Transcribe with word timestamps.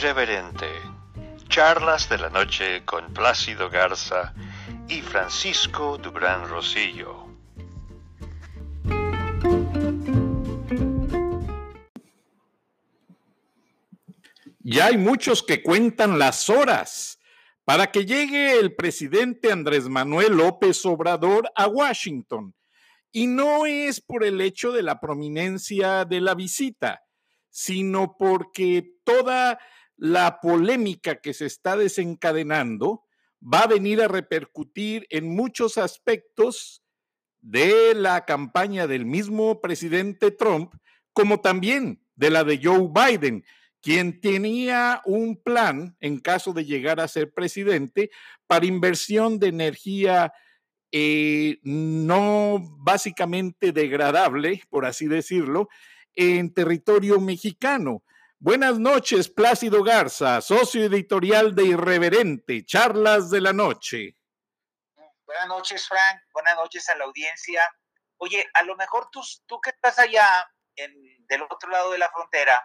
Irreverente. 0.00 0.68
Charlas 1.48 2.08
de 2.08 2.18
la 2.18 2.30
noche 2.30 2.84
con 2.84 3.12
Plácido 3.12 3.68
Garza 3.68 4.32
y 4.86 5.00
Francisco 5.00 5.98
Dubrán 5.98 6.48
Rosillo. 6.48 7.26
Ya 14.60 14.86
hay 14.86 14.98
muchos 14.98 15.42
que 15.42 15.64
cuentan 15.64 16.20
las 16.20 16.48
horas 16.48 17.18
para 17.64 17.90
que 17.90 18.06
llegue 18.06 18.52
el 18.52 18.76
presidente 18.76 19.50
Andrés 19.50 19.88
Manuel 19.88 20.36
López 20.36 20.86
Obrador 20.86 21.50
a 21.56 21.66
Washington. 21.66 22.54
Y 23.10 23.26
no 23.26 23.66
es 23.66 24.00
por 24.00 24.22
el 24.22 24.40
hecho 24.40 24.70
de 24.70 24.84
la 24.84 25.00
prominencia 25.00 26.04
de 26.04 26.20
la 26.20 26.36
visita, 26.36 27.02
sino 27.50 28.16
porque 28.16 28.92
toda 29.02 29.58
la 29.98 30.40
polémica 30.40 31.16
que 31.16 31.34
se 31.34 31.44
está 31.44 31.76
desencadenando 31.76 33.04
va 33.42 33.60
a 33.60 33.66
venir 33.66 34.00
a 34.00 34.08
repercutir 34.08 35.06
en 35.10 35.34
muchos 35.34 35.76
aspectos 35.76 36.82
de 37.40 37.94
la 37.94 38.24
campaña 38.24 38.86
del 38.86 39.04
mismo 39.04 39.60
presidente 39.60 40.30
Trump, 40.30 40.72
como 41.12 41.40
también 41.40 42.00
de 42.14 42.30
la 42.30 42.44
de 42.44 42.60
Joe 42.62 42.88
Biden, 42.92 43.44
quien 43.80 44.20
tenía 44.20 45.02
un 45.04 45.40
plan, 45.40 45.96
en 46.00 46.18
caso 46.18 46.52
de 46.52 46.64
llegar 46.64 47.00
a 47.00 47.08
ser 47.08 47.32
presidente, 47.32 48.10
para 48.46 48.66
inversión 48.66 49.38
de 49.38 49.48
energía 49.48 50.32
eh, 50.90 51.58
no 51.62 52.58
básicamente 52.78 53.72
degradable, 53.72 54.62
por 54.70 54.86
así 54.86 55.06
decirlo, 55.06 55.68
en 56.14 56.52
territorio 56.52 57.20
mexicano. 57.20 58.02
Buenas 58.40 58.78
noches, 58.78 59.28
Plácido 59.28 59.82
Garza, 59.82 60.40
socio 60.40 60.84
editorial 60.84 61.56
de 61.56 61.64
Irreverente, 61.64 62.64
Charlas 62.64 63.30
de 63.30 63.40
la 63.40 63.52
Noche. 63.52 64.14
Buenas 65.26 65.48
noches, 65.48 65.88
Frank. 65.88 66.22
Buenas 66.32 66.54
noches 66.54 66.88
a 66.88 66.94
la 66.94 67.06
audiencia. 67.06 67.60
Oye, 68.18 68.48
a 68.54 68.62
lo 68.62 68.76
mejor 68.76 69.08
tú, 69.10 69.22
tú 69.46 69.60
que 69.60 69.70
estás 69.70 69.98
allá, 69.98 70.48
en, 70.76 70.94
del 71.26 71.42
otro 71.42 71.68
lado 71.68 71.90
de 71.90 71.98
la 71.98 72.10
frontera, 72.10 72.64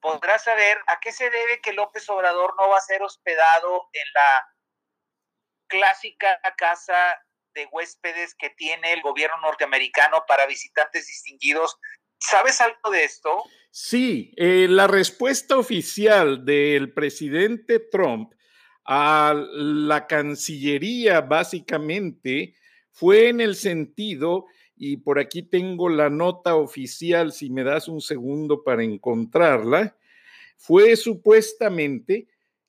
podrás 0.00 0.42
saber 0.42 0.82
a 0.88 0.98
qué 0.98 1.12
se 1.12 1.30
debe 1.30 1.60
que 1.60 1.72
López 1.72 2.10
Obrador 2.10 2.56
no 2.58 2.70
va 2.70 2.78
a 2.78 2.80
ser 2.80 3.00
hospedado 3.04 3.88
en 3.92 4.06
la 4.14 4.48
clásica 5.68 6.40
casa 6.56 7.16
de 7.54 7.68
huéspedes 7.70 8.34
que 8.34 8.50
tiene 8.50 8.92
el 8.92 9.02
gobierno 9.02 9.40
norteamericano 9.40 10.24
para 10.26 10.46
visitantes 10.46 11.06
distinguidos. 11.06 11.78
¿Sabes 12.22 12.60
algo 12.60 12.90
de 12.92 13.04
esto? 13.04 13.30
Sí, 13.70 14.32
eh, 14.36 14.68
la 14.68 14.86
respuesta 14.86 15.58
oficial 15.58 16.44
del 16.44 16.92
presidente 16.92 17.80
Trump 17.80 18.32
a 18.84 19.34
la 19.34 20.06
Cancillería 20.06 21.20
básicamente 21.22 22.54
fue 22.90 23.28
en 23.28 23.40
el 23.40 23.56
sentido, 23.56 24.46
y 24.76 24.98
por 24.98 25.18
aquí 25.18 25.42
tengo 25.42 25.88
la 25.88 26.10
nota 26.10 26.54
oficial, 26.54 27.32
si 27.32 27.50
me 27.50 27.64
das 27.64 27.88
un 27.88 28.00
segundo 28.00 28.62
para 28.62 28.84
encontrarla, 28.84 29.96
fue 30.56 30.94
supuestamente 30.96 32.28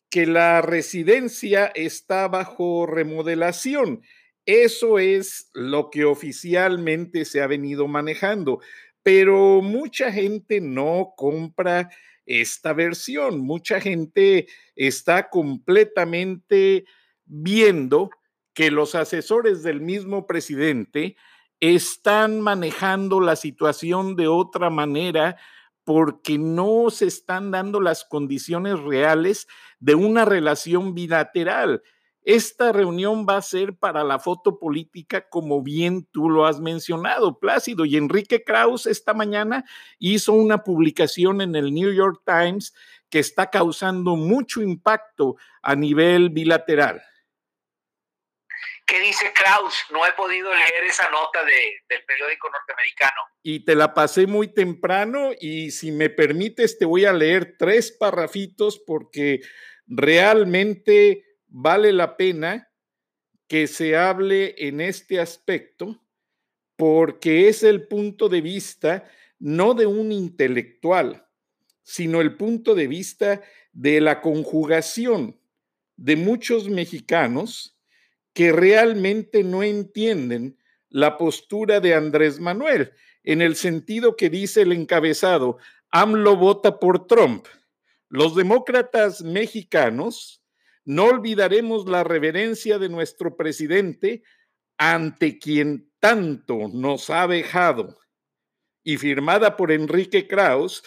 que 0.09 0.25
la 0.25 0.61
residencia 0.61 1.67
está 1.75 2.27
bajo 2.27 2.85
remodelación 2.85 4.01
eso 4.45 4.99
es 4.99 5.49
lo 5.53 5.89
que 5.89 6.03
oficialmente 6.03 7.23
se 7.23 7.41
ha 7.41 7.47
venido 7.47 7.87
manejando, 7.87 8.59
pero 9.03 9.61
mucha 9.61 10.11
gente 10.11 10.61
no 10.61 11.13
compra 11.15 11.89
esta 12.25 12.73
versión. 12.73 13.41
Mucha 13.41 13.79
gente 13.81 14.47
está 14.75 15.29
completamente 15.29 16.85
viendo 17.25 18.09
que 18.53 18.71
los 18.71 18.95
asesores 18.95 19.63
del 19.63 19.81
mismo 19.81 20.25
presidente 20.25 21.15
están 21.59 22.41
manejando 22.41 23.19
la 23.19 23.35
situación 23.35 24.15
de 24.15 24.27
otra 24.27 24.69
manera 24.69 25.37
porque 25.83 26.37
no 26.37 26.89
se 26.89 27.07
están 27.07 27.51
dando 27.51 27.81
las 27.81 28.05
condiciones 28.05 28.79
reales 28.79 29.47
de 29.79 29.95
una 29.95 30.23
relación 30.23 30.93
bilateral. 30.93 31.81
Esta 32.25 32.71
reunión 32.71 33.25
va 33.27 33.37
a 33.37 33.41
ser 33.41 33.75
para 33.75 34.03
la 34.03 34.17
foto 34.17 34.57
política, 34.57 35.27
como 35.27 35.61
bien 35.61 36.05
tú 36.11 36.29
lo 36.29 36.45
has 36.45 36.59
mencionado, 36.59 37.39
Plácido. 37.39 37.83
Y 37.83 37.97
Enrique 37.97 38.43
Kraus 38.43 38.85
esta 38.85 39.13
mañana 39.13 39.65
hizo 39.99 40.33
una 40.33 40.63
publicación 40.63 41.41
en 41.41 41.55
el 41.55 41.73
New 41.73 41.91
York 41.91 42.21
Times 42.25 42.73
que 43.09 43.19
está 43.19 43.49
causando 43.49 44.15
mucho 44.15 44.61
impacto 44.61 45.35
a 45.61 45.75
nivel 45.75 46.29
bilateral. 46.29 47.03
¿Qué 48.85 48.99
dice 48.99 49.31
Kraus? 49.33 49.73
No 49.91 50.05
he 50.05 50.11
podido 50.13 50.53
leer 50.53 50.83
esa 50.85 51.09
nota 51.09 51.43
del 51.43 52.03
periódico 52.05 52.49
norteamericano. 52.49 53.21
Y 53.41 53.63
te 53.65 53.75
la 53.75 53.93
pasé 53.93 54.27
muy 54.27 54.53
temprano 54.53 55.31
y 55.39 55.71
si 55.71 55.91
me 55.91 56.09
permites 56.09 56.77
te 56.77 56.85
voy 56.85 57.05
a 57.05 57.13
leer 57.13 57.55
tres 57.57 57.91
parrafitos 57.91 58.79
porque 58.79 59.41
realmente 59.87 61.32
vale 61.53 61.93
la 61.93 62.17
pena 62.17 62.67
que 63.47 63.67
se 63.67 63.95
hable 63.95 64.55
en 64.57 64.81
este 64.81 65.19
aspecto 65.19 66.03
porque 66.75 67.47
es 67.47 67.61
el 67.61 67.87
punto 67.87 68.27
de 68.27 68.41
vista 68.41 69.07
no 69.37 69.75
de 69.75 69.85
un 69.85 70.11
intelectual, 70.11 71.27
sino 71.83 72.21
el 72.21 72.37
punto 72.37 72.73
de 72.73 72.87
vista 72.87 73.41
de 73.71 74.01
la 74.01 74.19
conjugación 74.19 75.39
de 75.95 76.15
muchos 76.15 76.69
mexicanos 76.69 77.77
que 78.33 78.51
realmente 78.51 79.43
no 79.43 79.61
entienden 79.61 80.57
la 80.89 81.17
postura 81.17 81.79
de 81.79 81.93
Andrés 81.93 82.39
Manuel, 82.39 82.93
en 83.23 83.43
el 83.43 83.55
sentido 83.55 84.15
que 84.15 84.31
dice 84.31 84.63
el 84.63 84.71
encabezado, 84.71 85.59
AMLO 85.91 86.35
vota 86.35 86.79
por 86.79 87.05
Trump. 87.05 87.45
Los 88.09 88.35
demócratas 88.35 89.21
mexicanos 89.21 90.42
no 90.85 91.05
olvidaremos 91.05 91.87
la 91.87 92.03
reverencia 92.03 92.77
de 92.79 92.89
nuestro 92.89 93.37
presidente 93.37 94.23
ante 94.77 95.39
quien 95.39 95.91
tanto 95.99 96.67
nos 96.73 97.09
ha 97.09 97.27
dejado. 97.27 97.97
Y 98.83 98.97
firmada 98.97 99.55
por 99.55 99.71
Enrique 99.71 100.27
Kraus 100.27 100.83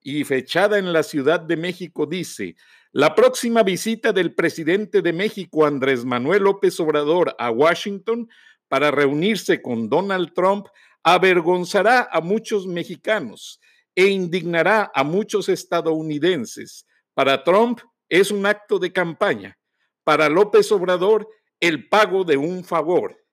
y 0.00 0.24
fechada 0.24 0.78
en 0.78 0.92
la 0.92 1.02
Ciudad 1.02 1.40
de 1.40 1.56
México, 1.56 2.06
dice, 2.06 2.56
la 2.92 3.14
próxima 3.14 3.62
visita 3.62 4.12
del 4.12 4.34
presidente 4.34 5.00
de 5.00 5.12
México, 5.12 5.64
Andrés 5.64 6.04
Manuel 6.04 6.42
López 6.42 6.78
Obrador, 6.78 7.34
a 7.38 7.50
Washington 7.50 8.28
para 8.68 8.90
reunirse 8.90 9.62
con 9.62 9.88
Donald 9.88 10.32
Trump, 10.34 10.66
avergonzará 11.02 12.08
a 12.12 12.20
muchos 12.20 12.66
mexicanos 12.66 13.60
e 13.94 14.06
indignará 14.06 14.90
a 14.94 15.04
muchos 15.04 15.48
estadounidenses. 15.48 16.86
Para 17.14 17.42
Trump, 17.44 17.80
es 18.12 18.30
un 18.30 18.44
acto 18.44 18.78
de 18.78 18.92
campaña. 18.92 19.58
Para 20.04 20.28
López 20.28 20.70
Obrador, 20.70 21.26
el 21.60 21.88
pago 21.88 22.24
de 22.24 22.36
un 22.36 22.62
favor. 22.62 23.24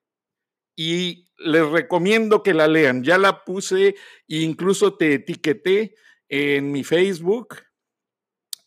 Y 0.74 1.28
les 1.36 1.68
recomiendo 1.68 2.42
que 2.42 2.54
la 2.54 2.66
lean. 2.66 3.04
Ya 3.04 3.18
la 3.18 3.44
puse 3.44 3.88
e 3.88 3.94
incluso 4.26 4.96
te 4.96 5.14
etiqueté 5.14 5.94
en 6.30 6.72
mi 6.72 6.82
Facebook 6.82 7.62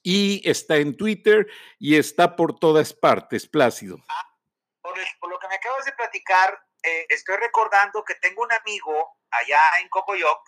y 0.03 0.47
está 0.47 0.77
en 0.77 0.95
Twitter 0.95 1.47
y 1.79 1.95
está 1.95 2.35
por 2.35 2.59
todas 2.59 2.93
partes, 2.93 3.47
Plácido. 3.47 3.97
Ah, 4.07 4.37
por, 4.83 4.95
lo 5.31 5.39
que 5.39 5.47
me 5.47 5.55
acabas 5.55 5.85
de 5.85 5.93
platicar, 5.93 6.59
eh, 6.83 7.07
estoy 7.09 7.37
recordando 7.37 8.03
que 8.03 8.13
tengo 8.21 8.43
un 8.43 8.51
amigo 8.51 9.17
allá 9.31 9.61
en 9.81 9.89
Cocoyoc, 9.89 10.47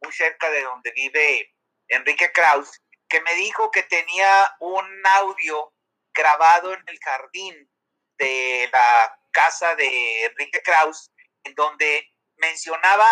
muy 0.00 0.12
cerca 0.12 0.48
de 0.48 0.62
donde 0.62 0.90
vive 0.92 1.54
Enrique 1.88 2.32
Kraus, 2.32 2.80
que 3.12 3.20
me 3.20 3.34
dijo 3.34 3.70
que 3.70 3.82
tenía 3.82 4.56
un 4.60 5.06
audio 5.06 5.70
grabado 6.14 6.72
en 6.72 6.82
el 6.86 6.98
jardín 6.98 7.70
de 8.16 8.70
la 8.72 9.20
casa 9.30 9.74
de 9.74 10.24
Enrique 10.24 10.62
Kraus, 10.62 11.12
en 11.44 11.54
donde 11.54 12.10
mencionaba 12.36 13.06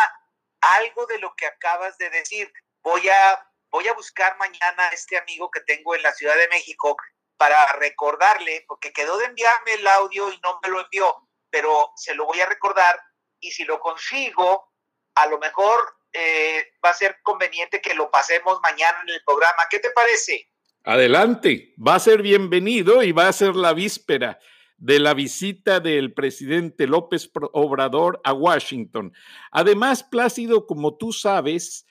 algo 0.63 1.05
de 1.05 1.19
lo 1.19 1.35
que 1.37 1.45
acabas 1.45 1.99
de 1.99 2.09
decir. 2.09 2.51
Voy 2.83 3.07
a, 3.11 3.47
voy 3.69 3.89
a 3.89 3.93
buscar 3.93 4.39
mañana 4.39 4.89
a 4.89 4.95
este 4.95 5.19
amigo 5.19 5.51
que 5.51 5.61
tengo 5.61 5.95
en 5.95 6.03
la 6.03 6.15
Ciudad 6.15 6.37
de 6.37 6.49
México 6.49 6.97
para 7.37 7.71
recordarle, 7.75 8.65
porque 8.67 8.95
quedó 8.95 9.19
de 9.19 9.27
enviarme 9.27 9.75
el 9.75 9.87
audio 9.87 10.33
y 10.33 10.41
no 10.43 10.61
me 10.63 10.71
lo 10.71 10.81
envió, 10.81 11.29
pero 11.51 11.93
se 11.97 12.15
lo 12.15 12.25
voy 12.25 12.41
a 12.41 12.47
recordar 12.47 12.99
y 13.39 13.51
si 13.51 13.65
lo 13.65 13.79
consigo, 13.81 14.73
a 15.15 15.27
lo 15.27 15.39
mejor 15.39 16.00
eh, 16.13 16.73
va 16.85 16.91
a 16.91 16.95
ser 16.95 17.19
conveniente 17.23 17.81
que 17.81 17.95
lo 17.95 18.11
pasemos 18.11 18.59
mañana 18.63 18.99
en 19.03 19.11
el 19.11 19.23
programa. 19.25 19.67
¿Qué 19.71 19.79
te 19.79 19.91
parece? 19.91 20.49
Adelante, 20.85 21.75
va 21.77 21.97
a 21.97 22.01
ser 22.01 22.23
bienvenido 22.23 23.03
y 23.03 23.13
va 23.13 23.29
a 23.29 23.33
ser 23.33 23.55
la 23.55 23.75
víspera 23.75 24.39
de 24.79 24.99
la 24.99 25.13
visita 25.13 25.79
del 25.79 26.15
presidente 26.15 26.87
López 26.87 27.31
Obrador 27.53 28.21
a 28.25 28.33
Washington. 28.33 29.13
Además, 29.53 30.03
Plácido, 30.03 30.67
como 30.67 30.97
tú 30.97 31.13
sabes, 31.13 31.87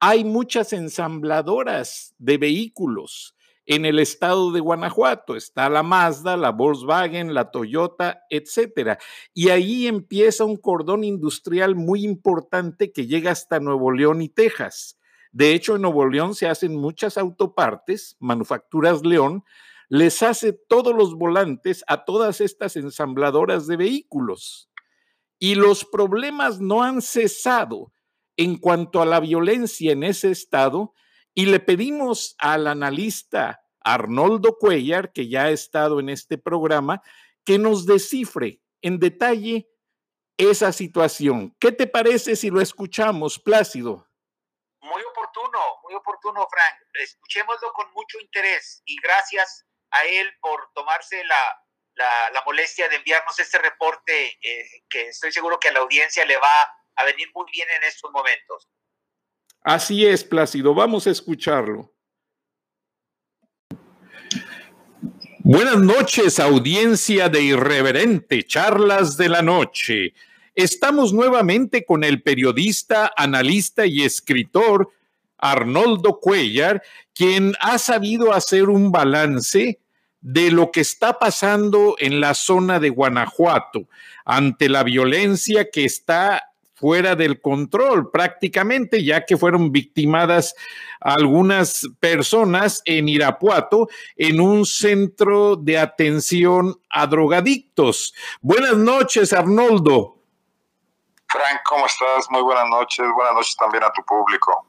hay 0.00 0.24
muchas 0.24 0.72
ensambladoras 0.72 2.14
de 2.18 2.38
vehículos 2.38 3.31
en 3.66 3.84
el 3.84 3.98
estado 3.98 4.52
de 4.52 4.60
Guanajuato. 4.60 5.36
Está 5.36 5.68
la 5.68 5.82
Mazda, 5.82 6.36
la 6.36 6.50
Volkswagen, 6.50 7.34
la 7.34 7.50
Toyota, 7.50 8.24
etcétera. 8.30 8.98
Y 9.32 9.50
ahí 9.50 9.86
empieza 9.86 10.44
un 10.44 10.56
cordón 10.56 11.04
industrial 11.04 11.74
muy 11.74 12.04
importante 12.04 12.92
que 12.92 13.06
llega 13.06 13.30
hasta 13.30 13.60
Nuevo 13.60 13.92
León 13.92 14.22
y 14.22 14.28
Texas. 14.28 14.98
De 15.30 15.54
hecho, 15.54 15.76
en 15.76 15.82
Nuevo 15.82 16.06
León 16.06 16.34
se 16.34 16.46
hacen 16.46 16.76
muchas 16.76 17.16
autopartes, 17.16 18.16
Manufacturas 18.20 19.04
León, 19.04 19.44
les 19.88 20.22
hace 20.22 20.52
todos 20.52 20.94
los 20.94 21.14
volantes 21.14 21.84
a 21.86 22.04
todas 22.04 22.40
estas 22.40 22.76
ensambladoras 22.76 23.66
de 23.66 23.76
vehículos. 23.76 24.70
Y 25.38 25.54
los 25.54 25.84
problemas 25.84 26.60
no 26.60 26.82
han 26.82 27.02
cesado 27.02 27.92
en 28.36 28.56
cuanto 28.56 29.02
a 29.02 29.06
la 29.06 29.20
violencia 29.20 29.92
en 29.92 30.02
ese 30.02 30.30
estado 30.30 30.94
y 31.34 31.46
le 31.46 31.60
pedimos 31.60 32.34
al 32.38 32.66
analista 32.66 33.62
Arnoldo 33.80 34.58
Cuellar, 34.58 35.12
que 35.12 35.28
ya 35.28 35.44
ha 35.44 35.50
estado 35.50 36.00
en 36.00 36.08
este 36.08 36.38
programa, 36.38 37.02
que 37.44 37.58
nos 37.58 37.86
descifre 37.86 38.60
en 38.82 38.98
detalle 38.98 39.68
esa 40.36 40.72
situación. 40.72 41.56
¿Qué 41.58 41.72
te 41.72 41.86
parece 41.86 42.36
si 42.36 42.50
lo 42.50 42.60
escuchamos, 42.60 43.38
Plácido? 43.38 44.08
Muy 44.80 45.02
oportuno, 45.02 45.58
muy 45.84 45.94
oportuno, 45.94 46.46
Frank. 46.50 46.80
Escuchémoslo 46.94 47.72
con 47.72 47.92
mucho 47.92 48.18
interés 48.20 48.82
y 48.84 48.96
gracias 49.00 49.66
a 49.90 50.04
él 50.04 50.32
por 50.40 50.70
tomarse 50.74 51.24
la, 51.24 51.58
molestia 52.44 52.88
de 52.88 52.96
enviarnos 52.96 53.38
este 53.38 53.58
reporte 53.58 54.38
eh, 54.42 54.66
que 54.88 55.08
estoy 55.08 55.30
seguro 55.30 55.60
que 55.60 55.68
a 55.68 55.72
la 55.72 55.80
audiencia 55.80 56.24
le 56.24 56.36
va 56.36 56.76
a 56.96 57.04
venir 57.04 57.28
muy 57.34 57.46
bien 57.52 57.68
en 57.76 57.84
estos 57.84 58.10
momentos. 58.10 58.68
Así 59.64 60.04
es, 60.04 60.24
Plácido, 60.24 60.74
vamos 60.74 61.06
a 61.06 61.10
escucharlo. 61.10 61.92
Buenas 65.44 65.78
noches, 65.78 66.40
audiencia 66.40 67.28
de 67.28 67.42
Irreverente, 67.42 68.44
Charlas 68.44 69.16
de 69.16 69.28
la 69.28 69.42
Noche. 69.42 70.14
Estamos 70.54 71.12
nuevamente 71.12 71.84
con 71.84 72.02
el 72.02 72.22
periodista, 72.22 73.12
analista 73.16 73.86
y 73.86 74.02
escritor 74.02 74.90
Arnoldo 75.38 76.18
Cuellar, 76.20 76.82
quien 77.14 77.54
ha 77.60 77.78
sabido 77.78 78.32
hacer 78.32 78.68
un 78.68 78.90
balance 78.90 79.80
de 80.20 80.50
lo 80.50 80.70
que 80.72 80.80
está 80.80 81.18
pasando 81.18 81.96
en 81.98 82.20
la 82.20 82.34
zona 82.34 82.80
de 82.80 82.90
Guanajuato 82.90 83.88
ante 84.24 84.68
la 84.68 84.82
violencia 84.82 85.70
que 85.70 85.84
está 85.84 86.51
fuera 86.82 87.14
del 87.14 87.40
control 87.40 88.10
prácticamente, 88.10 89.04
ya 89.04 89.24
que 89.24 89.36
fueron 89.36 89.70
victimadas 89.70 90.56
algunas 91.00 91.86
personas 92.00 92.82
en 92.84 93.08
Irapuato 93.08 93.88
en 94.16 94.40
un 94.40 94.66
centro 94.66 95.54
de 95.54 95.78
atención 95.78 96.76
a 96.90 97.06
drogadictos. 97.06 98.12
Buenas 98.40 98.76
noches, 98.76 99.32
Arnoldo. 99.32 100.16
Frank, 101.28 101.60
¿cómo 101.68 101.86
estás? 101.86 102.26
Muy 102.30 102.42
buenas 102.42 102.68
noches. 102.68 103.06
Buenas 103.14 103.34
noches 103.34 103.56
también 103.56 103.84
a 103.84 103.92
tu 103.92 104.02
público. 104.02 104.66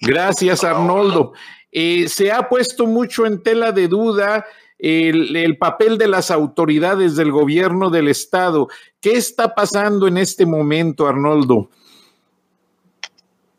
Gracias, 0.00 0.64
Arnoldo. 0.64 1.34
Eh, 1.70 2.08
se 2.08 2.32
ha 2.32 2.48
puesto 2.48 2.86
mucho 2.86 3.26
en 3.26 3.42
tela 3.42 3.72
de 3.72 3.88
duda 3.88 4.46
el, 4.82 5.56
papel 5.58 5.96
de 5.96 6.08
las 6.08 6.30
autoridades 6.30 7.14
del 7.14 7.30
gobierno 7.30 7.88
del 7.88 8.08
Estado. 8.08 8.68
¿Qué 9.00 9.12
está 9.12 9.54
pasando 9.54 10.08
en 10.08 10.18
este 10.18 10.44
momento, 10.44 11.06
Arnoldo? 11.06 11.70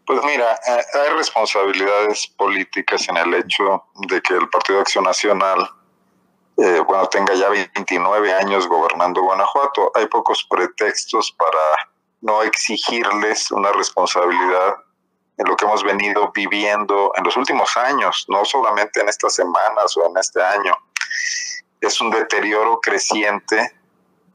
Pues 0.06 0.20
mira, 0.26 0.54
eh, 0.54 0.84
hay 1.02 1.18
responsabilidades 1.18 2.28
políticas 2.36 3.08
en 3.08 3.16
el 3.16 3.34
hecho 3.36 3.86
de 4.10 4.22
que 4.22 4.34
el 4.34 4.50
Partido 4.50 4.82
Acción 4.82 5.06
Nacional, 5.06 5.70
eh, 6.58 6.82
bueno, 6.86 7.08
tenga 7.08 7.34
ya 7.36 7.48
29 7.48 8.34
años 8.34 8.68
gobernando 8.68 9.22
Guanajuato. 9.22 9.94
Hay 9.96 10.08
pocos 10.08 10.46
pretextos 10.50 11.34
para 11.38 11.90
no 12.20 12.44
exigirles 12.44 13.50
una 13.52 13.72
responsabilidad 13.72 14.76
en 15.38 15.48
lo 15.48 15.56
que 15.56 15.66
hemos 15.66 15.84
venido 15.84 16.32
viviendo 16.34 17.12
en 17.16 17.24
los 17.24 17.36
últimos 17.38 17.76
años, 17.78 18.26
no 18.28 18.46
solamente 18.46 19.02
en 19.02 19.10
estas 19.10 19.34
semanas 19.34 19.98
o 19.98 20.08
en 20.08 20.18
este 20.18 20.44
año 20.44 20.78
es 21.82 22.00
un 22.00 22.12
deterioro 22.12 22.80
creciente 22.80 23.76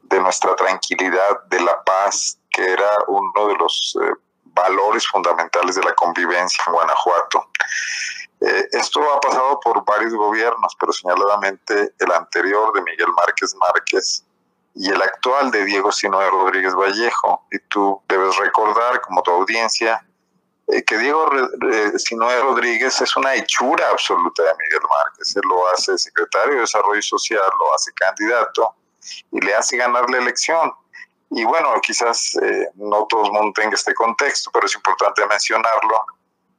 de 0.03 0.19
nuestra 0.19 0.55
tranquilidad, 0.55 1.43
de 1.49 1.61
la 1.61 1.83
paz, 1.83 2.39
que 2.51 2.63
era 2.71 2.89
uno 3.07 3.47
de 3.47 3.55
los 3.55 3.97
eh, 4.01 4.13
valores 4.45 5.07
fundamentales 5.07 5.75
de 5.75 5.83
la 5.83 5.93
convivencia 5.95 6.63
en 6.67 6.73
Guanajuato. 6.73 7.49
Eh, 8.41 8.67
esto 8.71 9.01
ha 9.13 9.19
pasado 9.19 9.59
por 9.59 9.83
varios 9.83 10.13
gobiernos, 10.13 10.75
pero 10.79 10.93
señaladamente 10.93 11.93
el 11.99 12.11
anterior 12.11 12.71
de 12.73 12.81
Miguel 12.81 13.09
Márquez 13.17 13.55
Márquez 13.55 14.25
y 14.75 14.89
el 14.89 15.01
actual 15.01 15.51
de 15.51 15.65
Diego 15.65 15.91
Sinoe 15.91 16.29
Rodríguez 16.29 16.73
Vallejo. 16.73 17.45
Y 17.51 17.59
tú 17.67 18.01
debes 18.07 18.37
recordar, 18.37 19.01
como 19.01 19.21
tu 19.23 19.31
audiencia, 19.31 20.05
eh, 20.71 20.83
que 20.83 20.97
Diego 20.97 21.29
Sinoé 21.97 22.39
Rodríguez 22.41 23.01
es 23.01 23.15
una 23.17 23.35
hechura 23.35 23.89
absoluta 23.89 24.43
de 24.43 24.49
Miguel 24.49 24.87
Márquez. 24.89 25.35
Él 25.35 25.41
lo 25.47 25.67
hace 25.69 25.97
secretario 25.97 26.55
de 26.55 26.61
Desarrollo 26.61 27.01
Social, 27.01 27.49
lo 27.59 27.73
hace 27.73 27.91
candidato 27.93 28.75
y 29.31 29.41
le 29.41 29.55
hace 29.55 29.77
ganar 29.77 30.09
la 30.09 30.17
elección. 30.17 30.71
Y 31.31 31.43
bueno, 31.43 31.73
quizás 31.81 32.35
eh, 32.41 32.67
no 32.75 33.05
todo 33.07 33.25
el 33.25 33.31
mundo 33.31 33.51
tenga 33.55 33.75
este 33.75 33.93
contexto, 33.93 34.49
pero 34.51 34.65
es 34.65 34.75
importante 34.75 35.25
mencionarlo. 35.27 36.05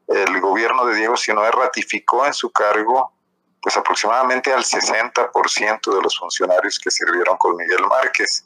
El 0.06 0.40
gobierno 0.40 0.86
de 0.86 0.96
Diego 0.96 1.16
Sinoé 1.16 1.50
ratificó 1.50 2.26
en 2.26 2.34
su 2.34 2.50
cargo 2.50 3.12
pues 3.62 3.76
aproximadamente 3.76 4.52
al 4.52 4.64
60% 4.64 5.94
de 5.94 6.02
los 6.02 6.18
funcionarios 6.18 6.78
que 6.82 6.90
sirvieron 6.90 7.36
con 7.36 7.56
Miguel 7.56 7.86
Márquez. 7.86 8.44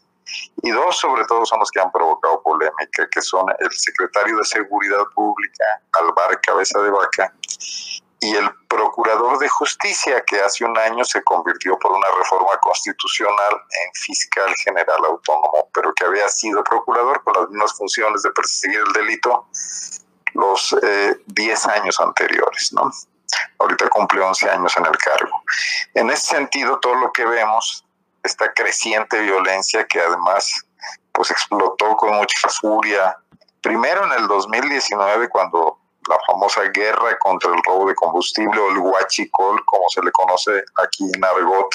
Y 0.63 0.71
dos, 0.71 0.97
sobre 0.99 1.25
todo, 1.27 1.45
son 1.45 1.59
los 1.61 1.71
que 1.71 1.81
han 1.81 1.93
provocado 1.93 2.43
polémica, 2.43 3.09
que 3.11 3.21
son 3.21 3.47
el 3.59 3.71
secretario 3.73 4.37
de 4.37 4.45
Seguridad 4.45 5.05
Pública, 5.15 5.65
Alvar 5.93 6.41
Cabeza 6.41 6.81
de 6.81 6.91
Vaca, 6.91 7.35
y 8.21 8.35
el 8.37 8.51
procurador 8.69 9.39
de 9.39 9.49
justicia, 9.49 10.23
que 10.27 10.41
hace 10.41 10.65
un 10.65 10.77
año 10.79 11.05
se 11.05 11.23
convirtió 11.23 11.79
por 11.79 11.93
una 11.93 12.09
reforma 12.19 12.57
constitucional 12.61 13.53
en 13.53 13.93
fiscal 13.95 14.55
general 14.65 15.05
autónomo, 15.05 15.69
pero 15.75 15.93
que 15.93 16.07
había 16.07 16.29
sido 16.29 16.65
procurador 16.65 17.23
con 17.23 17.35
las 17.35 17.51
mismas 17.51 17.75
funciones 17.75 18.23
de 18.23 18.31
perseguir 18.31 18.81
el 18.81 18.93
delito 18.95 19.47
los 20.33 20.75
10 21.27 21.67
eh, 21.67 21.71
años 21.71 22.01
anteriores, 22.01 22.73
¿no? 22.73 22.91
Ahorita 23.59 23.89
cumple 23.89 24.21
11 24.21 24.51
años 24.51 24.77
en 24.77 24.87
el 24.87 24.97
cargo. 24.99 25.43
En 25.95 26.11
ese 26.11 26.35
sentido, 26.37 26.79
todo 26.81 26.95
lo 26.95 27.13
que 27.13 27.25
vemos 27.25 27.84
esta 28.25 28.53
creciente 28.53 29.21
violencia 29.21 29.87
que 29.87 30.01
además 30.01 30.65
pues 31.13 31.31
explotó 31.31 31.97
con 31.97 32.15
mucha 32.17 32.49
furia. 32.49 33.17
Primero 33.61 34.05
en 34.05 34.21
el 34.21 34.27
2019 34.27 35.29
cuando 35.29 35.79
la 36.09 36.19
famosa 36.27 36.63
guerra 36.75 37.17
contra 37.19 37.51
el 37.51 37.63
robo 37.65 37.89
de 37.89 37.95
combustible 37.95 38.61
o 38.61 38.71
el 38.71 38.79
huachicol, 38.79 39.65
como 39.65 39.89
se 39.89 40.03
le 40.03 40.11
conoce 40.11 40.65
aquí 40.83 41.05
en 41.15 41.25
Argot, 41.25 41.75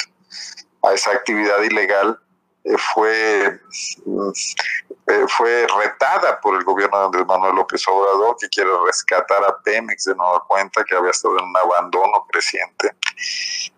a 0.82 0.92
esa 0.92 1.12
actividad 1.12 1.60
ilegal, 1.62 2.18
eh, 2.64 2.76
fue, 2.76 3.46
eh, 3.46 5.26
fue 5.28 5.66
retada 5.82 6.40
por 6.40 6.56
el 6.56 6.64
gobierno 6.64 6.98
de 6.98 7.04
Andrés 7.06 7.26
Manuel 7.26 7.56
López 7.56 7.82
Obrador, 7.88 8.36
que 8.38 8.48
quiere 8.48 8.70
rescatar 8.84 9.42
a 9.44 9.58
Pemex 9.62 10.04
de 10.04 10.14
nueva 10.14 10.44
cuenta, 10.46 10.84
que 10.84 10.94
había 10.94 11.10
estado 11.10 11.38
en 11.38 11.44
un 11.46 11.56
abandono 11.56 12.26
creciente, 12.30 12.94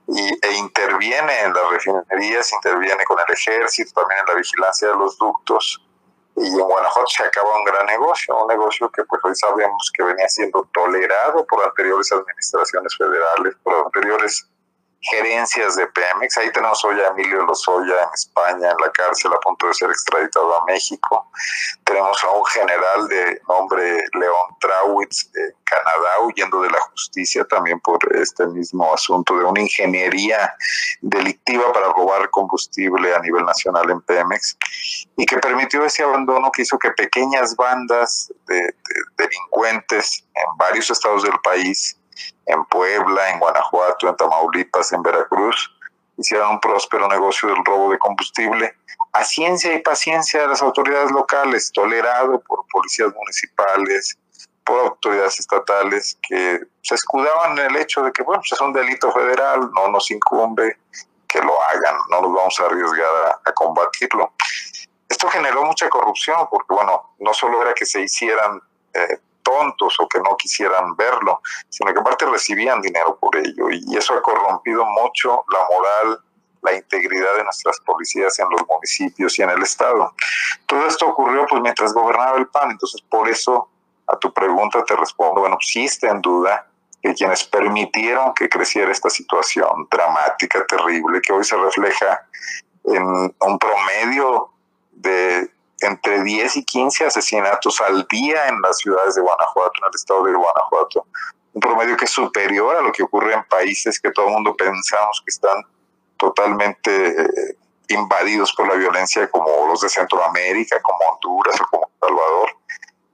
y, 0.09 0.39
e 0.47 0.53
interviene 0.55 1.41
en 1.41 1.53
las 1.53 1.71
refinerías, 1.71 2.53
interviene 2.53 3.05
con 3.05 3.19
el 3.19 3.35
ejército, 3.35 4.01
también 4.01 4.21
en 4.21 4.27
la 4.27 4.35
vigilancia 4.35 4.89
de 4.89 4.97
los 4.97 5.17
ductos, 5.19 5.81
y 6.37 6.47
en 6.47 6.61
Guanajuato 6.61 7.09
se 7.09 7.25
acaba 7.25 7.59
un 7.59 7.65
gran 7.65 7.87
negocio, 7.87 8.35
un 8.43 8.49
negocio 8.49 8.91
que 8.91 9.05
pues 9.05 9.21
hoy 9.25 9.35
sabemos 9.35 9.93
que 9.95 10.03
venía 10.03 10.29
siendo 10.29 10.67
tolerado 10.73 11.45
por 11.47 11.63
anteriores 11.65 12.11
administraciones 12.11 12.97
federales, 12.97 13.55
por 13.63 13.75
anteriores 13.85 14.49
gerencias 15.02 15.76
de 15.76 15.87
Pemex. 15.88 16.37
Ahí 16.38 16.50
tenemos 16.52 16.85
hoy 16.85 17.00
a 17.00 17.09
Emilio 17.09 17.44
Lozoya 17.44 18.02
en 18.02 18.09
España, 18.14 18.71
en 18.71 18.76
la 18.85 18.90
cárcel, 18.92 19.32
a 19.32 19.40
punto 19.40 19.66
de 19.66 19.75
ser 19.75 19.90
extraditado 19.90 20.61
a 20.61 20.64
México. 20.64 21.28
Tenemos 21.85 22.23
a 22.25 22.30
un 22.30 22.44
general 22.47 23.09
de 23.09 23.40
nombre 23.49 24.04
León 24.14 24.56
Trawitz 24.61 25.28
en 25.35 25.52
Canadá, 25.64 26.21
huyendo 26.25 26.62
de 26.62 26.71
la 26.71 26.80
justicia 26.80 27.44
también 27.44 27.80
por 27.80 27.99
este 28.16 28.47
mismo 28.47 28.92
asunto 28.92 29.37
de 29.37 29.44
una 29.44 29.61
ingeniería 29.61 30.54
delictiva 31.00 31.73
para 31.73 31.88
robar 31.92 32.30
combustible 32.30 33.14
a 33.14 33.21
nivel 33.21 33.44
nacional 33.44 33.90
en 33.90 34.00
Pemex 34.02 34.56
y 35.16 35.26
que 35.26 35.38
permitió 35.38 35.85
ese 35.85 36.02
abandono 36.02 36.50
que 36.52 36.62
hizo 36.62 36.78
que 36.78 36.90
pequeñas 36.90 37.56
bandas 37.56 38.32
de 38.47 38.75
delincuentes 39.16 40.25
en 40.35 40.56
varios 40.56 40.90
estados 40.90 41.23
del 41.23 41.38
país 41.42 41.97
en 42.47 42.64
Puebla, 42.66 43.31
en 43.31 43.38
Guanajuato, 43.38 44.09
en 44.09 44.16
Tamaulipas, 44.16 44.92
en 44.92 45.02
Veracruz, 45.02 45.71
hicieron 46.16 46.52
un 46.52 46.61
próspero 46.61 47.09
negocio 47.09 47.49
del 47.49 47.64
robo 47.64 47.90
de 47.90 47.99
combustible 47.99 48.75
a 49.12 49.25
ciencia 49.25 49.75
y 49.75 49.83
paciencia 49.83 50.42
de 50.42 50.49
las 50.49 50.62
autoridades 50.62 51.11
locales, 51.11 51.71
tolerado 51.73 52.40
por 52.40 52.64
policías 52.71 53.12
municipales, 53.14 54.19
por 54.64 54.81
autoridades 54.81 55.38
estatales 55.40 56.19
que 56.26 56.61
se 56.83 56.95
escudaban 56.95 57.59
en 57.59 57.66
el 57.66 57.76
hecho 57.76 58.02
de 58.02 58.12
que, 58.12 58.23
bueno, 58.23 58.40
pues 58.40 58.52
es 58.52 58.61
un 58.61 58.73
delito 58.73 59.12
federal, 59.12 59.71
no 59.75 59.88
nos 59.88 60.11
incumbe 60.11 60.78
que 61.28 61.40
lo 61.40 61.62
hagan, 61.64 61.97
no 62.11 62.21
nos 62.23 62.33
vamos 62.33 62.61
a 62.61 62.66
arriesgar 62.66 63.40
a, 63.45 63.52
combatirlo. 63.52 64.33
Esto 65.09 65.28
generó 65.28 65.64
mucha 65.64 65.88
corrupción 65.88 66.47
porque, 66.50 66.75
bueno, 66.75 67.14
no 67.19 67.35
solo 67.35 67.61
era 67.62 67.75
que 67.75 67.85
se 67.85 68.02
hicieran 68.02 68.61
eh, 68.95 69.19
tontos 69.52 69.99
o 70.00 70.09
que 70.09 70.18
no 70.18 70.37
quisieran 70.37 70.97
verlo, 70.97 71.40
sino 71.68 71.92
que 71.92 72.00
aparte 72.00 72.26
recibían 72.26 72.80
dinero 72.80 73.16
por 73.21 73.37
ello 73.37 73.71
y 73.71 73.97
eso 73.97 74.14
ha 74.14 74.23
corrompido 74.23 74.85
mucho 74.85 75.44
la 75.50 75.59
moral, 75.71 76.21
la 76.62 76.75
integridad 76.75 77.37
de 77.37 77.44
nuestras 77.44 77.80
policías 77.80 78.38
en 78.38 78.49
los 78.50 78.62
municipios 78.68 79.38
y 79.38 79.42
en 79.42 79.50
el 79.50 79.62
Estado. 79.62 80.14
Todo 80.66 80.87
esto 80.87 81.06
ocurrió 81.06 81.47
pues 81.47 81.61
mientras 81.62 81.92
gobernaba 81.92 82.38
el 82.38 82.47
PAN, 82.49 82.71
entonces 82.71 83.00
por 83.02 83.28
eso 83.28 83.68
a 84.06 84.16
tu 84.16 84.32
pregunta 84.32 84.85
te 84.85 84.97
respondo, 84.97 85.40
bueno, 85.40 85.56
sí 85.61 85.85
está 85.85 86.11
en 86.11 86.21
duda 86.21 86.66
que 87.02 87.14
quienes 87.14 87.44
permitieron 87.44 88.32
que 88.35 88.49
creciera 88.49 88.92
esta 88.92 89.11
situación 89.11 89.88
dramática, 89.90 90.64
terrible, 90.66 91.21
que 91.21 91.32
hoy 91.32 91.44
se 91.44 91.56
refleja 91.56 92.26
en 92.85 93.02
un 93.04 93.59
promedio 93.59 94.50
de 94.92 95.50
entre 95.83 96.23
10 96.23 96.57
y 96.57 96.65
15 96.65 97.07
asesinatos 97.07 97.81
al 97.81 98.07
día 98.11 98.49
en 98.49 98.61
las 98.61 98.79
ciudades 98.79 99.15
de 99.15 99.23
Guanajuato, 99.23 99.73
en 99.79 99.89
el 99.89 99.95
estado 99.95 100.25
de 100.25 100.33
Guanajuato. 100.33 101.07
Un 101.55 101.61
promedio 101.61 101.97
que 101.97 102.07
es 102.07 102.11
superior 102.11 102.77
a 102.77 102.81
lo 102.81 102.93
que 102.93 103.03
ocurre 103.03 103.35
en 103.35 103.45
países 103.45 104.01
que 104.01 104.11
todo 104.11 104.27
el 104.29 104.33
mundo 104.33 104.57
pensamos 104.57 105.23
que 105.25 105.31
están 105.31 105.62
totalmente 106.17 107.09
eh, 107.09 107.57
invadidos 107.89 108.53
por 108.55 108.69
la 108.69 108.75
violencia, 108.75 109.29
como 109.29 109.67
los 109.67 109.81
de 109.81 109.89
Centroamérica, 109.89 110.81
como 110.81 110.99
Honduras 111.11 111.61
o 111.61 111.67
como 111.71 111.91
Salvador. 112.01 112.57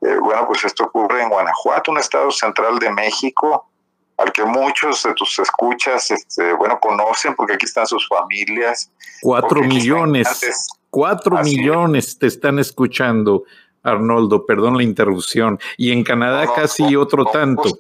Eh, 0.02 0.18
bueno, 0.20 0.46
pues 0.46 0.64
esto 0.64 0.84
ocurre 0.84 1.22
en 1.22 1.30
Guanajuato, 1.30 1.90
un 1.90 1.98
estado 1.98 2.30
central 2.30 2.78
de 2.78 2.90
México, 2.90 3.68
al 4.16 4.32
que 4.32 4.44
muchos 4.44 5.02
de 5.04 5.14
tus 5.14 5.38
escuchas, 5.38 6.10
este, 6.10 6.52
bueno, 6.52 6.78
conocen 6.80 7.34
porque 7.34 7.54
aquí 7.54 7.66
están 7.66 7.86
sus 7.86 8.06
familias. 8.08 8.90
Cuatro 9.22 9.62
millones. 9.62 10.68
Cuatro 10.90 11.38
millones 11.42 12.18
te 12.18 12.26
están 12.26 12.58
escuchando, 12.58 13.44
Arnoldo, 13.82 14.46
perdón 14.46 14.76
la 14.76 14.82
interrupción. 14.82 15.58
Y 15.76 15.92
en 15.92 16.02
Canadá 16.02 16.52
casi 16.54 16.96
otro 16.96 17.24
tanto. 17.26 17.76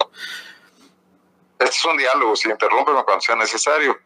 Este 1.58 1.74
es 1.74 1.84
un 1.84 1.96
diálogo, 1.96 2.36
si 2.36 2.48
interrumpe 2.48 2.92
cuando 2.92 3.20
sea 3.20 3.36
necesario. 3.36 3.98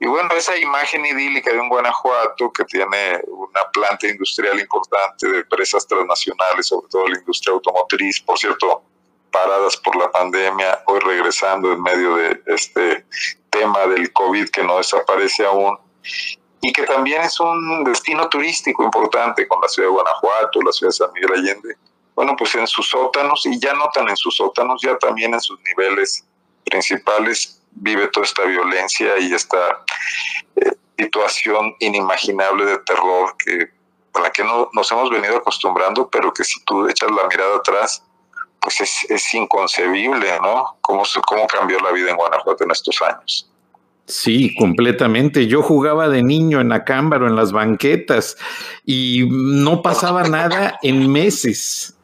Y 0.00 0.06
bueno, 0.06 0.28
esa 0.36 0.56
imagen 0.56 1.06
idílica 1.06 1.52
de 1.52 1.58
un 1.58 1.68
Guanajuato 1.68 2.52
que 2.52 2.64
tiene 2.64 3.20
una 3.26 3.62
planta 3.72 4.06
industrial 4.06 4.60
importante 4.60 5.28
de 5.28 5.38
empresas 5.38 5.86
transnacionales, 5.86 6.66
sobre 6.66 6.88
todo 6.88 7.08
la 7.08 7.18
industria 7.18 7.54
automotriz, 7.54 8.20
por 8.20 8.38
cierto, 8.38 8.82
paradas 9.30 9.76
por 9.78 9.96
la 9.96 10.10
pandemia, 10.10 10.82
hoy 10.86 11.00
regresando 11.00 11.72
en 11.72 11.82
medio 11.82 12.16
de 12.16 12.42
este 12.46 13.06
tema 13.50 13.86
del 13.86 14.12
COVID 14.12 14.48
que 14.50 14.62
no 14.62 14.76
desaparece 14.76 15.44
aún, 15.44 15.76
y 16.66 16.72
que 16.72 16.84
también 16.84 17.20
es 17.20 17.38
un 17.40 17.84
destino 17.84 18.26
turístico 18.30 18.82
importante 18.82 19.46
con 19.46 19.60
la 19.60 19.68
ciudad 19.68 19.88
de 19.88 19.92
Guanajuato, 19.92 20.62
la 20.62 20.72
ciudad 20.72 20.88
de 20.88 20.96
San 20.96 21.12
Miguel 21.12 21.32
Allende. 21.34 21.76
Bueno, 22.14 22.34
pues 22.38 22.54
en 22.54 22.66
sus 22.66 22.88
sótanos, 22.88 23.44
y 23.44 23.60
ya 23.60 23.74
no 23.74 23.90
tan 23.92 24.08
en 24.08 24.16
sus 24.16 24.36
sótanos, 24.36 24.80
ya 24.80 24.96
también 24.96 25.34
en 25.34 25.42
sus 25.42 25.60
niveles 25.60 26.24
principales, 26.64 27.60
vive 27.72 28.08
toda 28.08 28.24
esta 28.24 28.44
violencia 28.44 29.18
y 29.18 29.34
esta 29.34 29.84
eh, 30.56 30.72
situación 30.96 31.76
inimaginable 31.80 32.64
de 32.64 32.78
terror 32.78 33.36
que 33.36 33.68
a 34.14 34.20
la 34.20 34.30
que 34.30 34.42
no, 34.42 34.70
nos 34.72 34.90
hemos 34.90 35.10
venido 35.10 35.36
acostumbrando, 35.36 36.08
pero 36.08 36.32
que 36.32 36.44
si 36.44 36.64
tú 36.64 36.88
echas 36.88 37.10
la 37.10 37.26
mirada 37.28 37.56
atrás, 37.56 38.02
pues 38.58 38.80
es, 38.80 39.04
es 39.10 39.34
inconcebible, 39.34 40.38
¿no? 40.40 40.78
Cómo, 40.80 41.02
cómo 41.26 41.46
cambió 41.46 41.78
la 41.80 41.90
vida 41.90 42.08
en 42.08 42.16
Guanajuato 42.16 42.64
en 42.64 42.70
estos 42.70 43.02
años. 43.02 43.50
Sí, 44.06 44.54
completamente. 44.56 45.46
Yo 45.46 45.62
jugaba 45.62 46.08
de 46.08 46.22
niño 46.22 46.60
en 46.60 46.72
Acámbaro, 46.72 47.26
en 47.26 47.36
las 47.36 47.52
banquetas, 47.52 48.36
y 48.84 49.26
no 49.30 49.80
pasaba 49.80 50.24
nada 50.24 50.78
en 50.82 51.10
meses. 51.10 51.96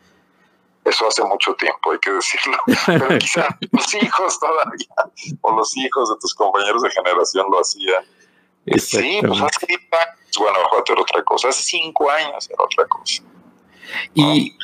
Eso 0.84 1.06
hace 1.06 1.22
mucho 1.24 1.54
tiempo, 1.54 1.92
hay 1.92 1.98
que 1.98 2.10
decirlo. 2.10 2.56
Pero 2.86 3.18
quizá 3.18 3.48
los 3.70 3.94
hijos 3.94 4.40
todavía, 4.40 5.38
o 5.42 5.56
los 5.56 5.76
hijos 5.76 6.08
de 6.08 6.16
tus 6.20 6.34
compañeros 6.34 6.82
de 6.82 6.90
generación 6.90 7.46
lo 7.50 7.60
hacían. 7.60 8.04
Sí, 8.78 9.20
pues 9.26 9.40
hace 9.40 9.66
10 9.66 9.80
años 9.80 10.20
Guanajuato 10.38 10.92
era 10.92 11.02
otra 11.02 11.22
cosa, 11.24 11.48
hace 11.48 11.62
cinco 11.62 12.10
años 12.10 12.48
era 12.48 12.62
otra 12.62 12.86
cosa. 12.86 13.22
Y 14.14 14.56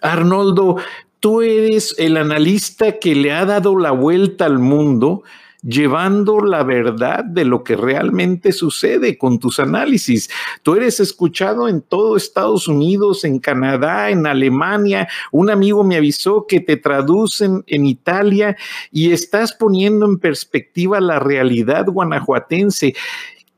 Arnoldo, 0.00 0.76
tú 1.20 1.42
eres 1.42 1.94
el 1.98 2.16
analista 2.16 2.98
que 2.98 3.14
le 3.14 3.32
ha 3.32 3.44
dado 3.44 3.78
la 3.78 3.92
vuelta 3.92 4.44
al 4.46 4.58
mundo 4.58 5.22
llevando 5.62 6.40
la 6.40 6.64
verdad 6.64 7.24
de 7.24 7.44
lo 7.44 7.62
que 7.62 7.76
realmente 7.76 8.52
sucede 8.52 9.16
con 9.16 9.38
tus 9.38 9.60
análisis. 9.60 10.28
Tú 10.62 10.74
eres 10.74 11.00
escuchado 11.00 11.68
en 11.68 11.82
todo 11.82 12.16
Estados 12.16 12.68
Unidos, 12.68 13.24
en 13.24 13.38
Canadá, 13.38 14.10
en 14.10 14.26
Alemania. 14.26 15.08
Un 15.30 15.50
amigo 15.50 15.84
me 15.84 15.96
avisó 15.96 16.46
que 16.46 16.60
te 16.60 16.76
traducen 16.76 17.62
en 17.66 17.86
Italia 17.86 18.56
y 18.90 19.12
estás 19.12 19.52
poniendo 19.52 20.06
en 20.06 20.18
perspectiva 20.18 21.00
la 21.00 21.18
realidad 21.18 21.86
guanajuatense. 21.86 22.94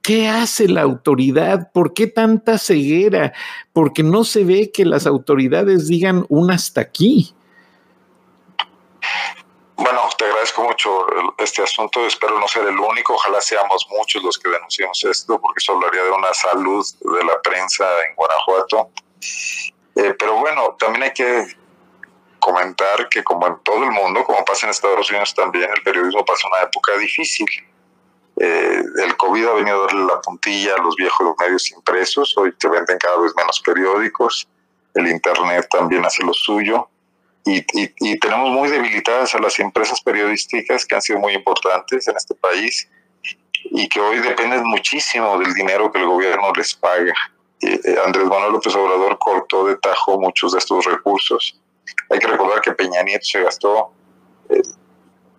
¿Qué 0.03 0.29
hace 0.29 0.69
la 0.69 0.83
autoridad? 0.83 1.73
¿Por 1.73 1.95
qué 1.95 2.07
tanta 2.07 2.59
ceguera? 2.59 3.33
Porque 3.73 4.03
no 4.03 4.25
se 4.25 4.45
ve 4.45 4.71
que 4.71 4.85
las 4.85 5.07
autoridades 5.07 5.89
digan 5.89 6.27
un 6.29 6.51
hasta 6.51 6.83
aquí. 6.83 7.35
Bueno, 9.77 10.09
te 10.17 10.25
agradezco 10.25 10.63
mucho 10.63 11.07
este 11.39 11.63
asunto. 11.63 12.07
Espero 12.07 12.39
no 12.39 12.47
ser 12.47 12.67
el 12.67 12.79
único. 12.79 13.15
Ojalá 13.15 13.41
seamos 13.41 13.87
muchos 13.91 14.23
los 14.23 14.39
que 14.39 14.49
denunciemos 14.49 15.03
esto, 15.05 15.41
porque 15.41 15.59
eso 15.59 15.73
hablaría 15.73 16.05
de 16.05 16.11
una 16.11 16.33
salud 16.33 16.87
de 17.01 17.25
la 17.25 17.41
prensa 17.43 17.85
en 18.09 18.15
Guanajuato. 18.15 18.91
Eh, 19.97 20.15
pero 20.19 20.37
bueno, 20.37 20.77
también 20.79 21.05
hay 21.05 21.13
que 21.13 21.47
comentar 22.39 23.09
que 23.09 23.25
como 23.25 23.47
en 23.47 23.59
todo 23.65 23.83
el 23.85 23.91
mundo, 23.91 24.23
como 24.25 24.45
pasa 24.45 24.67
en 24.67 24.71
Estados 24.71 25.11
Unidos 25.11 25.35
también, 25.35 25.69
el 25.71 25.83
periodismo 25.83 26.25
pasa 26.25 26.47
una 26.49 26.63
época 26.69 26.97
difícil. 26.97 27.47
Eh, 28.37 28.83
el 28.99 29.17
COVID 29.17 29.47
ha 29.47 29.53
venido 29.55 29.83
a 29.83 29.87
darle 29.87 30.05
la 30.05 30.21
puntilla 30.21 30.75
a 30.75 30.83
los 30.83 30.95
viejos 30.95 31.35
medios 31.39 31.71
impresos. 31.73 32.37
Hoy 32.37 32.53
te 32.53 32.69
venden 32.69 32.99
cada 32.99 33.19
vez 33.19 33.33
menos 33.37 33.61
periódicos. 33.61 34.47
El 34.95 35.09
Internet 35.09 35.67
también 35.69 36.05
hace 36.05 36.23
lo 36.23 36.33
suyo 36.33 36.89
y, 37.47 38.19
tenemos 38.19 38.51
muy 38.51 38.71
debilitadas 38.71 39.35
a 39.35 39.39
las 39.39 39.59
empresas 39.59 40.01
periodísticas 40.01 40.87
que 40.87 40.95
han 40.95 41.03
sido 41.03 41.19
muy 41.19 41.35
importantes 41.35 42.09
en 42.09 42.17
este 42.17 42.35
país 42.35 42.89
y 43.65 43.89
que 43.89 44.01
hoy 44.01 44.19
dependen 44.21 44.65
muchísimo 44.65 45.39
del 45.39 45.53
dinero 45.53 45.93
que 45.93 45.99
el 45.99 46.07
gobierno 46.07 46.53
les 46.57 46.75
paga. 46.75 47.15
Eh, 47.61 47.79
Andrés 48.05 48.27
Manuel 48.27 48.53
López 48.53 48.75
Obrador 48.75 49.19
cortó 49.19 49.67
de 49.67 49.77
tajo 49.77 50.19
muchos 50.19 50.53
de 50.53 50.59
estos 50.59 50.85
recursos. 50.87 51.61
Hay 52.11 52.19
que 52.19 52.27
recordar 52.27 52.61
que 52.61 52.73
Peña 52.73 53.03
Nieto 53.03 53.25
se 53.25 53.43
gastó, 53.43 53.93
eh, 54.49 54.63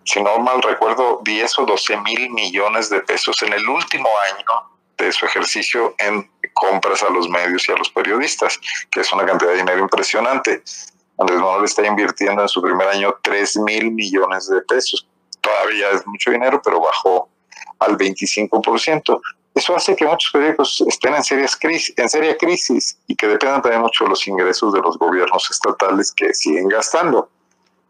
si 0.04 0.22
no 0.22 0.38
mal 0.38 0.62
recuerdo, 0.62 1.20
10 1.24 1.58
o 1.58 1.66
12 1.66 1.96
mil 1.98 2.30
millones 2.30 2.88
de 2.88 3.00
pesos 3.00 3.36
en 3.42 3.52
el 3.52 3.68
último 3.68 4.08
año 4.32 4.70
de 4.96 5.12
su 5.12 5.26
ejercicio 5.26 5.94
en 5.98 6.30
compras 6.54 7.02
a 7.02 7.10
los 7.10 7.28
medios 7.28 7.68
y 7.68 7.72
a 7.72 7.76
los 7.76 7.90
periodistas, 7.90 8.58
que 8.90 9.00
es 9.00 9.12
una 9.12 9.26
cantidad 9.26 9.50
de 9.50 9.58
dinero 9.58 9.80
impresionante. 9.80 10.62
Andrés 11.18 11.38
Manuel 11.38 11.64
está 11.64 11.86
invirtiendo 11.86 12.42
en 12.42 12.48
su 12.48 12.60
primer 12.60 12.88
año 12.88 13.14
3 13.22 13.58
mil 13.58 13.90
millones 13.90 14.48
de 14.48 14.60
pesos. 14.62 15.06
Todavía 15.40 15.90
es 15.90 16.06
mucho 16.06 16.30
dinero, 16.30 16.60
pero 16.62 16.80
bajó 16.80 17.28
al 17.78 17.96
25%. 17.96 19.20
Eso 19.54 19.74
hace 19.74 19.96
que 19.96 20.04
muchos 20.04 20.30
periódicos 20.32 20.84
estén 20.86 21.14
en, 21.14 21.24
serias 21.24 21.56
crisis, 21.56 21.94
en 21.96 22.10
seria 22.10 22.36
crisis 22.36 22.98
y 23.06 23.16
que 23.16 23.26
dependan 23.26 23.62
también 23.62 23.80
mucho 23.80 24.04
de 24.04 24.10
los 24.10 24.26
ingresos 24.28 24.72
de 24.74 24.80
los 24.80 24.98
gobiernos 24.98 25.50
estatales 25.50 26.12
que 26.12 26.34
siguen 26.34 26.68
gastando. 26.68 27.30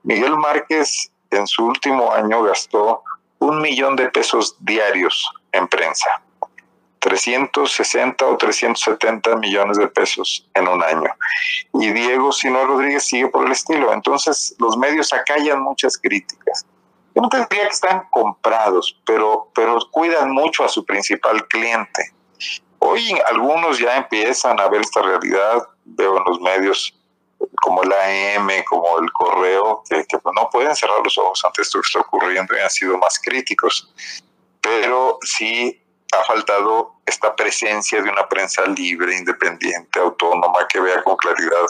Miguel 0.04 0.36
Márquez 0.36 1.10
en 1.30 1.44
su 1.48 1.66
último 1.66 2.12
año 2.12 2.44
gastó 2.44 3.02
un 3.40 3.60
millón 3.60 3.96
de 3.96 4.08
pesos 4.10 4.56
diarios 4.60 5.28
en 5.50 5.66
prensa. 5.66 6.22
360 7.00 8.26
o 8.26 8.36
370 8.36 9.36
millones 9.36 9.78
de 9.78 9.86
pesos 9.88 10.46
en 10.54 10.66
un 10.66 10.82
año. 10.82 11.08
Y 11.74 11.92
Diego 11.92 12.32
Sino 12.32 12.64
Rodríguez 12.64 13.04
sigue 13.04 13.28
por 13.28 13.46
el 13.46 13.52
estilo. 13.52 13.92
Entonces, 13.92 14.54
los 14.58 14.76
medios 14.76 15.12
acallan 15.12 15.62
muchas 15.62 15.96
críticas. 15.98 16.66
Yo 17.14 17.22
no 17.22 17.28
tendría 17.28 17.62
que 17.62 17.74
están 17.74 18.06
comprados, 18.10 19.00
pero, 19.06 19.50
pero 19.54 19.78
cuidan 19.90 20.32
mucho 20.32 20.64
a 20.64 20.68
su 20.68 20.84
principal 20.84 21.46
cliente. 21.48 22.12
Hoy 22.78 23.18
algunos 23.26 23.78
ya 23.78 23.96
empiezan 23.96 24.60
a 24.60 24.68
ver 24.68 24.82
esta 24.82 25.02
realidad. 25.02 25.66
Veo 25.84 26.18
en 26.18 26.24
los 26.24 26.40
medios 26.40 26.94
como 27.62 27.82
el 27.82 27.92
AM, 27.92 28.48
como 28.68 28.98
el 28.98 29.10
correo, 29.12 29.82
que, 29.88 30.04
que 30.04 30.18
no 30.34 30.48
pueden 30.50 30.74
cerrar 30.76 30.98
los 31.02 31.16
ojos 31.18 31.42
ante 31.44 31.62
esto 31.62 31.80
que 31.80 31.86
está 31.86 32.00
ocurriendo 32.00 32.54
y 32.54 32.60
han 32.60 32.70
sido 32.70 32.98
más 32.98 33.18
críticos. 33.18 33.92
Pero 34.60 35.18
sí 35.22 35.85
ha 36.20 36.24
faltado 36.24 36.94
esta 37.04 37.34
presencia 37.34 38.02
de 38.02 38.10
una 38.10 38.28
prensa 38.28 38.62
libre, 38.66 39.16
independiente, 39.16 40.00
autónoma, 40.00 40.66
que 40.68 40.80
vea 40.80 41.02
con 41.02 41.16
claridad 41.16 41.66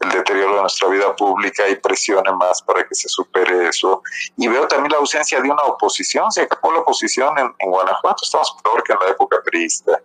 el 0.00 0.10
deterioro 0.10 0.56
de 0.56 0.60
nuestra 0.62 0.88
vida 0.88 1.14
pública 1.14 1.68
y 1.68 1.76
presione 1.76 2.32
más 2.32 2.60
para 2.62 2.86
que 2.86 2.94
se 2.94 3.08
supere 3.08 3.68
eso. 3.68 4.02
Y 4.36 4.48
veo 4.48 4.66
también 4.66 4.92
la 4.92 4.98
ausencia 4.98 5.40
de 5.40 5.50
una 5.50 5.62
oposición. 5.62 6.30
Se 6.32 6.42
acabó 6.42 6.72
la 6.72 6.80
oposición 6.80 7.38
en, 7.38 7.70
Guanajuato, 7.70 8.24
estamos 8.24 8.56
peor 8.62 8.82
que 8.82 8.92
en 8.92 8.98
la 9.00 9.08
época 9.08 9.38
priista 9.44 10.00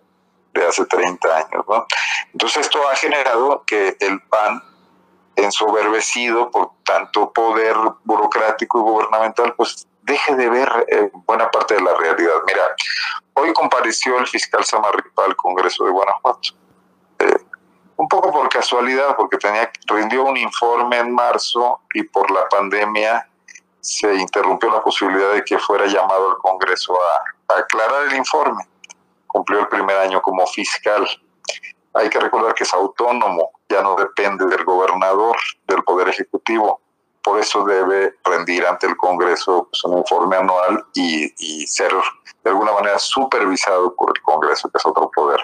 de 0.54 0.66
hace 0.66 0.84
30 0.86 1.36
años. 1.36 1.64
¿no? 1.68 1.86
Entonces 2.32 2.66
esto 2.66 2.80
ha 2.88 2.96
generado 2.96 3.64
que 3.66 3.96
el 4.00 4.20
PAN, 4.22 4.62
ensoberbecido 5.36 6.50
por 6.50 6.72
tanto 6.84 7.32
poder 7.32 7.74
burocrático 8.04 8.78
y 8.78 8.82
gubernamental, 8.82 9.54
pues 9.54 9.86
deje 10.02 10.34
de 10.34 10.48
ver 10.48 10.86
eh, 10.88 11.10
buena 11.26 11.50
parte 11.50 11.74
de 11.74 11.82
la 11.82 11.94
realidad. 11.94 12.34
Mira, 12.46 12.62
hoy 13.34 13.52
compareció 13.52 14.18
el 14.18 14.26
fiscal 14.26 14.64
Samarripa 14.64 15.24
al 15.24 15.36
Congreso 15.36 15.84
de 15.84 15.90
Guanajuato. 15.90 16.50
Eh, 17.18 17.36
un 17.96 18.08
poco 18.08 18.32
por 18.32 18.48
casualidad, 18.48 19.14
porque 19.16 19.36
tenía, 19.36 19.70
rindió 19.86 20.24
un 20.24 20.36
informe 20.36 20.98
en 20.98 21.14
marzo 21.14 21.80
y 21.94 22.02
por 22.02 22.30
la 22.30 22.48
pandemia 22.48 23.26
se 23.80 24.14
interrumpió 24.14 24.70
la 24.70 24.82
posibilidad 24.82 25.32
de 25.32 25.44
que 25.44 25.58
fuera 25.58 25.86
llamado 25.86 26.30
al 26.30 26.36
Congreso 26.38 26.94
a, 26.94 27.54
a 27.54 27.58
aclarar 27.58 28.06
el 28.06 28.16
informe. 28.16 28.66
Cumplió 29.26 29.60
el 29.60 29.68
primer 29.68 29.96
año 29.98 30.20
como 30.22 30.46
fiscal. 30.46 31.08
Hay 31.94 32.08
que 32.08 32.20
recordar 32.20 32.54
que 32.54 32.64
es 32.64 32.72
autónomo, 32.72 33.50
ya 33.68 33.82
no 33.82 33.96
depende 33.96 34.46
del 34.46 34.64
gobernador, 34.64 35.36
del 35.66 35.82
Poder 35.82 36.08
Ejecutivo 36.08 36.80
por 37.22 37.38
eso 37.38 37.64
debe 37.64 38.16
rendir 38.24 38.66
ante 38.66 38.86
el 38.86 38.96
Congreso 38.96 39.68
pues, 39.70 39.84
un 39.84 39.98
informe 39.98 40.36
anual 40.36 40.84
y, 40.94 41.66
ser 41.66 41.92
de 42.44 42.50
alguna 42.50 42.72
manera 42.72 42.98
supervisado 42.98 43.94
por 43.94 44.12
el 44.16 44.22
Congreso, 44.22 44.70
que 44.70 44.78
es 44.78 44.86
otro 44.86 45.10
poder. 45.10 45.40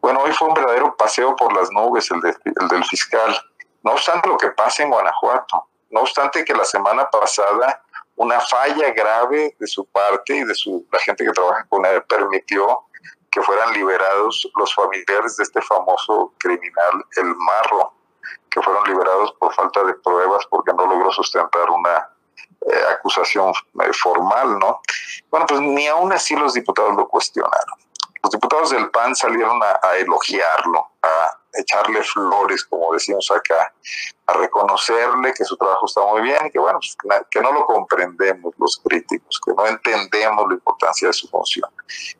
Bueno, 0.00 0.20
hoy 0.20 0.32
fue 0.32 0.48
un 0.48 0.54
verdadero 0.54 0.94
paseo 0.96 1.34
por 1.36 1.52
las 1.54 1.70
nubes 1.70 2.10
el, 2.10 2.20
el 2.24 2.68
del 2.68 2.84
fiscal. 2.84 3.34
No 3.82 3.92
obstante 3.92 4.28
lo 4.28 4.36
que 4.36 4.50
pasa 4.50 4.82
en 4.82 4.90
Guanajuato, 4.90 5.66
no 5.90 6.00
obstante 6.00 6.44
que 6.44 6.54
la 6.54 6.64
semana 6.64 7.08
pasada 7.10 7.82
una 8.16 8.40
falla 8.40 8.90
grave 8.92 9.56
de 9.58 9.66
su 9.66 9.84
parte 9.86 10.36
y 10.36 10.44
de 10.44 10.54
su, 10.54 10.86
la 10.92 10.98
gente 11.00 11.24
que 11.24 11.32
trabaja 11.32 11.66
con 11.68 11.84
él 11.86 12.02
permitió 12.04 12.84
que 13.30 13.40
fueran 13.42 13.72
liberados 13.72 14.48
los 14.56 14.74
familiares 14.74 15.36
de 15.38 15.44
este 15.44 15.62
famoso 15.62 16.32
criminal, 16.38 17.04
el 17.16 17.34
Marro 17.34 17.94
que 18.50 18.62
fueron 18.62 18.84
liberados 18.84 19.32
por 19.38 19.52
falta 19.54 19.82
de 19.84 19.94
pruebas 19.94 20.44
porque 20.50 20.72
no 20.72 20.86
logró 20.86 21.10
sustentar 21.12 21.70
una 21.70 22.08
eh, 22.70 22.84
acusación 22.90 23.50
eh, 23.50 23.92
formal, 23.92 24.58
¿no? 24.58 24.80
Bueno, 25.30 25.46
pues 25.46 25.60
ni 25.60 25.86
aún 25.88 26.12
así 26.12 26.36
los 26.36 26.54
diputados 26.54 26.94
lo 26.96 27.08
cuestionaron. 27.08 27.78
Los 28.22 28.30
diputados 28.30 28.70
del 28.70 28.90
PAN 28.90 29.16
salieron 29.16 29.60
a 29.62 29.96
elogiarlo, 29.96 30.90
a 31.02 31.41
echarle 31.54 32.02
flores, 32.02 32.64
como 32.64 32.92
decimos 32.92 33.30
acá, 33.30 33.72
a 34.26 34.32
reconocerle 34.34 35.32
que 35.34 35.44
su 35.44 35.56
trabajo 35.56 35.86
está 35.86 36.00
muy 36.02 36.22
bien 36.22 36.46
y 36.46 36.50
que 36.50 36.58
bueno, 36.58 36.78
pues, 36.78 36.96
que 37.30 37.40
no 37.40 37.52
lo 37.52 37.66
comprendemos 37.66 38.54
los 38.58 38.80
críticos, 38.84 39.40
que 39.44 39.52
no 39.52 39.66
entendemos 39.66 40.48
la 40.48 40.54
importancia 40.54 41.08
de 41.08 41.14
su 41.14 41.28
función, 41.28 41.68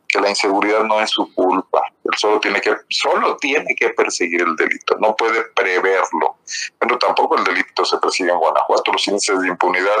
que 0.07 0.19
la 0.19 0.29
inseguridad 0.29 0.83
no 0.83 0.99
es 1.01 1.09
su 1.09 1.33
culpa, 1.33 1.81
él 2.03 2.11
solo 2.17 2.39
tiene 2.39 2.59
que, 2.61 2.75
solo 2.89 3.37
tiene 3.37 3.73
que 3.75 3.89
perseguir 3.89 4.41
el 4.41 4.55
delito, 4.55 4.97
no 4.99 5.15
puede 5.15 5.43
preverlo. 5.55 6.35
Pero 6.79 6.99
tampoco 6.99 7.37
el 7.37 7.43
delito 7.43 7.85
se 7.85 7.97
persigue 7.97 8.31
en 8.31 8.37
Guanajuato, 8.37 8.91
los 8.91 9.07
índices 9.07 9.39
de 9.39 9.47
impunidad 9.47 9.95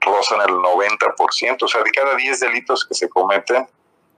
rozan 0.00 0.40
el 0.42 0.54
90%, 0.54 1.62
o 1.62 1.68
sea, 1.68 1.82
de 1.82 1.90
cada 1.90 2.16
10 2.16 2.40
delitos 2.40 2.84
que 2.84 2.94
se 2.94 3.08
cometen, 3.08 3.66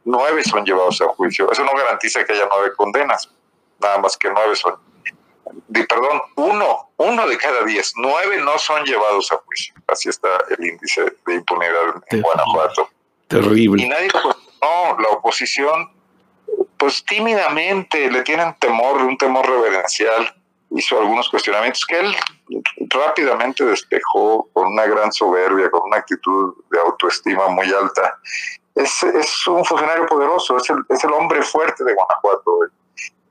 nueve 0.07 0.43
son 0.45 0.65
llevados 0.65 1.01
a 1.03 1.09
juicio. 1.09 1.51
Eso 1.51 1.65
no 1.65 1.73
garantiza 1.75 2.25
que 2.25 2.33
haya 2.33 2.49
nueve 2.51 2.73
condenas, 2.77 3.31
nada 3.81 3.99
más 3.99 4.17
que 4.17 4.31
nueve 4.31 4.57
son, 4.57 4.75
perdón, 5.89 6.23
uno, 6.37 6.91
uno 6.97 7.27
de 7.27 7.39
cada 7.39 7.65
diez, 7.65 7.93
nueve 7.97 8.39
no 8.43 8.59
son 8.59 8.85
llevados 8.85 9.31
a 9.33 9.37
juicio. 9.39 9.75
Así 9.87 10.09
está 10.09 10.29
el 10.51 10.67
índice 10.67 11.05
de 11.27 11.35
impunidad 11.35 12.03
en 12.09 12.23
Guanajuato. 12.23 12.89
Terrible. 13.29 13.83
Y 13.83 13.89
nadie 13.89 14.09
no, 14.63 14.99
la 15.01 15.09
oposición, 15.09 15.91
pues 16.79 17.05
tímidamente 17.05 18.11
le 18.11 18.23
tienen 18.23 18.55
temor, 18.59 19.03
un 19.03 19.17
temor 19.19 19.49
reverencial, 19.49 20.35
hizo 20.71 20.99
algunos 20.99 21.29
cuestionamientos 21.29 21.85
que 21.87 22.01
él 22.01 22.17
rápidamente 22.91 23.65
despejó 23.65 24.49
con 24.53 24.69
una 24.69 24.87
gran 24.87 25.13
soberbia, 25.13 25.71
con 25.71 25.83
una 25.85 25.99
actitud 25.99 26.55
de 26.71 26.81
autoestima 26.81 27.49
muy 27.49 27.73
alta. 27.73 28.19
Es, 28.75 29.03
es 29.03 29.47
un 29.47 29.65
funcionario 29.65 30.07
poderoso, 30.07 30.57
es 30.57 30.69
el, 30.71 30.79
es 30.89 31.03
el 31.05 31.13
hombre 31.13 31.43
fuerte 31.43 31.83
de 31.85 31.95
Guanajuato 31.95 32.59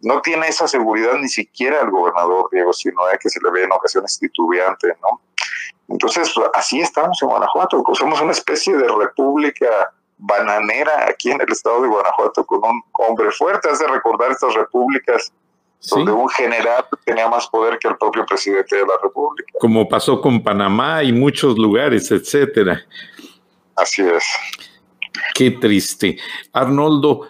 no 0.06 0.22
tiene 0.22 0.48
esa 0.48 0.68
seguridad 0.68 1.16
ni 1.16 1.28
siquiera 1.28 1.82
el 1.82 1.90
gobernador 1.90 2.48
Diego 2.52 2.72
Sinoé, 2.72 3.18
que 3.20 3.30
se 3.30 3.40
le 3.44 3.50
ve 3.50 3.64
en 3.64 3.72
ocasiones 3.72 4.20
titubeante, 4.20 4.90
¿no? 5.02 5.20
Entonces, 5.90 6.32
así 6.54 6.80
estamos 6.80 7.22
en 7.22 7.30
Guanajuato, 7.30 7.84
somos 7.94 8.22
una 8.22 8.32
especie 8.32 8.78
de 8.78 8.88
república 8.88 9.68
bananera 10.18 11.08
aquí 11.10 11.32
en 11.32 11.42
el 11.42 11.52
estado 11.52 11.82
de 11.82 11.88
Guanajuato 11.88 12.46
con 12.46 12.60
un 12.64 12.84
hombre 13.08 13.32
fuerte. 13.32 13.68
Has 13.70 13.80
de 13.80 13.88
recordar 13.88 14.32
estas 14.32 14.54
repúblicas 14.54 15.34
donde 15.90 16.12
un 16.12 16.30
general 16.30 16.86
tenía 17.04 17.28
más 17.28 17.48
poder 17.48 17.80
que 17.80 17.88
el 17.88 17.98
propio 17.98 18.26
presidente 18.26 18.76
de 18.76 18.86
la 18.86 18.94
república. 19.02 19.52
Como 19.60 19.90
pasó 19.90 20.22
con 20.22 20.44
Panamá 20.44 21.04
y 21.04 21.12
muchos 21.12 21.58
lugares, 21.58 22.12
etcétera. 22.12 22.80
Así 23.76 24.04
es. 24.04 24.24
Qué 25.34 25.52
triste. 25.52 26.18
Arnoldo, 26.54 27.28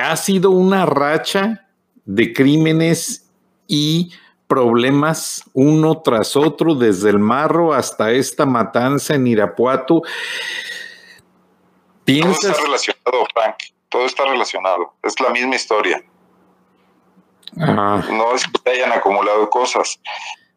ha 0.00 0.16
sido 0.16 0.50
una 0.50 0.86
racha 0.86 1.63
de 2.04 2.32
crímenes 2.32 3.30
y 3.66 4.12
problemas 4.46 5.42
uno 5.54 6.00
tras 6.02 6.36
otro, 6.36 6.74
desde 6.74 7.10
el 7.10 7.18
Marro 7.18 7.72
hasta 7.72 8.10
esta 8.12 8.46
matanza 8.46 9.14
en 9.14 9.26
Irapuato. 9.26 10.02
¿Piensas? 12.04 12.40
Todo 12.40 12.50
está 12.50 12.62
relacionado, 12.62 13.26
Frank. 13.32 13.56
Todo 13.88 14.06
está 14.06 14.24
relacionado. 14.24 14.92
Es 15.02 15.18
la 15.20 15.30
misma 15.30 15.56
historia. 15.56 16.04
No 17.56 18.34
es 18.34 18.44
que 18.46 18.70
hayan 18.70 18.92
acumulado 18.92 19.48
cosas. 19.48 20.00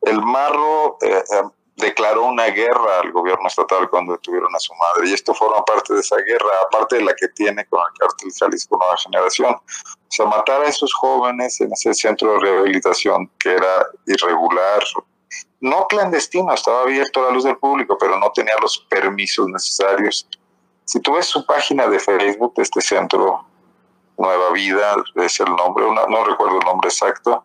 El 0.01 0.21
Marro 0.21 0.97
eh, 1.01 1.23
eh, 1.31 1.43
declaró 1.77 2.25
una 2.25 2.47
guerra 2.47 3.01
al 3.01 3.11
gobierno 3.11 3.47
estatal 3.47 3.89
cuando 3.89 4.13
detuvieron 4.13 4.53
a 4.55 4.59
su 4.59 4.73
madre. 4.73 5.09
Y 5.09 5.13
esto 5.13 5.33
forma 5.33 5.63
parte 5.63 5.93
de 5.93 5.99
esa 5.99 6.17
guerra, 6.17 6.49
aparte 6.65 6.97
de 6.97 7.03
la 7.03 7.13
que 7.15 7.27
tiene 7.29 7.65
con 7.67 7.79
el 7.79 7.99
cártel 7.99 8.31
Jalisco 8.37 8.77
Nueva 8.77 8.97
Generación. 8.97 9.53
O 9.53 10.09
sea, 10.09 10.25
matar 10.25 10.61
a 10.61 10.67
esos 10.67 10.93
jóvenes 10.93 11.61
en 11.61 11.71
ese 11.71 11.93
centro 11.93 12.33
de 12.33 12.39
rehabilitación 12.39 13.29
que 13.39 13.53
era 13.53 13.87
irregular, 14.07 14.83
no 15.59 15.87
clandestino, 15.87 16.53
estaba 16.53 16.81
abierto 16.81 17.21
a 17.21 17.25
la 17.27 17.31
luz 17.31 17.43
del 17.43 17.57
público, 17.57 17.97
pero 17.99 18.17
no 18.17 18.31
tenía 18.31 18.53
los 18.61 18.79
permisos 18.89 19.47
necesarios. 19.47 20.27
Si 20.85 20.99
tú 20.99 21.13
ves 21.13 21.25
su 21.27 21.45
página 21.45 21.87
de 21.87 21.99
Facebook 21.99 22.53
este 22.57 22.81
centro, 22.81 23.45
Nueva 24.17 24.51
Vida, 24.51 24.95
es 25.15 25.39
el 25.39 25.55
nombre, 25.55 25.85
no 26.09 26.23
recuerdo 26.23 26.59
el 26.59 26.65
nombre 26.65 26.89
exacto, 26.89 27.43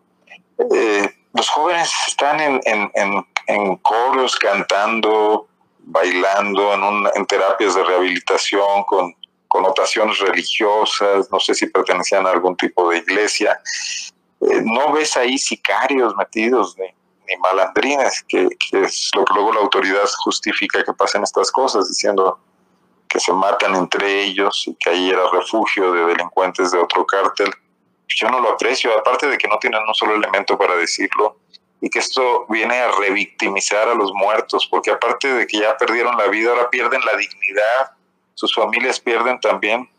eh, 0.74 1.10
los 1.34 1.48
jóvenes 1.48 1.90
están 2.06 2.40
en, 2.40 2.60
en, 2.64 3.26
en, 3.46 3.76
coros, 3.76 4.36
cantando, 4.36 5.48
bailando, 5.78 6.74
en, 6.74 7.08
en 7.14 7.26
terapias 7.26 7.74
de 7.74 7.84
rehabilitación 7.84 8.84
con 8.84 9.14
connotaciones 9.48 10.18
religiosas, 10.18 11.30
no 11.30 11.38
sé 11.38 11.54
si 11.54 11.66
pertenecían 11.66 12.26
a 12.26 12.30
algún 12.30 12.56
tipo 12.56 12.88
de 12.88 12.98
iglesia. 12.98 13.60
Eh, 14.40 14.62
no 14.64 14.92
ves 14.92 15.16
ahí 15.16 15.36
sicarios 15.36 16.14
metidos 16.16 16.76
ni, 16.78 16.86
ni 16.86 17.36
malandrines, 17.40 18.24
que, 18.28 18.48
que, 18.70 18.82
es 18.82 19.10
lo 19.14 19.24
que 19.24 19.34
luego 19.34 19.52
la 19.52 19.60
autoridad 19.60 20.08
justifica 20.24 20.82
que 20.82 20.92
pasen 20.94 21.22
estas 21.22 21.50
cosas, 21.52 21.88
diciendo 21.88 22.38
que 23.08 23.20
se 23.20 23.32
matan 23.32 23.74
entre 23.74 24.22
ellos 24.24 24.64
y 24.66 24.74
que 24.74 24.88
ahí 24.88 25.10
era 25.10 25.22
refugio 25.30 25.92
de 25.92 26.06
delincuentes 26.06 26.72
de 26.72 26.78
otro 26.78 27.04
cártel 27.04 27.50
yo 28.16 28.28
no 28.28 28.40
lo 28.40 28.50
aprecio, 28.50 28.96
aparte 28.96 29.26
de 29.26 29.38
que 29.38 29.48
no 29.48 29.58
tienen 29.58 29.80
un 29.86 29.94
solo 29.94 30.14
elemento 30.14 30.56
para 30.58 30.76
decirlo 30.76 31.38
y 31.80 31.90
que 31.90 31.98
esto 31.98 32.46
viene 32.48 32.78
a 32.78 32.92
revictimizar 32.92 33.88
a 33.88 33.94
los 33.94 34.12
muertos, 34.14 34.68
porque 34.70 34.92
aparte 34.92 35.32
de 35.32 35.46
que 35.46 35.58
ya 35.58 35.76
perdieron 35.76 36.16
la 36.16 36.28
vida, 36.28 36.50
ahora 36.50 36.70
pierden 36.70 37.00
la 37.04 37.16
dignidad, 37.16 37.92
sus 38.34 38.54
familias 38.54 39.00
pierden 39.00 39.40
también 39.40 39.90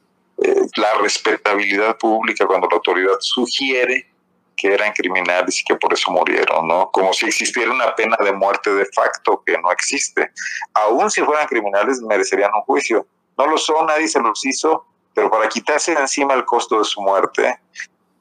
eh, 0.41 0.55
la 0.77 0.93
respetabilidad 0.95 1.97
pública 1.97 2.47
cuando 2.47 2.67
la 2.69 2.77
autoridad 2.77 3.17
sugiere 3.19 4.09
que 4.55 4.73
eran 4.73 4.93
criminales 4.93 5.59
y 5.59 5.63
que 5.65 5.75
por 5.75 5.93
eso 5.93 6.11
murieron, 6.11 6.67
¿no? 6.67 6.89
Como 6.91 7.11
si 7.11 7.25
existiera 7.25 7.71
una 7.71 7.93
pena 7.95 8.15
de 8.19 8.31
muerte 8.31 8.73
de 8.73 8.85
facto 8.95 9.43
que 9.45 9.57
no 9.57 9.71
existe. 9.71 10.31
Aún 10.73 11.11
si 11.11 11.21
fueran 11.21 11.47
criminales 11.47 12.01
merecerían 12.01 12.51
un 12.55 12.61
juicio. 12.61 13.05
No 13.37 13.47
lo 13.47 13.57
son, 13.57 13.87
nadie 13.87 14.07
se 14.07 14.19
los 14.19 14.45
hizo, 14.45 14.85
pero 15.13 15.29
para 15.29 15.49
quitarse 15.49 15.93
encima 15.93 16.33
el 16.33 16.45
costo 16.45 16.79
de 16.79 16.85
su 16.85 17.01
muerte, 17.01 17.59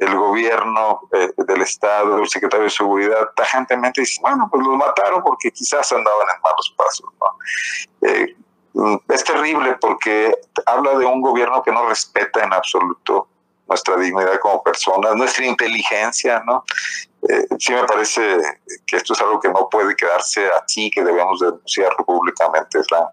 el 0.03 0.17
gobierno 0.17 1.01
eh, 1.13 1.31
del 1.37 1.63
Estado, 1.63 2.19
el 2.19 2.29
secretario 2.29 2.65
de 2.65 2.71
Seguridad, 2.71 3.31
tajantemente 3.37 4.01
dice, 4.01 4.21
bueno, 4.21 4.49
pues 4.51 4.65
los 4.67 4.77
mataron 4.77 5.23
porque 5.23 5.51
quizás 5.51 5.93
andaban 5.93 6.27
en 6.35 6.41
malos 6.43 6.75
pasos. 6.77 7.09
¿no? 7.21 8.09
Eh, 8.09 8.37
es 9.09 9.25
terrible 9.25 9.77
porque 9.81 10.35
habla 10.67 10.99
de 10.99 11.05
un 11.05 11.21
gobierno 11.21 11.63
que 11.63 11.71
no 11.71 11.87
respeta 11.89 12.43
en 12.43 12.53
absoluto 12.53 13.29
nuestra 13.69 13.97
dignidad 13.97 14.39
como 14.41 14.63
personas, 14.63 15.15
nuestra 15.15 15.47
inteligencia, 15.47 16.43
¿no? 16.45 16.65
Eh, 17.29 17.47
sí 17.59 17.73
me 17.73 17.85
parece 17.85 18.39
que 18.87 18.97
esto 18.97 19.13
es 19.13 19.21
algo 19.21 19.39
que 19.39 19.49
no 19.49 19.69
puede 19.69 19.95
quedarse 19.95 20.49
así, 20.61 20.91
que 20.91 21.05
debemos 21.05 21.41
denunciar 21.41 21.95
públicamente, 22.05 22.83
Frank. 22.85 23.11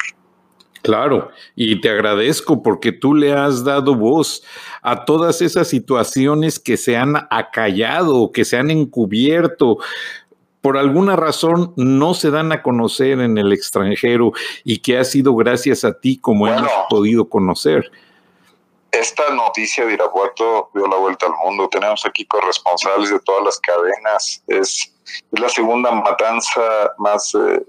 Claro, 0.82 1.32
y 1.56 1.82
te 1.82 1.90
agradezco 1.90 2.64
porque 2.64 2.92
tú 2.92 3.14
le 3.14 3.34
has 3.34 3.64
dado 3.64 3.96
voz 3.96 4.44
a 4.82 5.04
todas 5.04 5.42
esas 5.42 5.68
situaciones 5.68 6.58
que 6.58 6.78
se 6.78 6.96
han 6.96 7.16
acallado, 7.30 8.32
que 8.32 8.46
se 8.46 8.58
han 8.58 8.72
encubierto, 8.72 9.80
por 10.62 10.78
alguna 10.78 11.16
razón 11.16 11.74
no 11.78 12.14
se 12.14 12.32
dan 12.32 12.52
a 12.52 12.62
conocer 12.62 13.20
en 13.20 13.38
el 13.38 13.54
extranjero 13.54 14.32
y 14.64 14.80
que 14.80 14.98
ha 14.98 15.04
sido 15.04 15.36
gracias 15.36 15.84
a 15.84 15.94
ti 15.94 16.18
como 16.18 16.48
hemos 16.48 16.72
podido 16.90 17.30
conocer. 17.30 17.90
Esta 18.92 19.30
noticia 19.34 19.86
de 19.86 19.94
Irapuato 19.94 20.72
dio 20.74 20.88
la 20.88 20.98
vuelta 20.98 21.28
al 21.28 21.34
mundo. 21.46 21.70
Tenemos 21.70 22.06
aquí 22.06 22.26
corresponsales 22.26 23.12
de 23.12 23.20
todas 23.20 23.46
las 23.46 23.60
cadenas. 23.60 24.44
Es, 24.48 24.94
la 25.32 25.48
segunda 25.48 25.92
matanza 25.92 26.92
más 26.98 27.34
eh, 27.36 27.64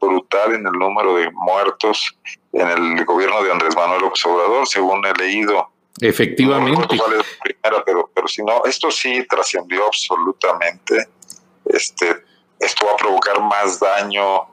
brutal 0.00 0.54
en 0.54 0.66
el 0.66 0.72
número 0.72 1.16
de 1.16 1.30
muertos 1.32 2.16
en 2.52 2.68
el 2.68 3.04
gobierno 3.04 3.42
de 3.42 3.52
Andrés 3.52 3.76
Manuel 3.76 4.02
López 4.02 4.24
Obrador, 4.26 4.66
según 4.66 5.04
he 5.06 5.12
leído. 5.14 5.70
Efectivamente. 6.00 6.98
pero, 7.62 8.10
pero 8.14 8.28
si 8.28 8.42
no, 8.42 8.64
esto 8.64 8.90
sí 8.90 9.26
trascendió 9.28 9.86
absolutamente. 9.86 11.08
Este, 11.66 12.24
esto 12.58 12.86
va 12.86 12.92
a 12.92 12.96
provocar 12.96 13.40
más 13.40 13.78
daño 13.78 14.48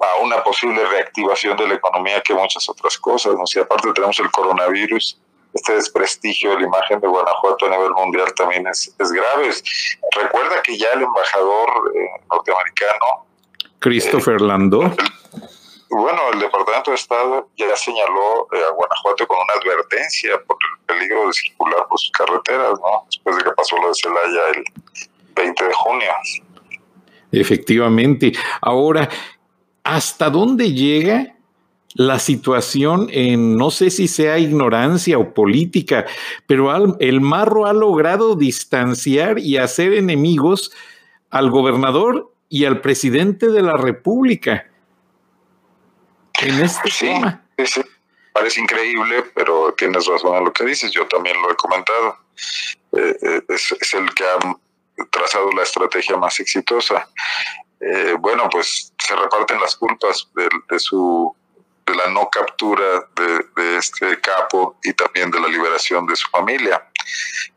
a 0.00 0.16
una 0.22 0.42
posible 0.42 0.84
reactivación 0.86 1.56
de 1.56 1.68
la 1.68 1.74
economía 1.74 2.20
que 2.20 2.34
muchas 2.34 2.68
otras 2.68 2.98
cosas. 2.98 3.34
¿no? 3.34 3.46
Si 3.46 3.58
aparte 3.58 3.92
tenemos 3.92 4.18
el 4.20 4.30
coronavirus, 4.30 5.20
este 5.52 5.74
desprestigio 5.74 6.50
de 6.50 6.60
la 6.60 6.66
imagen 6.66 7.00
de 7.00 7.06
Guanajuato 7.06 7.66
a 7.66 7.70
nivel 7.70 7.92
mundial 7.92 8.32
también 8.34 8.66
es, 8.66 8.94
es 8.98 9.12
grave. 9.12 9.50
Recuerda 10.16 10.62
que 10.62 10.76
ya 10.76 10.90
el 10.94 11.02
embajador 11.02 11.92
eh, 11.94 12.22
norteamericano 12.30 13.26
Christopher 13.78 14.40
Landó. 14.40 14.94
Bueno, 15.96 16.18
el 16.32 16.40
Departamento 16.40 16.90
de 16.90 16.96
Estado 16.96 17.48
ya 17.56 17.76
señaló 17.76 18.48
eh, 18.52 18.64
a 18.68 18.72
Guanajuato 18.72 19.28
con 19.28 19.36
una 19.36 19.54
advertencia 19.62 20.32
por 20.44 20.56
el 20.60 20.86
peligro 20.86 21.28
de 21.28 21.32
circular 21.32 21.86
por 21.88 22.00
sus 22.00 22.10
carreteras, 22.10 22.72
¿no? 22.80 23.04
Después 23.06 23.36
de 23.36 23.44
que 23.44 23.50
pasó 23.52 23.76
lo 23.76 23.88
de 23.88 23.94
Celaya 23.94 24.40
el 24.56 24.64
20 25.36 25.64
de 25.64 25.72
junio. 25.72 26.10
Efectivamente. 27.30 28.32
Ahora, 28.60 29.08
¿hasta 29.84 30.30
dónde 30.30 30.72
llega 30.72 31.36
la 31.94 32.18
situación 32.18 33.06
en, 33.12 33.56
no 33.56 33.70
sé 33.70 33.90
si 33.90 34.08
sea 34.08 34.40
ignorancia 34.40 35.16
o 35.16 35.32
política, 35.32 36.06
pero 36.48 36.74
el 36.98 37.20
marro 37.20 37.66
ha 37.66 37.72
logrado 37.72 38.34
distanciar 38.34 39.38
y 39.38 39.58
hacer 39.58 39.92
enemigos 39.92 40.72
al 41.30 41.50
gobernador 41.50 42.32
y 42.48 42.64
al 42.64 42.80
presidente 42.80 43.46
de 43.46 43.62
la 43.62 43.76
República 43.76 44.73
en 46.44 46.60
este 46.60 46.90
tema. 46.98 47.40
Parece 48.32 48.60
increíble, 48.60 49.22
pero 49.34 49.72
tienes 49.74 50.06
razón 50.06 50.36
en 50.36 50.44
lo 50.44 50.52
que 50.52 50.64
dices. 50.64 50.90
Yo 50.90 51.06
también 51.06 51.40
lo 51.40 51.52
he 51.52 51.56
comentado. 51.56 52.18
Eh, 52.92 53.16
eh, 53.22 53.42
es, 53.48 53.94
el 53.94 54.12
que 54.12 54.24
ha 54.24 54.38
trazado 55.10 55.52
la 55.52 55.62
estrategia 55.62 56.16
más 56.16 56.40
exitosa. 56.40 57.08
Eh, 57.80 58.16
bueno, 58.18 58.48
pues 58.50 58.92
se 58.98 59.14
reparten 59.14 59.60
las 59.60 59.76
culpas 59.76 60.28
de 60.34 60.78
su 60.78 61.34
de 61.86 61.94
la 61.94 62.08
no 62.08 62.28
captura 62.30 63.06
de, 63.16 63.76
este 63.76 64.18
capo 64.20 64.76
y 64.82 64.92
también 64.94 65.30
de 65.30 65.40
la 65.40 65.48
liberación 65.48 66.06
de 66.06 66.16
su 66.16 66.28
familia. 66.30 66.82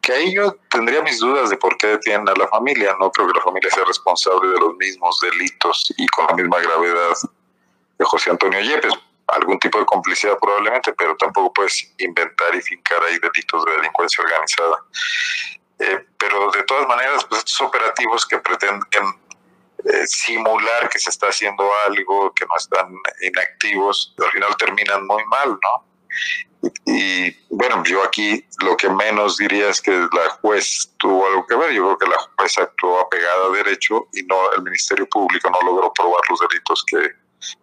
Que 0.02 0.14
ahí 0.14 0.36
yo 0.36 0.58
tendría 0.70 1.02
mis 1.02 1.20
dudas 1.20 1.50
de 1.50 1.58
por 1.58 1.78
qué 1.78 1.88
detienen 1.88 2.28
a 2.30 2.34
la 2.34 2.48
familia. 2.48 2.96
No 3.00 3.12
creo 3.12 3.28
que 3.28 3.38
la 3.38 3.44
familia 3.44 3.70
sea 3.72 3.86
responsable 3.86 4.50
de 4.50 4.60
los 4.60 4.76
mismos 4.76 5.18
delitos 5.22 5.94
y 5.98 6.06
con 6.08 6.28
la 6.28 6.36
misma 6.36 6.60
gravedad 6.60 7.14
de 7.98 8.06
José 8.06 8.32
Antonio 8.32 8.60
Yepes. 8.62 8.94
Algún 9.28 9.60
tipo 9.60 9.78
de 9.78 9.86
complicidad 9.86 10.38
probablemente, 10.40 10.94
pero 10.94 11.16
tampoco 11.18 11.52
puedes 11.54 11.94
inventar 11.98 12.56
y 12.56 12.62
fincar 12.62 13.04
ahí 13.04 13.20
delitos 13.20 13.66
de 13.66 13.72
delincuencia 13.74 14.24
organizada. 14.24 14.78
Eh, 15.80 16.06
pero 16.18 16.50
de 16.52 16.64
todas 16.64 16.88
maneras, 16.88 17.26
pues 17.26 17.40
estos 17.40 17.62
operativos 17.62 18.26
que 18.26 18.38
pretenden 18.40 18.82
eh, 19.84 20.08
simular 20.08 20.90
que 20.90 20.98
se 20.98 21.10
está 21.10 21.28
haciendo 21.28 21.70
algo, 21.86 22.34
que 22.34 22.46
no 22.46 22.56
están 22.58 22.94
inactivos, 23.22 24.16
al 24.24 24.32
final 24.32 24.56
terminan 24.58 25.06
muy 25.06 25.24
mal, 25.26 25.50
¿no? 25.50 26.72
Y, 26.86 27.32
bueno, 27.50 27.84
yo 27.84 28.04
aquí 28.04 28.44
lo 28.64 28.76
que 28.76 28.90
menos 28.90 29.38
diría 29.38 29.70
es 29.70 29.82
que 29.82 29.92
la 29.92 30.30
juez 30.42 30.92
tuvo 30.98 31.28
algo 31.28 31.46
que 31.46 31.56
ver. 31.56 31.72
Yo 31.72 31.84
creo 31.84 31.98
que 31.98 32.08
la 32.08 32.18
juez 32.38 32.58
actuó 32.58 33.00
apegada 33.00 33.46
a 33.48 33.52
derecho 33.52 34.08
y 34.14 34.24
no 34.24 34.52
el 34.54 34.64
Ministerio 34.64 35.08
Público 35.10 35.50
no 35.50 35.62
logró 35.62 35.94
probar 35.94 36.22
los 36.30 36.40
delitos 36.40 36.84
que, 36.88 36.98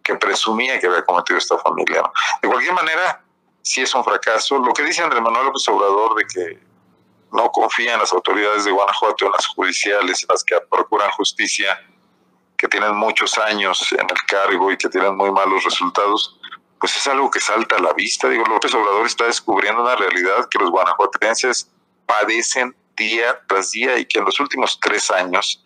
que 0.03 0.15
presumía 0.17 0.79
que 0.79 0.87
había 0.87 1.05
cometido 1.05 1.39
esta 1.39 1.59
familia. 1.59 2.03
De 2.43 2.49
cualquier 2.49 2.75
manera, 2.75 3.23
sí 3.63 3.83
es 3.83 3.95
un 3.95 4.05
fracaso. 4.05 4.59
Lo 4.59 4.73
que 4.73 4.83
dice 4.83 5.03
Andrés 5.03 5.23
Manuel 5.23 5.47
López 5.47 5.67
Obrador 5.69 6.15
de 6.17 6.25
que 6.27 6.75
no 7.33 7.51
confía 7.51 7.95
en 7.95 8.01
las 8.01 8.13
autoridades 8.13 8.65
de 8.65 8.71
Guanajuato, 8.71 9.27
en 9.27 9.33
las 9.33 9.47
judiciales, 9.49 10.23
en 10.23 10.29
las 10.31 10.45
que 10.45 10.57
procuran 10.71 11.11
justicia, 11.13 11.81
que 12.57 12.69
tienen 12.69 12.95
muchos 12.95 13.37
años 13.39 13.93
en 13.93 14.07
el 14.09 14.23
cargo 14.29 14.71
y 14.71 14.77
que 14.77 14.89
tienen 14.89 15.17
muy 15.17 15.31
malos 15.33 15.65
resultados, 15.65 16.39
pues 16.79 16.97
es 16.97 17.07
algo 17.09 17.31
que 17.31 17.41
salta 17.41 17.77
a 17.77 17.81
la 17.81 17.93
vista. 17.95 18.29
Digo, 18.29 18.45
López 18.45 18.73
Obrador 18.75 19.07
está 19.07 19.25
descubriendo 19.25 19.83
una 19.83 19.97
realidad 19.97 20.49
que 20.51 20.59
los 20.59 20.71
guanajuatenses 20.71 21.71
padecen 22.07 22.77
día 22.97 23.41
tras 23.49 23.73
día 23.73 23.99
y 23.99 24.07
que 24.07 24.19
en 24.19 24.27
los 24.27 24.39
últimos 24.39 24.79
tres 24.81 25.11
años, 25.11 25.63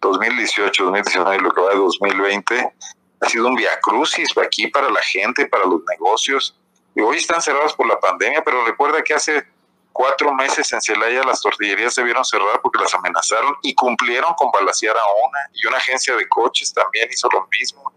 2018, 0.00 0.84
2019 0.84 1.36
y 1.36 1.40
lo 1.40 1.50
que 1.50 1.60
va 1.60 1.70
de 1.70 1.76
2020, 1.76 2.72
ha 3.20 3.28
sido 3.28 3.48
un 3.48 3.54
viacrucis 3.54 4.28
aquí 4.38 4.68
para 4.68 4.90
la 4.90 5.00
gente, 5.02 5.46
para 5.46 5.66
los 5.66 5.82
negocios. 5.88 6.58
Y 6.94 7.00
hoy 7.00 7.18
están 7.18 7.40
cerrados 7.40 7.74
por 7.74 7.86
la 7.86 8.00
pandemia, 8.00 8.42
pero 8.42 8.64
recuerda 8.64 9.02
que 9.02 9.14
hace 9.14 9.46
cuatro 9.92 10.32
meses 10.34 10.72
en 10.72 10.80
Celaya 10.80 11.22
las 11.24 11.40
tortillerías 11.40 11.94
debieron 11.94 12.24
cerrar 12.24 12.60
porque 12.62 12.80
las 12.80 12.94
amenazaron 12.94 13.54
y 13.62 13.74
cumplieron 13.74 14.32
con 14.34 14.50
balasear 14.50 14.96
a 14.96 15.28
una 15.28 15.38
y 15.52 15.66
una 15.66 15.76
agencia 15.76 16.16
de 16.16 16.26
coches 16.28 16.72
también 16.72 17.08
hizo 17.12 17.28
lo 17.32 17.46
mismo. 17.58 17.92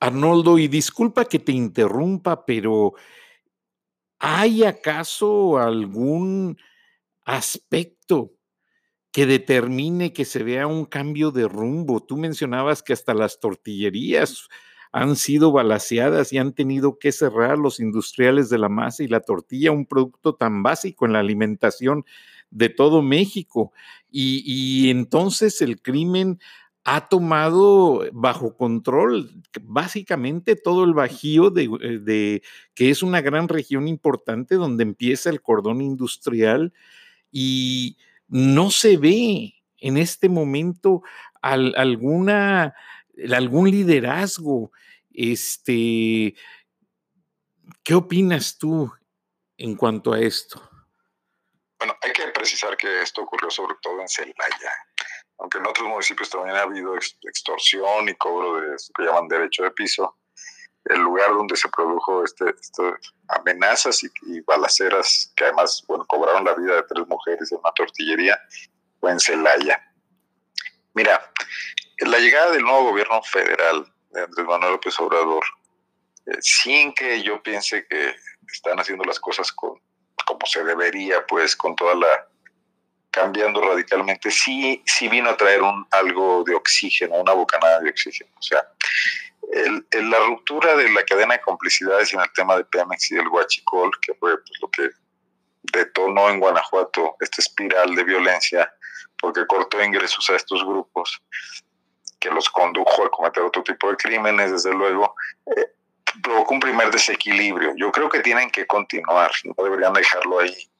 Arnoldo, 0.00 0.58
y 0.58 0.66
disculpa 0.66 1.26
que 1.26 1.38
te 1.38 1.52
interrumpa, 1.52 2.44
pero 2.44 2.94
¿hay 4.18 4.64
acaso 4.64 5.58
algún 5.58 6.58
aspecto 7.24 8.32
que 9.12 9.26
determine 9.26 10.12
que 10.12 10.24
se 10.24 10.42
vea 10.42 10.66
un 10.66 10.84
cambio 10.84 11.30
de 11.30 11.48
rumbo? 11.48 12.00
Tú 12.00 12.16
mencionabas 12.16 12.82
que 12.82 12.92
hasta 12.92 13.14
las 13.14 13.40
tortillerías 13.40 14.48
han 14.92 15.16
sido 15.16 15.52
balaseadas 15.52 16.32
y 16.32 16.38
han 16.38 16.52
tenido 16.52 16.98
que 16.98 17.12
cerrar 17.12 17.58
los 17.58 17.80
industriales 17.80 18.50
de 18.50 18.58
la 18.58 18.68
masa 18.68 19.04
y 19.04 19.08
la 19.08 19.20
tortilla, 19.20 19.70
un 19.70 19.86
producto 19.86 20.34
tan 20.34 20.62
básico 20.62 21.06
en 21.06 21.12
la 21.12 21.20
alimentación 21.20 22.04
de 22.50 22.68
todo 22.68 23.02
México. 23.02 23.72
Y, 24.10 24.90
entonces 24.90 25.62
el 25.62 25.80
crimen 25.80 26.40
ha 26.84 27.08
tomado 27.08 28.04
bajo 28.12 28.56
control 28.56 29.30
básicamente 29.62 30.56
todo 30.56 30.84
el 30.84 30.94
Bajío, 30.94 31.50
de, 31.50 31.64
eh, 31.64 31.98
de, 32.00 32.42
que 32.74 32.90
es 32.90 33.02
una 33.02 33.20
gran 33.20 33.48
región 33.48 33.86
importante 33.86 34.56
donde 34.56 34.82
empieza 34.82 35.30
el 35.30 35.42
cordón 35.42 35.82
industrial 35.82 36.72
y 37.30 37.96
no 38.30 38.70
se 38.70 38.96
ve 38.96 39.54
en 39.78 39.96
este 39.96 40.28
momento 40.28 41.02
alguna 41.42 42.74
algún 43.32 43.70
liderazgo. 43.70 44.72
Este, 45.12 46.34
¿Qué 47.82 47.94
opinas 47.94 48.56
tú 48.56 48.90
en 49.56 49.76
cuanto 49.76 50.12
a 50.12 50.20
esto? 50.20 50.62
Bueno, 51.78 51.96
hay 52.02 52.12
que 52.12 52.28
precisar 52.28 52.76
que 52.76 53.02
esto 53.02 53.22
ocurrió 53.22 53.50
sobre 53.50 53.74
todo 53.82 54.00
en 54.00 54.08
Celaya, 54.08 54.72
aunque 55.38 55.58
en 55.58 55.66
otros 55.66 55.88
municipios 55.88 56.30
también 56.30 56.56
ha 56.56 56.62
habido 56.62 56.94
extorsión 56.94 58.08
y 58.08 58.14
cobro 58.14 58.60
de 58.60 58.68
lo 58.68 58.76
que 58.96 59.02
llaman 59.02 59.28
derecho 59.28 59.62
de 59.62 59.70
piso. 59.70 60.19
El 60.84 61.00
lugar 61.00 61.28
donde 61.30 61.56
se 61.56 61.68
produjo 61.68 62.24
este, 62.24 62.54
amenazas 63.28 64.02
y, 64.02 64.08
y, 64.22 64.40
balaceras 64.40 65.32
que 65.36 65.44
además 65.44 65.84
bueno, 65.86 66.04
cobraron 66.06 66.44
la 66.44 66.54
vida 66.54 66.76
de 66.76 66.82
tres 66.84 67.06
mujeres 67.06 67.52
en 67.52 67.58
una 67.58 67.72
tortillería 67.72 68.40
fue 68.98 69.12
en 69.12 69.20
Celaya. 69.20 69.82
Mira, 70.94 71.32
la 71.98 72.18
llegada 72.18 72.52
del 72.52 72.62
nuevo 72.62 72.90
gobierno 72.90 73.22
federal 73.22 73.86
de 74.10 74.22
Andrés 74.22 74.46
Manuel 74.46 74.72
López 74.72 74.98
Obrador, 75.00 75.44
eh, 76.26 76.38
sin 76.40 76.92
que 76.94 77.22
yo 77.22 77.42
piense 77.42 77.86
que 77.86 78.14
están 78.52 78.78
haciendo 78.78 79.04
las 79.04 79.20
cosas 79.20 79.52
con, 79.52 79.80
como 80.26 80.46
se 80.46 80.64
debería, 80.64 81.24
pues 81.26 81.56
con 81.56 81.76
toda 81.76 81.94
la 81.94 82.26
cambiando 83.10 83.60
radicalmente, 83.60 84.30
sí, 84.30 84.82
sí 84.86 85.08
vino 85.08 85.30
a 85.30 85.36
traer 85.36 85.62
un 85.62 85.84
algo 85.90 86.44
de 86.44 86.54
oxígeno, 86.54 87.16
una 87.16 87.32
bocanada 87.32 87.80
de 87.80 87.90
oxígeno. 87.90 88.30
O 88.38 88.42
sea, 88.42 88.62
la 89.92 90.18
ruptura 90.26 90.76
de 90.76 90.90
la 90.90 91.04
cadena 91.04 91.34
de 91.34 91.40
complicidades 91.40 92.12
en 92.14 92.20
el 92.20 92.32
tema 92.32 92.56
de 92.56 92.64
Pemex 92.64 93.10
y 93.10 93.16
del 93.16 93.28
Huachicol, 93.28 93.90
que 94.00 94.14
fue 94.14 94.36
pues, 94.36 94.58
lo 94.60 94.70
que 94.70 94.90
detonó 95.72 96.30
en 96.30 96.40
Guanajuato 96.40 97.16
esta 97.20 97.42
espiral 97.42 97.94
de 97.94 98.04
violencia, 98.04 98.72
porque 99.20 99.46
cortó 99.46 99.82
ingresos 99.82 100.28
a 100.30 100.36
estos 100.36 100.64
grupos, 100.64 101.20
que 102.18 102.30
los 102.30 102.48
condujo 102.50 103.04
a 103.04 103.10
cometer 103.10 103.42
otro 103.42 103.62
tipo 103.62 103.90
de 103.90 103.96
crímenes, 103.96 104.52
desde 104.52 104.72
luego, 104.72 105.14
eh, 105.56 105.72
provocó 106.22 106.54
un 106.54 106.60
primer 106.60 106.90
desequilibrio. 106.90 107.72
Yo 107.76 107.90
creo 107.90 108.08
que 108.08 108.20
tienen 108.20 108.50
que 108.50 108.66
continuar, 108.66 109.30
no 109.44 109.64
deberían 109.64 109.92
dejarlo 109.92 110.40
ahí. 110.40 110.70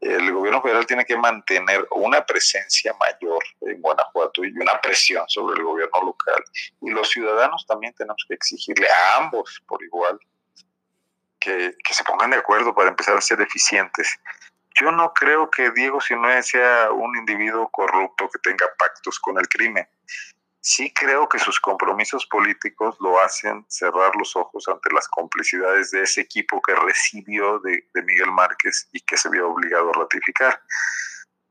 El 0.00 0.32
gobierno 0.32 0.62
federal 0.62 0.86
tiene 0.86 1.04
que 1.04 1.16
mantener 1.16 1.86
una 1.92 2.24
presencia 2.24 2.94
mayor 3.00 3.42
en 3.62 3.80
Guanajuato 3.80 4.44
y 4.44 4.52
una 4.58 4.80
presión 4.80 5.24
sobre 5.28 5.58
el 5.58 5.64
gobierno 5.64 6.02
local. 6.02 6.42
Y 6.82 6.90
los 6.90 7.08
ciudadanos 7.10 7.66
también 7.66 7.94
tenemos 7.94 8.24
que 8.28 8.34
exigirle 8.34 8.88
a 8.90 9.16
ambos 9.16 9.62
por 9.66 9.82
igual 9.82 10.18
que, 11.38 11.74
que 11.84 11.94
se 11.94 12.04
pongan 12.04 12.30
de 12.30 12.36
acuerdo 12.36 12.74
para 12.74 12.90
empezar 12.90 13.16
a 13.16 13.20
ser 13.20 13.40
eficientes. 13.40 14.08
Yo 14.78 14.92
no 14.92 15.12
creo 15.14 15.50
que 15.50 15.70
Diego 15.70 16.00
Sinoé 16.00 16.42
sea 16.42 16.90
un 16.90 17.16
individuo 17.16 17.68
corrupto 17.70 18.28
que 18.28 18.38
tenga 18.40 18.66
pactos 18.78 19.18
con 19.18 19.38
el 19.38 19.48
crimen 19.48 19.88
sí 20.66 20.92
creo 20.92 21.28
que 21.28 21.38
sus 21.38 21.60
compromisos 21.60 22.26
políticos 22.26 22.96
lo 22.98 23.20
hacen 23.20 23.64
cerrar 23.68 24.16
los 24.16 24.34
ojos 24.34 24.66
ante 24.66 24.92
las 24.92 25.06
complicidades 25.06 25.92
de 25.92 26.02
ese 26.02 26.22
equipo 26.22 26.60
que 26.60 26.74
recibió 26.74 27.60
de, 27.60 27.84
Miguel 28.02 28.32
Márquez 28.32 28.88
y 28.90 29.00
que 29.00 29.16
se 29.16 29.28
vio 29.30 29.48
obligado 29.48 29.90
a 29.90 29.92
ratificar. 30.00 30.60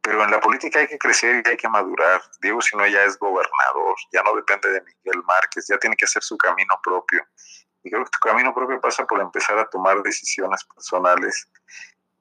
Pero 0.01 0.21
en 0.21 0.32
la 0.32 0.41
política 0.41 0.80
hay 0.80 0.88
que 0.88 0.97
crecer 0.97 1.41
y 1.45 1.49
hay 1.49 1.56
que 1.56 1.69
madurar. 1.69 2.21
Diego, 2.41 2.62
si 2.62 2.75
no, 2.75 2.86
ya 2.86 3.06
es 3.06 3.17
gobernador, 3.17 3.95
ya 4.12 4.21
no 4.21 4.36
depende 4.36 4.69
de 4.69 4.82
Miguel 4.82 5.23
Márquez, 5.23 5.65
ya 5.69 5.78
tiene 5.78 5.95
que 5.95 6.04
hacer 6.04 6.21
su 6.21 6.38
camino 6.38 6.78
propio. 6.84 7.25
Y 7.84 7.91
creo 7.91 8.04
que 8.04 8.12
su 8.13 8.19
camino 8.19 8.54
propio 8.54 8.82
pasa 8.82 9.08
por 9.08 9.21
empezar 9.21 9.58
a 9.58 9.69
tomar 9.69 10.04
decisiones 10.04 10.62
personales 10.65 11.47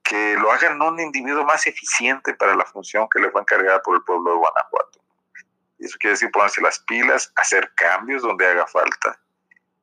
que 0.04 0.37
lo 0.37 0.52
hagan 0.52 0.80
un 0.80 1.00
individuo 1.00 1.44
más 1.44 1.66
eficiente 1.66 2.35
para 2.35 2.54
la 2.54 2.64
función 2.64 3.09
que 3.12 3.20
le 3.20 3.33
fue 3.33 3.40
encargada 3.40 3.83
por 3.83 3.96
el 3.96 4.04
pueblo 4.04 4.30
de 4.30 4.37
Guanajuato. 4.37 5.04
Eso 5.79 5.97
quiere 5.99 6.13
decir 6.13 6.31
ponerse 6.31 6.61
las 6.61 6.79
pilas, 6.81 7.33
hacer 7.37 7.73
cambios 7.75 8.23
donde 8.23 8.47
haga 8.47 8.67
falta, 8.67 9.19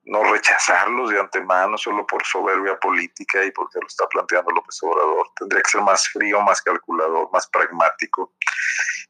no 0.04 0.24
rechazarlos 0.24 1.12
de 1.12 1.20
antemano 1.20 1.78
solo 1.78 2.06
por 2.08 2.26
soberbia 2.26 2.80
política 2.80 3.44
y 3.44 3.52
porque 3.52 3.80
lo 3.80 3.88
está 3.88 4.08
planteando 4.08 4.52
López 4.52 4.78
Obrador. 4.82 5.28
Tendría 5.38 5.62
que 5.62 5.70
ser 5.70 5.82
más 5.82 6.08
frío, 6.10 6.42
más 6.42 6.62
calculador, 6.62 7.30
más 7.32 7.48
pragmático. 7.48 8.34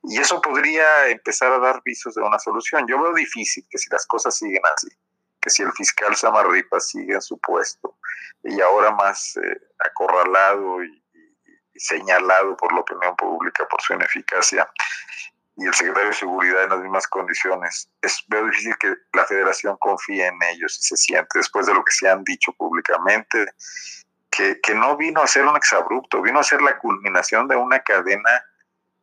Y 0.03 0.19
eso 0.19 0.41
podría 0.41 1.07
empezar 1.07 1.51
a 1.53 1.59
dar 1.59 1.81
visos 1.83 2.15
de 2.15 2.21
una 2.21 2.39
solución. 2.39 2.85
Yo 2.87 3.01
veo 3.01 3.13
difícil 3.13 3.65
que 3.69 3.77
si 3.77 3.89
las 3.89 4.05
cosas 4.05 4.35
siguen 4.35 4.61
así, 4.75 4.89
que 5.39 5.49
si 5.49 5.63
el 5.63 5.71
fiscal 5.71 6.15
Samarripa 6.15 6.79
sigue 6.79 7.13
en 7.13 7.21
su 7.21 7.39
puesto 7.39 7.97
y 8.43 8.59
ahora 8.59 8.91
más 8.91 9.37
eh, 9.37 9.61
acorralado 9.79 10.83
y 10.83 11.01
señalado 11.75 12.55
por 12.57 12.73
la 12.73 12.81
opinión 12.81 13.15
pública 13.15 13.67
por 13.67 13.81
su 13.81 13.93
ineficacia, 13.93 14.67
y 15.61 15.67
el 15.67 15.73
secretario 15.73 16.09
de 16.09 16.15
Seguridad 16.15 16.63
en 16.63 16.69
las 16.69 16.79
mismas 16.79 17.07
condiciones. 17.07 17.89
Es 18.01 18.23
veo 18.27 18.45
difícil 18.45 18.75
que 18.77 18.95
la 19.13 19.25
federación 19.25 19.77
confíe 19.79 20.25
en 20.25 20.37
ellos 20.51 20.77
y 20.79 20.81
se 20.81 20.97
siente, 20.97 21.37
después 21.37 21.67
de 21.67 21.73
lo 21.73 21.83
que 21.83 21.91
se 21.91 22.09
han 22.09 22.23
dicho 22.23 22.51
públicamente, 22.53 23.45
que, 24.29 24.59
que 24.61 24.73
no 24.73 24.97
vino 24.97 25.21
a 25.21 25.27
ser 25.27 25.45
un 25.45 25.55
exabrupto, 25.55 26.21
vino 26.21 26.39
a 26.39 26.43
ser 26.43 26.61
la 26.61 26.77
culminación 26.79 27.47
de 27.47 27.55
una 27.55 27.79
cadena 27.79 28.43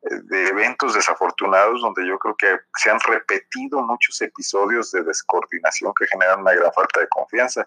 eh, 0.03 0.21
de 0.25 0.49
eventos 0.49 0.94
desafortunados 0.94 1.81
donde 1.83 2.07
yo 2.07 2.18
creo 2.18 2.37
que 2.37 2.57
se 2.77 2.90
han 2.90 3.01
repetido 3.01 3.81
muchos 3.83 4.21
episodios 4.23 4.90
de 4.92 5.03
descoordinación 5.03 5.92
que 5.99 6.07
generan 6.07 6.40
una 6.40 6.55
gran 6.55 6.73
falta 6.73 7.01
de 7.01 7.09
confianza. 7.09 7.66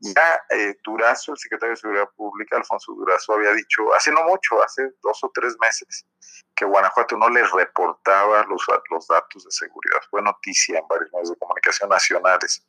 Ya 0.00 0.42
eh, 0.50 0.76
Durazo, 0.84 1.32
el 1.32 1.38
secretario 1.38 1.74
de 1.74 1.80
Seguridad 1.80 2.10
Pública, 2.16 2.56
Alfonso 2.56 2.92
Durazo, 2.92 3.32
había 3.32 3.52
dicho 3.52 3.94
hace 3.94 4.12
no 4.12 4.24
mucho, 4.24 4.62
hace 4.62 4.90
dos 5.02 5.24
o 5.24 5.30
tres 5.32 5.56
meses, 5.58 6.04
que 6.54 6.66
Guanajuato 6.66 7.16
no 7.16 7.30
les 7.30 7.50
reportaba 7.50 8.44
los, 8.44 8.64
los 8.90 9.06
datos 9.06 9.44
de 9.44 9.50
seguridad. 9.50 9.98
Fue 10.10 10.20
noticia 10.20 10.78
en 10.78 10.86
varios 10.88 11.10
medios 11.12 11.30
de 11.30 11.36
comunicación 11.36 11.88
nacionales. 11.88 12.62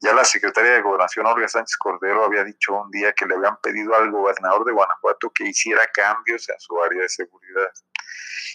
Ya 0.00 0.14
la 0.14 0.24
secretaria 0.24 0.72
de 0.72 0.80
Gobernación, 0.80 1.26
Olga 1.26 1.46
Sánchez 1.46 1.76
Cordero, 1.76 2.24
había 2.24 2.42
dicho 2.42 2.74
un 2.74 2.90
día 2.90 3.12
que 3.12 3.26
le 3.26 3.34
habían 3.34 3.58
pedido 3.58 3.94
al 3.94 4.10
gobernador 4.10 4.64
de 4.64 4.72
Guanajuato 4.72 5.30
que 5.30 5.44
hiciera 5.44 5.86
cambios 5.92 6.48
en 6.48 6.58
su 6.58 6.82
área 6.82 7.02
de 7.02 7.08
seguridad. 7.08 7.70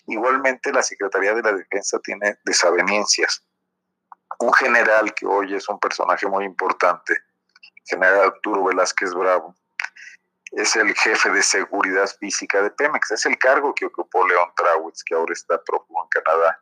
Igualmente, 0.07 0.71
la 0.73 0.81
Secretaría 0.81 1.33
de 1.33 1.43
la 1.43 1.53
Defensa 1.53 1.99
tiene 1.99 2.39
desavenencias. 2.43 3.45
Un 4.39 4.51
general 4.53 5.13
que 5.13 5.27
hoy 5.27 5.55
es 5.55 5.69
un 5.69 5.79
personaje 5.79 6.27
muy 6.27 6.45
importante, 6.45 7.15
general 7.85 8.31
Arturo 8.33 8.63
Velázquez 8.63 9.13
Bravo, 9.13 9.55
es 10.51 10.75
el 10.75 10.95
jefe 10.95 11.29
de 11.31 11.43
seguridad 11.43 12.09
física 12.19 12.61
de 12.61 12.71
Pemex. 12.71 13.11
Es 13.11 13.25
el 13.25 13.37
cargo 13.37 13.73
que 13.73 13.85
ocupó 13.85 14.25
León 14.27 14.49
Trawitz, 14.55 15.03
que 15.03 15.15
ahora 15.15 15.33
está 15.33 15.61
prófugo 15.63 16.03
en 16.03 16.09
Canadá. 16.09 16.59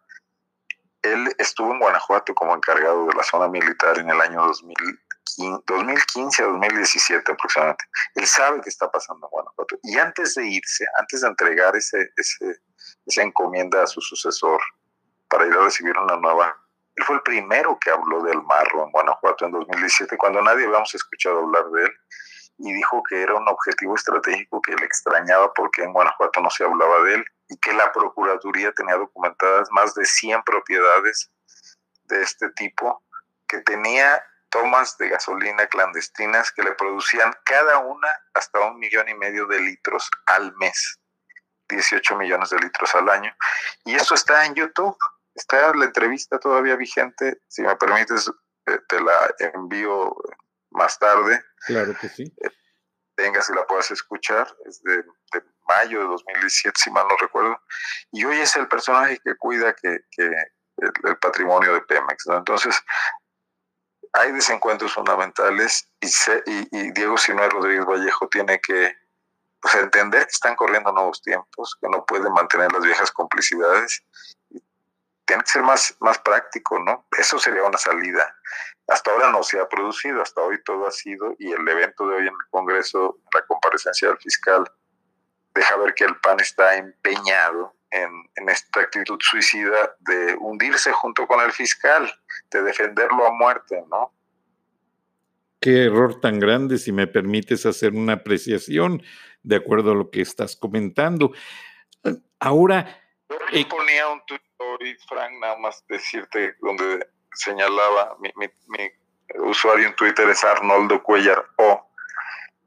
Él 1.03 1.35
estuvo 1.37 1.71
en 1.73 1.79
Guanajuato 1.79 2.33
como 2.33 2.55
encargado 2.55 3.05
de 3.05 3.13
la 3.13 3.23
zona 3.23 3.47
militar 3.47 3.99
en 3.99 4.09
el 4.09 4.19
año 4.19 4.41
2015, 4.45 5.63
2015 5.67 6.43
a 6.43 6.45
2017 6.47 7.31
aproximadamente. 7.31 7.85
Él 8.15 8.25
sabe 8.25 8.61
qué 8.61 8.69
está 8.69 8.89
pasando 8.89 9.27
en 9.27 9.31
Guanajuato. 9.31 9.77
Y 9.83 9.97
antes 9.97 10.35
de 10.35 10.47
irse, 10.47 10.85
antes 10.97 11.21
de 11.21 11.27
entregar 11.27 11.75
ese, 11.75 12.09
ese, 12.15 12.61
esa 13.05 13.21
encomienda 13.21 13.83
a 13.83 13.87
su 13.87 14.01
sucesor 14.01 14.61
para 15.27 15.45
ir 15.45 15.53
a 15.53 15.63
recibir 15.63 15.95
una 15.97 16.15
nueva 16.15 16.62
él 16.95 17.03
fue 17.05 17.15
el 17.15 17.21
primero 17.23 17.77
que 17.79 17.89
habló 17.89 18.21
del 18.21 18.41
marro 18.43 18.83
en 18.83 18.91
Guanajuato 18.91 19.45
en 19.45 19.51
2017, 19.51 20.17
cuando 20.17 20.41
nadie 20.41 20.65
habíamos 20.65 20.93
escuchado 20.93 21.39
hablar 21.39 21.65
de 21.71 21.85
él, 21.85 21.91
y 22.59 22.71
dijo 22.71 23.01
que 23.09 23.21
era 23.21 23.33
un 23.33 23.47
objetivo 23.47 23.95
estratégico 23.95 24.61
que 24.61 24.75
le 24.75 24.85
extrañaba 24.85 25.51
porque 25.53 25.83
en 25.83 25.91
Guanajuato 25.91 26.39
no 26.39 26.49
se 26.51 26.63
hablaba 26.63 27.01
de 27.03 27.15
él 27.15 27.25
y 27.49 27.57
que 27.57 27.73
la 27.73 27.91
Procuraduría 27.91 28.71
tenía 28.73 28.95
documentadas 28.95 29.69
más 29.71 29.95
de 29.95 30.05
100 30.05 30.43
propiedades 30.43 31.31
de 32.03 32.21
este 32.21 32.49
tipo, 32.51 33.03
que 33.47 33.59
tenía 33.61 34.23
tomas 34.49 34.97
de 34.99 35.09
gasolina 35.09 35.65
clandestinas 35.65 36.51
que 36.51 36.61
le 36.61 36.73
producían 36.73 37.33
cada 37.43 37.79
una 37.79 38.07
hasta 38.35 38.59
un 38.59 38.77
millón 38.77 39.09
y 39.09 39.15
medio 39.15 39.47
de 39.47 39.59
litros 39.59 40.09
al 40.27 40.55
mes, 40.57 40.99
18 41.69 42.15
millones 42.17 42.51
de 42.51 42.59
litros 42.59 42.93
al 42.93 43.09
año. 43.09 43.35
Y 43.83 43.95
eso 43.95 44.13
está 44.13 44.45
en 44.45 44.53
YouTube 44.53 44.97
está 45.35 45.73
la 45.75 45.85
entrevista 45.85 46.39
todavía 46.39 46.75
vigente. 46.75 47.41
Si 47.47 47.61
me 47.61 47.75
permites, 47.75 48.29
eh, 48.67 48.79
te 48.87 49.01
la 49.01 49.33
envío 49.53 50.15
más 50.71 50.97
tarde. 50.99 51.43
Claro 51.65 51.95
que 51.99 52.09
sí. 52.09 52.33
Eh, 52.43 52.49
venga, 53.17 53.41
si 53.41 53.53
la 53.53 53.65
puedas 53.65 53.91
escuchar. 53.91 54.47
Es 54.65 54.81
de, 54.83 55.03
mayo 55.67 56.01
de 56.01 56.07
2017, 56.07 56.73
si 56.77 56.91
mal 56.91 57.07
no 57.07 57.15
recuerdo. 57.17 57.59
Y 58.11 58.25
hoy 58.25 58.39
es 58.39 58.55
el 58.55 58.67
personaje 58.67 59.19
que 59.23 59.35
cuida 59.37 59.73
que, 59.73 59.99
el, 60.17 61.17
patrimonio 61.21 61.73
de 61.73 61.81
Pemex. 61.81 62.25
Entonces, 62.27 62.79
hay 64.11 64.31
desencuentros 64.31 64.93
fundamentales 64.93 65.89
y, 66.01 66.07
y, 66.45 66.91
Diego 66.91 67.17
Sinue 67.17 67.49
Rodríguez 67.49 67.85
Vallejo 67.85 68.27
tiene 68.27 68.59
que 68.59 68.95
pues, 69.61 69.75
entender 69.75 70.25
que 70.25 70.31
están 70.31 70.55
corriendo 70.55 70.91
nuevos 70.91 71.21
tiempos, 71.21 71.77
que 71.81 71.87
no 71.89 72.05
puede 72.05 72.29
mantener 72.29 72.71
las 72.73 72.83
viejas 72.83 73.11
complicidades 73.11 74.03
tiene 75.25 75.43
que 75.43 75.51
ser 75.51 75.63
más, 75.63 75.95
más 75.99 76.19
práctico, 76.19 76.79
¿no? 76.79 77.07
Eso 77.17 77.39
sería 77.39 77.63
una 77.63 77.77
salida. 77.77 78.35
Hasta 78.87 79.11
ahora 79.11 79.31
no 79.31 79.43
se 79.43 79.59
ha 79.59 79.67
producido, 79.67 80.21
hasta 80.21 80.41
hoy 80.41 80.61
todo 80.63 80.87
ha 80.87 80.91
sido, 80.91 81.35
y 81.39 81.51
el 81.51 81.67
evento 81.67 82.07
de 82.07 82.15
hoy 82.15 82.27
en 82.27 82.33
el 82.33 82.49
Congreso, 82.49 83.19
la 83.33 83.45
comparecencia 83.45 84.09
del 84.09 84.17
fiscal, 84.17 84.69
deja 85.55 85.77
ver 85.77 85.93
que 85.93 86.03
el 86.05 86.17
PAN 86.17 86.39
está 86.39 86.75
empeñado 86.75 87.75
en, 87.91 88.09
en, 88.35 88.49
esta 88.49 88.81
actitud 88.81 89.17
suicida 89.21 89.95
de 89.99 90.35
hundirse 90.39 90.91
junto 90.91 91.27
con 91.27 91.39
el 91.39 91.51
fiscal, 91.51 92.11
de 92.51 92.63
defenderlo 92.63 93.27
a 93.27 93.31
muerte, 93.31 93.83
¿no? 93.89 94.11
Qué 95.63 95.85
error 95.85 96.19
tan 96.19 96.39
grande, 96.39 96.77
si 96.77 96.91
me 96.91 97.07
permites 97.07 97.65
hacer 97.65 97.93
una 97.93 98.13
apreciación 98.13 99.01
de 99.43 99.55
acuerdo 99.55 99.91
a 99.91 99.95
lo 99.95 100.09
que 100.09 100.21
estás 100.21 100.57
comentando. 100.57 101.31
Ahora... 102.39 103.01
Yo 103.29 103.69
ponía 103.69 104.09
un 104.09 104.21
tuit 104.25 104.41
Frank, 105.07 105.33
nada 105.39 105.57
más 105.57 105.85
decirte 105.87 106.55
donde 106.59 107.07
señalaba 107.33 108.17
mi, 108.19 108.31
usuario 109.35 109.87
en 109.87 109.95
Twitter 109.95 110.29
es 110.29 110.43
Arnoldo 110.43 111.01
Cuellar 111.01 111.45
O, 111.57 111.89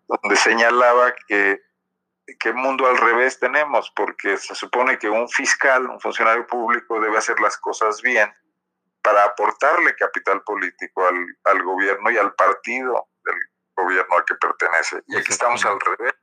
donde 0.09 0.37
señalaba 0.37 1.15
que 1.29 1.61
qué 2.41 2.53
mundo 2.53 2.87
al 2.87 2.97
revés 2.97 3.39
tenemos, 3.39 3.93
porque 3.95 4.37
se 4.37 4.55
supone 4.55 4.99
que 4.99 5.09
un 5.09 5.29
fiscal, 5.29 5.89
un 5.89 6.01
funcionario 6.01 6.47
público 6.47 7.01
debe 7.01 7.19
hacer 7.19 7.39
las 7.41 7.57
cosas 7.59 8.03
bien 8.03 8.33
para 9.03 9.25
aportarle 9.25 9.95
capital 9.95 10.43
político 10.43 11.07
al, 11.07 11.25
al 11.45 11.63
gobierno 11.63 12.11
y 12.11 12.19
al 12.19 12.35
partido 12.35 13.09
del 13.25 13.37
gobierno 13.77 14.17
al 14.17 14.25
que 14.25 14.35
pertenece. 14.35 15.03
Y 15.07 15.17
aquí 15.17 15.31
estamos 15.31 15.65
al 15.65 15.79
revés. 15.79 16.15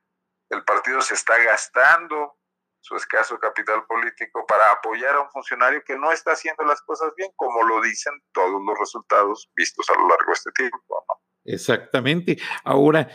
El 0.49 0.63
partido 0.65 0.99
se 1.01 1.13
está 1.13 1.37
gastando 1.37 2.37
su 2.83 2.97
escaso 2.97 3.39
capital 3.39 3.85
político 3.85 4.45
para 4.45 4.71
apoyar 4.73 5.15
a 5.15 5.21
un 5.21 5.29
funcionario 5.31 5.81
que 5.85 5.97
no 5.97 6.11
está 6.11 6.33
haciendo 6.33 6.65
las 6.65 6.81
cosas 6.81 7.13
bien, 7.15 7.31
como 7.37 7.63
lo 7.63 7.81
dicen 7.81 8.13
todos 8.33 8.61
los 8.61 8.77
resultados 8.77 9.49
vistos 9.55 9.89
a 9.89 9.93
lo 9.93 10.09
largo 10.09 10.25
de 10.27 10.33
este 10.33 10.51
tiempo. 10.51 11.05
Exactamente. 11.45 12.37
Ahora, 12.65 13.07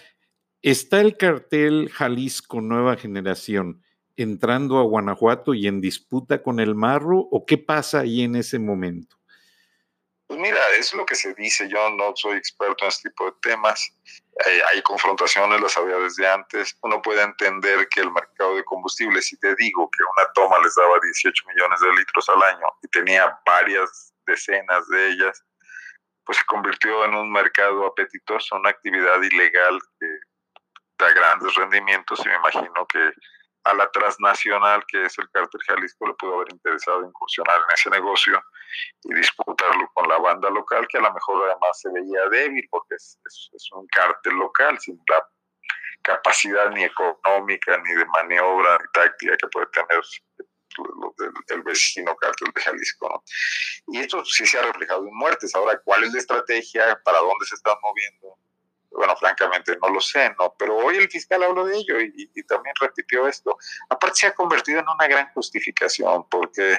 ¿está 0.62 1.02
el 1.02 1.18
cartel 1.18 1.90
Jalisco 1.92 2.62
Nueva 2.62 2.96
Generación 2.96 3.82
entrando 4.16 4.78
a 4.78 4.84
Guanajuato 4.84 5.52
y 5.52 5.66
en 5.66 5.82
disputa 5.82 6.42
con 6.42 6.60
el 6.60 6.74
Marro 6.74 7.18
o 7.18 7.44
qué 7.44 7.58
pasa 7.58 8.00
ahí 8.00 8.22
en 8.22 8.36
ese 8.36 8.58
momento? 8.58 9.18
Pues 10.28 10.40
mira, 10.40 10.58
es 10.78 10.94
lo 10.94 11.04
que 11.04 11.14
se 11.14 11.34
dice, 11.34 11.68
yo 11.68 11.90
no 11.90 12.16
soy 12.16 12.38
experto 12.38 12.84
en 12.84 12.88
este 12.88 13.10
tipo 13.10 13.26
de 13.26 13.32
temas, 13.42 13.94
hay, 14.44 14.82
confrontaciones, 14.82 15.60
las 15.60 15.76
había 15.76 15.96
desde 15.96 16.26
antes, 16.28 16.76
uno 16.82 17.02
puede 17.02 17.22
entender 17.22 17.88
que 17.88 18.00
el 18.00 18.12
mercado 18.12 18.54
de 18.56 18.64
combustibles, 18.64 19.26
si 19.26 19.38
te 19.38 19.54
digo 19.56 19.90
que 19.90 20.02
una 20.04 20.32
toma 20.32 20.58
les 20.62 20.74
daba 20.74 20.98
18 21.02 21.44
millones 21.48 21.80
de 21.80 21.92
litros 21.92 22.28
al 22.28 22.42
año 22.42 22.66
y 22.82 22.88
tenía 22.88 23.38
varias 23.44 24.14
decenas 24.26 24.86
de 24.88 25.08
ellas, 25.08 25.44
pues 26.24 26.38
se 26.38 26.44
convirtió 26.44 27.04
en 27.04 27.14
un 27.14 27.32
mercado 27.32 27.86
apetitoso, 27.86 28.56
una 28.56 28.70
actividad 28.70 29.20
ilegal 29.22 29.78
que 29.98 30.06
da 30.98 31.12
grandes 31.12 31.54
rendimientos 31.54 32.20
y 32.24 32.28
me 32.28 32.34
imagino 32.36 32.86
que 32.86 33.12
a 33.64 33.74
la 33.74 33.90
transnacional 33.90 34.84
que 34.86 35.04
es 35.04 35.18
el 35.18 35.28
cártel 35.30 35.60
Jalisco 35.66 36.06
le 36.06 36.14
pudo 36.14 36.36
haber 36.36 36.52
interesado 36.52 37.04
incursionar 37.04 37.60
en 37.68 37.74
ese 37.74 37.90
negocio 37.90 38.42
y 39.04 39.14
disputarlo 39.14 39.90
con 39.94 40.08
la 40.08 40.18
banda 40.18 40.50
local 40.50 40.86
que 40.88 40.98
a 40.98 41.02
lo 41.02 41.12
mejor 41.12 41.50
además 41.50 41.80
se 41.80 41.90
veía 41.90 42.28
débil 42.30 42.66
porque 42.70 42.94
es, 42.94 43.18
es, 43.24 43.68
un 43.72 43.86
cártel 43.88 44.34
local 44.34 44.78
sin 44.80 45.00
la 45.08 45.26
capacidad 46.02 46.70
ni 46.70 46.84
económica 46.84 47.76
ni 47.78 47.92
de 47.94 48.06
maniobra 48.06 48.78
ni 48.78 48.92
táctica 48.92 49.36
que 49.36 49.48
puede 49.48 49.66
tener 49.66 50.00
el, 51.48 51.62
vecino 51.62 52.14
cártel 52.16 52.48
de 52.54 52.60
Jalisco. 52.60 53.24
Y 53.88 54.00
esto 54.00 54.24
sí 54.24 54.46
se 54.46 54.58
ha 54.58 54.62
reflejado 54.62 55.06
en 55.06 55.14
muertes. 55.14 55.54
Ahora, 55.54 55.78
¿cuál 55.84 56.04
es 56.04 56.12
la 56.12 56.20
estrategia? 56.20 57.00
¿Para 57.04 57.18
dónde 57.18 57.46
se 57.46 57.56
están 57.56 57.76
moviendo? 57.82 58.38
Bueno, 58.90 59.16
francamente 59.16 59.76
no 59.80 59.88
lo 59.88 60.00
sé, 60.00 60.34
¿no? 60.38 60.54
Pero 60.58 60.76
hoy 60.76 60.96
el 60.96 61.08
fiscal 61.08 61.42
habló 61.42 61.64
de 61.64 61.76
ello 61.76 62.00
y, 62.00 62.28
también 62.44 62.74
repitió 62.80 63.28
esto. 63.28 63.56
Aparte 63.88 64.16
se 64.20 64.26
ha 64.28 64.34
convertido 64.34 64.80
en 64.80 64.88
una 64.88 65.06
gran 65.06 65.30
justificación, 65.32 66.26
porque 66.28 66.78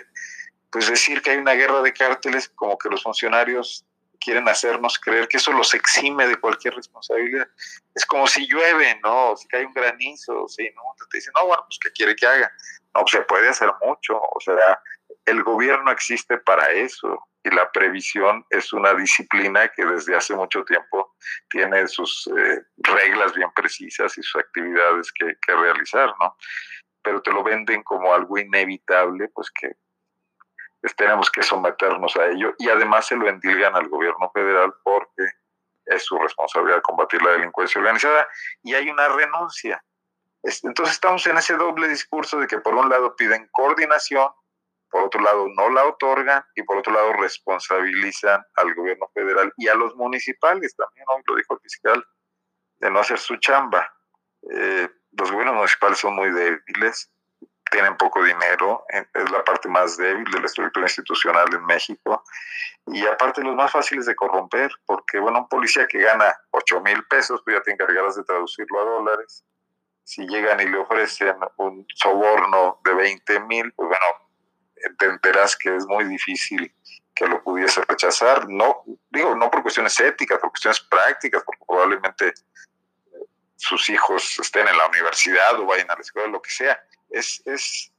pues 0.72 0.88
decir 0.90 1.22
que 1.22 1.32
hay 1.32 1.38
una 1.38 1.54
guerra 1.54 1.82
de 1.82 1.94
cárteles, 1.94 2.50
como 2.50 2.78
que 2.78 2.90
los 2.90 3.04
funcionarios 3.04 3.86
quieren 4.20 4.48
hacernos 4.48 5.00
creer 5.00 5.28
que 5.28 5.38
eso 5.38 5.52
los 5.52 5.74
exime 5.74 6.28
de 6.28 6.40
cualquier 6.40 6.76
responsabilidad. 6.76 7.48
Es 7.96 8.06
como 8.06 8.28
si 8.28 8.48
llueve, 8.48 9.00
¿no? 9.02 9.36
Si 9.36 9.48
cae 9.48 9.66
un 9.66 9.74
granizo, 9.74 10.48
si 10.48 10.70
no, 10.76 10.82
te 11.10 11.18
dicen, 11.18 11.34
no, 11.36 11.48
bueno, 11.48 11.64
pues 11.68 11.80
¿qué 11.82 11.92
quiere 11.92 12.16
que 12.16 12.28
haga? 12.28 12.52
No, 12.94 13.02
pues, 13.02 13.12
se 13.12 13.22
puede 13.22 13.50
hacer 13.50 13.72
mucho, 13.82 14.20
o 14.20 14.40
sea, 14.40 14.82
el 15.30 15.44
gobierno 15.44 15.92
existe 15.92 16.38
para 16.38 16.70
eso 16.72 17.28
y 17.44 17.50
la 17.52 17.72
previsión 17.72 18.46
es 18.50 18.74
una 18.74 18.94
disciplina 18.94 19.68
que 19.70 19.86
desde 19.86 20.16
hace 20.16 20.36
mucho 20.36 20.64
tiempo 20.66 21.16
tiene 21.50 21.88
sus 21.88 22.30
eh, 22.38 22.62
reglas 22.78 23.34
bien 23.34 23.50
precisas 23.56 24.18
y 24.18 24.24
sus 24.24 24.42
actividades 24.42 25.12
que, 25.14 25.36
que, 25.46 25.56
realizar, 25.56 26.14
¿no? 26.20 26.36
Pero 27.02 27.22
te 27.22 27.32
lo 27.32 27.44
venden 27.44 27.82
como 27.84 28.14
algo 28.14 28.38
inevitable, 28.38 29.30
pues 29.34 29.50
que 29.52 29.72
pues 30.82 30.96
tenemos 30.96 31.30
que 31.30 31.44
someternos 31.44 32.16
a 32.16 32.28
ello 32.28 32.54
y 32.58 32.70
además 32.70 33.08
se 33.08 33.16
lo 33.16 33.28
endilgan 33.28 33.76
al 33.76 33.90
gobierno 33.90 34.32
federal 34.34 34.74
porque 34.84 35.26
es 35.86 36.06
su 36.06 36.18
responsabilidad 36.18 36.82
combatir 36.82 37.22
la 37.22 37.32
delincuencia 37.32 37.80
organizada 37.80 38.28
y 38.64 38.74
hay 38.74 38.90
una 38.90 39.10
renuncia. 39.10 39.84
Entonces 40.42 40.96
estamos 40.96 41.26
en 41.28 41.38
ese 41.38 41.58
doble 41.58 41.90
discurso 41.90 42.40
de 42.40 42.48
que 42.48 42.60
por 42.60 42.76
un 42.76 42.90
lado 42.90 43.16
piden 43.16 43.50
coordinación 43.52 44.30
por 44.90 45.04
otro 45.04 45.22
lado 45.22 45.48
no 45.56 45.70
la 45.70 45.86
otorgan 45.86 46.44
y 46.56 46.64
por 46.64 46.78
otro 46.78 46.94
lado 46.94 47.14
responsabilizan 47.14 48.44
al 48.56 48.74
gobierno 48.74 49.10
federal 49.14 49.54
y 49.58 49.68
a 49.68 49.76
los 49.76 49.96
municipales 49.96 50.76
también, 50.76 51.06
hoy 51.10 51.22
lo 51.28 51.36
dijo 51.36 51.54
el 51.54 51.60
fiscal, 51.62 52.06
de 52.80 52.92
no 52.92 53.00
hacer 53.00 53.20
su 53.20 53.36
chamba. 53.38 53.92
Eh, 54.52 54.90
los 55.12 55.32
gobiernos 55.32 55.56
municipales 55.56 56.00
son 56.00 56.16
muy 56.16 56.32
débiles, 56.32 57.12
tienen 57.72 57.98
poco 57.98 58.24
dinero, 58.24 58.84
es 58.90 59.32
la 59.32 59.44
parte 59.44 59.70
más 59.70 59.98
débil 59.98 60.26
de 60.32 60.40
la 60.40 60.46
estructura 60.46 60.86
institucional 60.86 61.48
en 61.54 61.66
México 61.66 62.24
y 62.88 63.06
aparte 63.06 63.44
los 63.44 63.56
más 63.56 63.72
fáciles 63.72 64.06
de 64.06 64.16
corromper, 64.16 64.72
porque 64.86 65.20
bueno, 65.20 65.40
un 65.40 65.48
policía 65.48 65.88
que 65.88 66.00
gana 66.00 66.36
8 66.52 66.82
mil 66.82 67.04
pesos, 67.06 67.42
pues 67.44 67.58
ya 67.58 67.62
te 67.62 67.72
encargarás 67.72 68.16
de 68.16 68.24
traducirlo 68.24 68.80
a 68.80 68.86
dólares. 68.86 69.46
Si 70.04 70.26
llegan 70.28 70.60
y 70.60 70.66
le 70.66 70.78
ofrecen 70.78 71.36
un 71.58 71.86
soborno 71.94 72.80
de 72.84 72.94
20 72.96 73.40
mil, 73.42 73.72
pues 73.74 73.90
bueno, 73.90 74.06
entenderás 74.84 75.56
que 75.56 75.76
es 75.76 75.86
muy 75.86 76.06
difícil 76.06 76.74
que 77.14 77.28
lo 77.28 77.44
pudiese 77.44 77.82
rechazar. 77.88 78.48
No, 78.50 78.84
digo, 79.10 79.36
no 79.36 79.52
por 79.52 79.62
cuestiones 79.62 80.00
éticas, 80.00 80.40
por 80.40 80.52
cuestiones 80.52 80.80
prácticas, 80.80 81.44
porque 81.46 81.64
probablemente 81.68 82.28
eh, 82.28 82.34
sus 83.56 83.90
hijos 83.90 84.40
estén 84.40 84.68
en 84.68 84.78
la 84.78 84.88
universidad 84.88 85.60
o 85.60 85.66
vayan 85.66 85.92
a 85.92 85.96
la 85.96 86.02
escuela, 86.02 86.30
lo 86.30 86.42
que 86.42 86.52
sea. 86.52 86.82
Es, 87.10 87.42
es, 87.46 87.92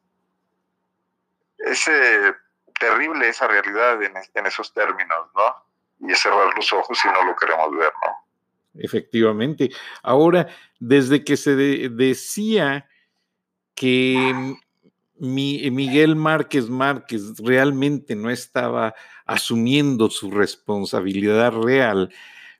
es 1.58 1.88
eh, 1.88 2.34
terrible 2.78 3.28
esa 3.28 3.46
realidad 3.46 4.02
en, 4.02 4.14
en, 4.34 4.46
esos 4.46 4.72
términos, 4.72 5.28
¿no? 5.34 6.08
Y 6.08 6.12
es 6.12 6.20
cerrar 6.20 6.54
los 6.56 6.72
ojos 6.72 6.98
si 6.98 7.08
no 7.08 7.24
lo 7.24 7.36
queremos 7.36 7.70
ver, 7.76 7.92
¿no? 8.04 8.82
Efectivamente. 8.82 9.70
Ahora, 10.02 10.48
desde 10.78 11.24
que 11.24 11.36
se 11.36 11.54
decía 11.56 12.88
que 13.74 14.56
Miguel 15.20 16.16
Márquez 16.16 16.68
Márquez 16.70 17.36
realmente 17.38 18.16
no 18.16 18.30
estaba 18.30 18.94
asumiendo 19.26 20.08
su 20.08 20.30
responsabilidad 20.30 21.52
real, 21.52 22.10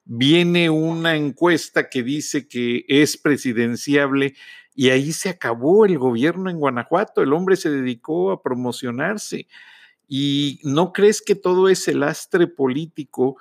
viene 0.04 0.68
una 0.68 1.16
encuesta 1.16 1.88
que 1.88 2.02
dice 2.02 2.46
que 2.48 2.84
es 2.86 3.16
presidenciable 3.16 4.34
y 4.74 4.90
ahí 4.90 5.12
se 5.12 5.30
acabó 5.30 5.86
el 5.86 5.98
gobierno 5.98 6.50
en 6.50 6.58
Guanajuato, 6.58 7.22
el 7.22 7.32
hombre 7.32 7.56
se 7.56 7.70
dedicó 7.70 8.30
a 8.30 8.42
promocionarse. 8.42 9.46
¿Y 10.06 10.60
no 10.64 10.92
crees 10.92 11.22
que 11.22 11.34
todo 11.34 11.68
ese 11.68 11.94
lastre 11.94 12.46
político 12.46 13.36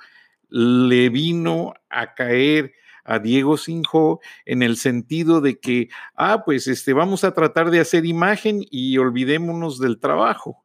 le 0.49 1.09
vino 1.09 1.73
a 1.89 2.13
caer 2.13 2.73
a 3.09 3.17
Diego 3.17 3.57
Sinjo 3.57 4.21
en 4.45 4.61
el 4.61 4.77
sentido 4.77 5.41
de 5.41 5.59
que, 5.59 5.89
ah, 6.15 6.43
pues 6.45 6.67
este, 6.67 6.93
vamos 6.93 7.23
a 7.23 7.33
tratar 7.33 7.71
de 7.71 7.79
hacer 7.79 8.05
imagen 8.05 8.59
y 8.69 8.99
olvidémonos 8.99 9.79
del 9.79 9.99
trabajo. 9.99 10.63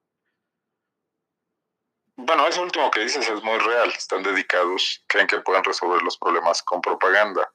Bueno, 2.16 2.46
eso 2.46 2.62
último 2.62 2.90
que 2.90 3.00
dices 3.00 3.28
es 3.28 3.42
muy 3.42 3.58
real. 3.58 3.88
Están 3.88 4.22
dedicados, 4.22 5.02
creen 5.08 5.26
que 5.26 5.40
pueden 5.40 5.64
resolver 5.64 6.02
los 6.02 6.18
problemas 6.18 6.62
con 6.62 6.82
propaganda, 6.82 7.50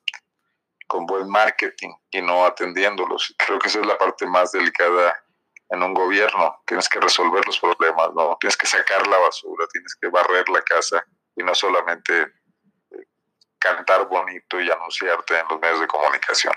con 0.87 1.05
buen 1.05 1.29
marketing 1.29 1.91
y 2.09 2.21
no 2.23 2.43
atendiéndolos. 2.43 3.35
Creo 3.37 3.59
que 3.59 3.67
esa 3.67 3.81
es 3.81 3.85
la 3.85 3.97
parte 3.97 4.25
más 4.25 4.51
delicada 4.51 5.15
en 5.69 5.83
un 5.83 5.93
gobierno. 5.93 6.61
Tienes 6.65 6.89
que 6.89 6.99
resolver 6.99 7.45
los 7.45 7.59
problemas, 7.59 8.09
¿no? 8.15 8.35
Tienes 8.39 8.57
que 8.57 8.65
sacar 8.65 9.05
la 9.05 9.19
basura, 9.19 9.67
tienes 9.71 9.95
que 10.01 10.09
barrer 10.09 10.49
la 10.49 10.63
casa 10.63 11.05
y 11.35 11.43
no 11.43 11.53
solamente 11.53 12.38
cantar 13.59 14.07
bonito 14.07 14.59
y 14.59 14.71
anunciarte 14.71 15.37
en 15.37 15.45
los 15.49 15.59
medios 15.59 15.81
de 15.81 15.87
comunicación. 15.87 16.53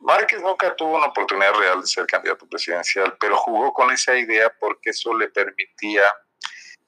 Márquez 0.00 0.40
nunca 0.42 0.74
tuvo 0.76 0.96
una 0.96 1.06
oportunidad 1.06 1.54
real 1.54 1.80
de 1.80 1.86
ser 1.86 2.06
candidato 2.06 2.46
presidencial, 2.46 3.16
pero 3.18 3.36
jugó 3.36 3.72
con 3.72 3.90
esa 3.90 4.16
idea 4.16 4.52
porque 4.60 4.90
eso 4.90 5.14
le 5.14 5.28
permitía, 5.28 6.02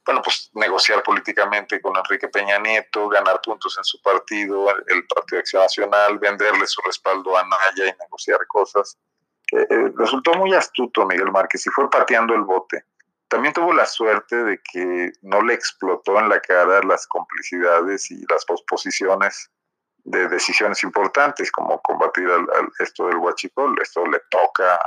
bueno, 0.04 0.22
pues 0.22 0.50
negociar 0.54 1.02
políticamente 1.02 1.80
con 1.80 1.96
Enrique 1.96 2.28
Peña 2.28 2.58
Nieto, 2.58 3.08
ganar 3.08 3.40
puntos 3.40 3.76
en 3.78 3.84
su 3.84 4.00
partido, 4.02 4.70
el 4.86 5.06
Partido 5.06 5.36
de 5.36 5.40
Acción 5.40 5.62
Nacional, 5.62 6.18
venderle 6.18 6.66
su 6.66 6.80
respaldo 6.82 7.36
a 7.36 7.42
Naya 7.42 7.88
y 7.88 8.02
negociar 8.02 8.46
cosas. 8.46 8.96
Eh, 9.52 9.66
eh, 9.70 9.92
resultó 9.96 10.34
muy 10.34 10.54
astuto 10.54 11.06
Miguel 11.06 11.32
Márquez 11.32 11.66
y 11.66 11.70
fue 11.70 11.90
pateando 11.90 12.34
el 12.34 12.42
bote 12.42 12.84
también 13.28 13.52
tuvo 13.52 13.72
la 13.72 13.86
suerte 13.86 14.42
de 14.42 14.60
que 14.62 15.12
no 15.22 15.42
le 15.42 15.54
explotó 15.54 16.18
en 16.18 16.28
la 16.28 16.40
cara 16.40 16.82
las 16.82 17.06
complicidades 17.06 18.10
y 18.10 18.24
las 18.28 18.44
posposiciones 18.44 19.50
de 20.04 20.28
decisiones 20.28 20.82
importantes, 20.82 21.52
como 21.52 21.80
combatir 21.82 22.28
al, 22.28 22.46
esto 22.78 23.06
del 23.06 23.18
huachicol, 23.18 23.76
esto 23.80 24.06
le 24.06 24.20
toca, 24.30 24.78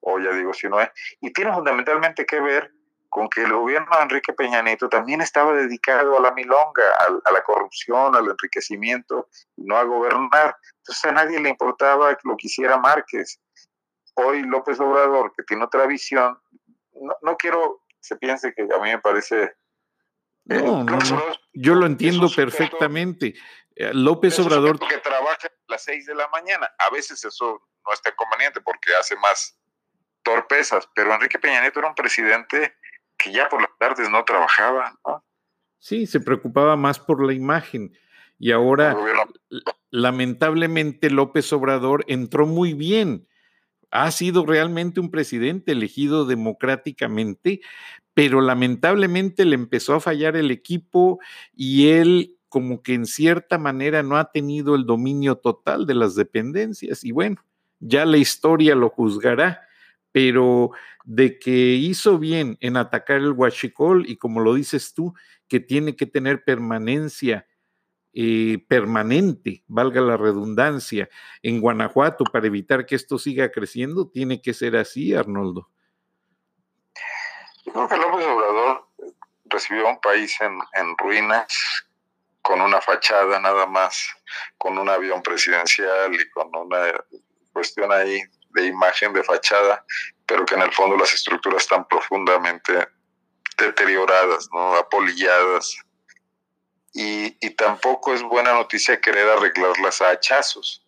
o 0.00 0.18
ya 0.20 0.30
digo 0.30 0.52
si 0.54 0.68
no 0.68 0.80
es, 0.80 0.90
y 1.20 1.32
tiene 1.32 1.52
fundamentalmente 1.52 2.24
que 2.24 2.40
ver 2.40 2.72
con 3.08 3.28
que 3.28 3.42
el 3.42 3.52
gobierno 3.52 3.96
de 3.96 4.02
Enrique 4.02 4.32
Peña 4.32 4.62
Nieto 4.62 4.88
también 4.88 5.20
estaba 5.20 5.52
dedicado 5.52 6.18
a 6.18 6.20
la 6.20 6.32
milonga, 6.32 6.82
a, 6.98 7.28
a 7.28 7.32
la 7.32 7.42
corrupción, 7.42 8.14
al 8.14 8.28
enriquecimiento, 8.28 9.28
no 9.56 9.76
a 9.76 9.84
gobernar. 9.84 10.56
Entonces 10.78 11.04
a 11.04 11.12
nadie 11.12 11.40
le 11.40 11.50
importaba 11.50 12.16
lo 12.24 12.36
que 12.36 12.48
hiciera 12.48 12.76
Márquez. 12.76 13.40
Hoy 14.14 14.42
López 14.42 14.80
Obrador, 14.80 15.32
que 15.36 15.44
tiene 15.44 15.64
otra 15.64 15.86
visión, 15.86 16.36
no, 17.22 17.36
quiero 17.36 17.82
se 18.00 18.16
piense 18.16 18.54
que 18.54 18.62
a 18.62 18.78
mí 18.80 18.90
me 18.90 18.98
parece... 18.98 19.54
Eh, 20.50 20.62
no, 20.62 20.84
yo 21.54 21.74
lo 21.74 21.86
entiendo 21.86 22.28
perfectamente. 22.34 23.34
Eh, 23.76 23.92
López 23.94 24.38
Obrador... 24.38 24.78
Que 24.78 24.98
trabaja 24.98 25.46
a 25.46 25.50
las 25.68 25.82
seis 25.82 26.06
de 26.06 26.14
la 26.14 26.28
mañana. 26.28 26.70
A 26.78 26.90
veces 26.90 27.24
eso 27.24 27.62
no 27.86 27.92
está 27.92 28.14
conveniente 28.14 28.60
porque 28.60 28.94
hace 28.94 29.16
más 29.16 29.58
torpezas, 30.22 30.88
pero 30.94 31.14
Enrique 31.14 31.38
Peña 31.38 31.60
Nieto 31.60 31.78
era 31.78 31.88
un 31.88 31.94
presidente 31.94 32.74
que 33.16 33.32
ya 33.32 33.48
por 33.48 33.60
las 33.60 33.70
tardes 33.78 34.10
no 34.10 34.24
trabajaba, 34.24 34.98
¿no? 35.06 35.24
Sí, 35.78 36.06
se 36.06 36.20
preocupaba 36.20 36.76
más 36.76 36.98
por 36.98 37.24
la 37.24 37.34
imagen. 37.34 37.96
Y 38.38 38.52
ahora, 38.52 38.96
lamentablemente, 39.90 41.10
López 41.10 41.52
Obrador 41.52 42.04
entró 42.08 42.46
muy 42.46 42.72
bien. 42.72 43.28
Ha 43.94 44.10
sido 44.10 44.44
realmente 44.44 44.98
un 44.98 45.10
presidente 45.10 45.72
elegido 45.72 46.26
democráticamente, 46.26 47.60
pero 48.12 48.40
lamentablemente 48.40 49.44
le 49.44 49.54
empezó 49.54 49.94
a 49.94 50.00
fallar 50.00 50.36
el 50.36 50.50
equipo 50.50 51.20
y 51.54 51.88
él 51.88 52.36
como 52.48 52.82
que 52.82 52.94
en 52.94 53.06
cierta 53.06 53.56
manera 53.58 54.02
no 54.02 54.16
ha 54.16 54.32
tenido 54.32 54.74
el 54.74 54.84
dominio 54.86 55.36
total 55.36 55.86
de 55.86 55.94
las 55.94 56.14
dependencias. 56.16 57.04
Y 57.04 57.12
bueno, 57.12 57.44
ya 57.80 58.04
la 58.04 58.16
historia 58.16 58.74
lo 58.74 58.90
juzgará 58.90 59.60
pero 60.14 60.70
de 61.04 61.40
que 61.40 61.74
hizo 61.74 62.20
bien 62.20 62.56
en 62.60 62.76
atacar 62.76 63.16
el 63.16 63.32
huachicol 63.32 64.08
y 64.08 64.16
como 64.16 64.38
lo 64.38 64.54
dices 64.54 64.94
tú, 64.94 65.12
que 65.48 65.58
tiene 65.58 65.96
que 65.96 66.06
tener 66.06 66.44
permanencia 66.44 67.48
eh, 68.16 68.64
permanente, 68.68 69.64
valga 69.66 70.00
la 70.00 70.16
redundancia, 70.16 71.08
en 71.42 71.60
Guanajuato 71.60 72.24
para 72.24 72.46
evitar 72.46 72.86
que 72.86 72.94
esto 72.94 73.18
siga 73.18 73.50
creciendo, 73.50 74.08
tiene 74.08 74.40
que 74.40 74.54
ser 74.54 74.76
así, 74.76 75.14
Arnoldo. 75.14 75.68
Yo 77.66 77.72
creo 77.72 77.88
que 77.88 77.96
López 77.96 78.26
Obrador 78.26 78.86
recibió 79.46 79.88
un 79.88 80.00
país 80.00 80.36
en, 80.40 80.96
ruinas, 80.98 81.46
con 82.40 82.60
una 82.60 82.80
fachada 82.80 83.40
nada 83.40 83.66
más, 83.66 84.06
con 84.58 84.78
un 84.78 84.88
avión 84.88 85.22
presidencial 85.22 86.14
y 86.14 86.30
con 86.30 86.54
una 86.54 86.92
cuestión 87.52 87.90
ahí 87.90 88.20
de 88.50 88.66
imagen, 88.66 89.12
de 89.12 89.24
fachada, 89.24 89.84
pero 90.26 90.44
que 90.44 90.54
en 90.54 90.62
el 90.62 90.72
fondo 90.72 90.96
las 90.96 91.12
estructuras 91.14 91.62
están 91.62 91.84
profundamente 91.88 92.86
deterioradas, 93.58 94.48
apolilladas. 94.78 95.76
Y, 96.94 97.36
y 97.46 97.50
tampoco 97.50 98.14
es 98.14 98.22
buena 98.22 98.54
noticia 98.54 99.00
querer 99.00 99.28
arreglarlas 99.28 100.00
a 100.00 100.10
hachazos. 100.10 100.86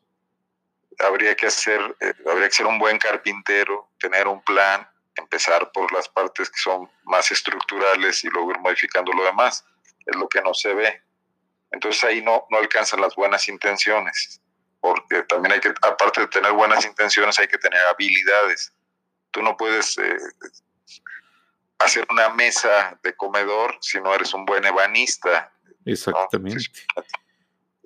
Habría 0.99 1.35
que 1.35 1.47
hacer, 1.47 1.81
eh, 2.01 2.15
habría 2.31 2.49
que 2.49 2.55
ser 2.55 2.67
un 2.67 2.79
buen 2.79 2.99
carpintero, 2.99 3.91
tener 3.99 4.27
un 4.27 4.43
plan, 4.43 4.89
empezar 5.17 5.71
por 5.73 5.93
las 5.93 6.09
partes 6.09 6.49
que 6.49 6.59
son 6.59 6.91
más 7.05 7.31
estructurales 7.31 8.25
y 8.25 8.29
luego 8.29 8.53
ir 8.53 8.61
modificando 8.61 9.13
lo 9.13 9.25
demás. 9.25 9.65
Es 10.07 10.17
lo 10.17 10.29
que 10.29 10.41
no 10.41 10.55
se 10.55 10.73
ve. 10.73 11.03
Entonces 11.73 12.03
ahí 12.05 12.23
no, 12.23 12.47
no 12.49 12.59
alcanzan 12.59 13.01
las 13.03 13.15
buenas 13.15 13.49
intenciones 13.49 14.41
porque 14.87 15.25
también 15.25 15.53
hay 15.53 15.61
que, 15.61 15.75
aparte 15.83 16.21
de 16.21 16.29
tener 16.29 16.53
buenas 16.53 16.85
intenciones, 16.85 17.37
hay 17.41 17.49
que 17.49 17.59
tener 17.59 17.81
habilidades. 17.89 18.73
Tú 19.33 19.43
no 19.43 19.57
puedes 19.57 19.99
eh, 19.99 20.17
hacer 21.81 22.07
una 22.09 22.29
mesa 22.29 22.97
de 23.03 23.17
comedor 23.17 23.77
si 23.81 24.01
no 24.01 24.15
eres 24.15 24.33
un 24.33 24.45
buen 24.45 24.65
ebanista. 24.65 25.53
Exactamente. 25.87 26.65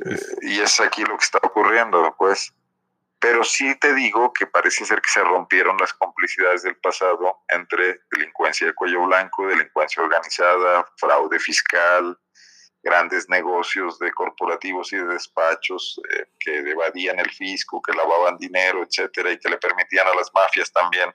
Eh, 0.04 0.18
y 0.42 0.60
es 0.60 0.80
aquí 0.80 1.02
lo 1.02 1.16
que 1.16 1.24
está 1.24 1.38
ocurriendo, 1.42 2.14
pues. 2.18 2.52
Pero 3.20 3.44
sí 3.44 3.74
te 3.78 3.92
digo 3.92 4.32
que 4.32 4.46
parece 4.46 4.86
ser 4.86 5.02
que 5.02 5.10
se 5.10 5.22
rompieron 5.22 5.76
las 5.76 5.92
complicidades 5.92 6.62
del 6.62 6.76
pasado 6.76 7.42
entre 7.48 8.00
delincuencia 8.10 8.66
de 8.66 8.72
cuello 8.72 9.04
blanco, 9.04 9.46
delincuencia 9.46 10.02
organizada, 10.02 10.86
fraude 10.96 11.38
fiscal, 11.38 12.18
grandes 12.82 13.28
negocios 13.28 13.98
de 13.98 14.10
corporativos 14.12 14.90
y 14.94 14.96
de 14.96 15.04
despachos 15.04 16.00
eh, 16.10 16.30
que 16.38 16.60
evadían 16.60 17.18
el 17.18 17.30
fisco, 17.30 17.82
que 17.82 17.92
lavaban 17.92 18.38
dinero, 18.38 18.82
etcétera, 18.82 19.32
y 19.32 19.38
que 19.38 19.50
le 19.50 19.58
permitían 19.58 20.06
a 20.06 20.16
las 20.16 20.30
mafias 20.32 20.72
también 20.72 21.14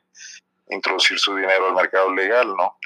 introducir 0.69 1.17
su 1.17 1.35
dinero 1.35 1.67
al 1.67 1.75
mercado 1.75 2.13
legal, 2.13 2.55
¿no? 2.55 2.77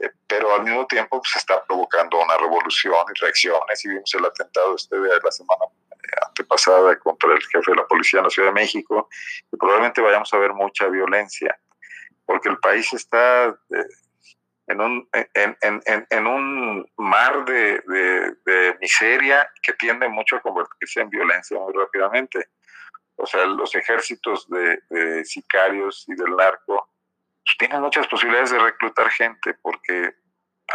Eh, 0.00 0.10
pero 0.26 0.54
al 0.54 0.64
mismo 0.64 0.86
tiempo 0.86 1.18
pues, 1.20 1.32
se 1.32 1.38
está 1.38 1.62
provocando 1.64 2.20
una 2.20 2.36
revolución 2.38 3.04
y 3.14 3.20
reacciones, 3.20 3.84
y 3.84 3.88
vimos 3.88 4.14
el 4.14 4.24
atentado 4.24 4.74
este 4.74 4.98
de 4.98 5.20
la 5.22 5.30
semana 5.30 5.64
eh, 5.90 6.26
antepasada 6.28 6.98
contra 6.98 7.32
el 7.32 7.42
jefe 7.42 7.70
de 7.70 7.76
la 7.76 7.86
policía 7.86 8.20
en 8.20 8.24
la 8.24 8.30
Ciudad 8.30 8.48
de 8.48 8.54
México, 8.54 9.08
y 9.52 9.56
probablemente 9.56 10.00
vayamos 10.00 10.32
a 10.32 10.38
ver 10.38 10.52
mucha 10.54 10.86
violencia, 10.88 11.58
porque 12.24 12.48
el 12.48 12.58
país 12.58 12.92
está 12.92 13.54
en 14.68 14.80
un, 14.80 15.08
en, 15.12 15.56
en, 15.60 16.06
en 16.08 16.26
un 16.26 16.90
mar 16.96 17.44
de, 17.44 17.82
de, 18.44 18.76
miseria 18.80 19.48
que 19.62 19.72
tiende 19.74 20.08
mucho 20.08 20.36
a 20.36 20.40
convertirse 20.40 21.00
en 21.00 21.10
violencia 21.10 21.58
muy 21.58 21.72
rápidamente. 21.72 22.48
O 23.16 23.26
sea, 23.26 23.44
los 23.46 23.74
ejércitos 23.74 24.48
de, 24.48 25.24
sicarios 25.24 26.04
y 26.08 26.14
del 26.14 26.34
narco 26.36 26.88
pues, 27.44 27.56
tienen 27.58 27.80
muchas 27.80 28.06
posibilidades 28.06 28.50
de 28.50 28.58
reclutar 28.58 29.10
gente 29.10 29.54
porque 29.62 30.14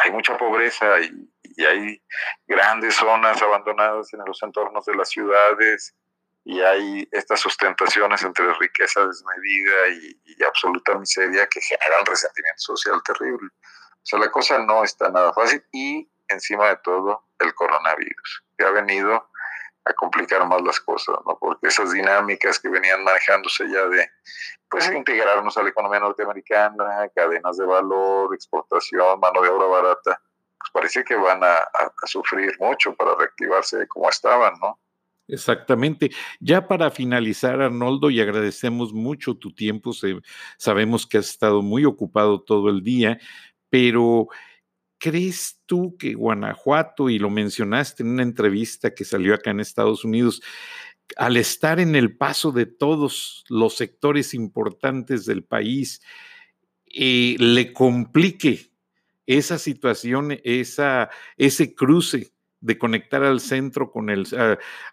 hay 0.03 0.11
mucha 0.11 0.38
pobreza 0.38 0.99
y, 0.99 1.30
y, 1.43 1.65
hay 1.65 2.01
grandes 2.45 2.95
zonas 2.95 3.41
abandonadas 3.41 4.13
en 4.13 4.20
los 4.26 4.41
entornos 4.43 4.86
de 4.86 4.95
las 4.95 5.09
ciudades 5.09 5.95
y 6.43 6.61
hay 6.61 7.07
estas 7.11 7.39
sustentaciones 7.39 8.22
entre 8.24 8.53
riqueza 8.53 9.05
desmedida 9.05 9.88
y, 9.89 10.22
y 10.26 10.43
absoluta 10.43 10.97
miseria 10.97 11.47
que 11.47 11.61
generan 11.61 12.05
resentimiento 12.05 12.59
social 12.59 13.01
terrible. 13.03 13.49
O 13.49 14.09
sea, 14.09 14.20
la 14.20 14.32
cosa 14.32 14.59
no 14.59 14.84
está 14.84 15.09
nada 15.09 15.34
fácil 15.34 15.63
y 15.72 16.09
encima 16.30 16.70
de 16.70 16.78
todo 16.78 17.26
el 17.39 17.53
coronavirus, 17.53 18.43
que 18.57 18.65
ha 18.65 18.72
venido 18.72 19.30
a 19.89 19.93
complicar 19.93 20.45
más 20.47 20.61
las 20.61 20.79
cosas, 20.79 21.15
¿no? 21.25 21.38
Porque 21.39 21.67
esas 21.67 21.91
dinámicas 21.91 22.59
que 22.59 22.69
venían 22.69 23.03
manejándose 23.03 23.65
ya 23.69 23.88
de, 23.88 24.09
pues, 24.69 24.91
integrarnos 24.91 25.57
a 25.57 25.63
la 25.63 25.69
economía 25.69 25.99
norteamericana, 25.99 27.09
cadenas 27.15 27.57
de 27.57 27.65
valor, 27.65 28.33
exportación, 28.33 29.19
mano 29.19 29.41
de 29.41 29.49
obra 29.49 29.67
barata, 29.67 30.21
pues 30.57 30.71
parece 30.73 31.03
que 31.03 31.15
van 31.15 31.43
a, 31.43 31.57
sufrir 32.05 32.55
mucho 32.59 32.95
para 32.95 33.15
reactivarse 33.15 33.88
como 33.88 34.09
estaban, 34.09 34.53
¿no? 34.61 34.79
Exactamente. 35.27 36.09
Ya 36.39 36.67
para 36.67 36.89
finalizar, 36.89 37.61
Arnoldo, 37.61 38.09
y 38.09 38.21
agradecemos 38.21 38.93
mucho 38.93 39.35
tu 39.35 39.53
tiempo, 39.53 39.91
sabemos 40.57 41.05
que 41.05 41.17
has 41.17 41.29
estado 41.29 41.61
muy 41.61 41.83
ocupado 41.83 42.41
todo 42.41 42.69
el 42.69 42.81
día, 42.81 43.19
pero 43.69 44.29
¿crees 44.98 45.62
tú 45.66 45.95
que 45.98 46.14
Guanajuato, 46.14 47.10
y 47.10 47.20
lo 47.20 47.30
mencionaste 47.30 48.04
en 48.04 48.10
una 48.10 48.24
entrevista 48.24 48.93
que 48.93 49.06
salió 49.06 49.34
acá 49.34 49.52
en 49.52 49.60
Estados 49.60 50.04
Unidos, 50.04 50.41
al 51.16 51.38
estar 51.38 51.80
en 51.80 51.95
el 51.95 52.18
paso 52.18 52.52
de 52.52 52.66
todos 52.66 53.45
los 53.50 53.78
sectores 53.78 54.34
importantes 54.34 55.26
del 55.26 55.43
país, 55.43 56.02
eh, 56.86 57.36
le 57.39 57.74
complique 57.74 58.72
esa 59.26 59.58
situación, 59.58 60.39
esa, 60.43 61.10
ese 61.38 61.76
cruce 61.76 62.32
de 62.60 62.78
conectar 62.78 63.24
al 63.24 63.39
centro 63.39 63.91
con 63.91 64.10
el, 64.10 64.26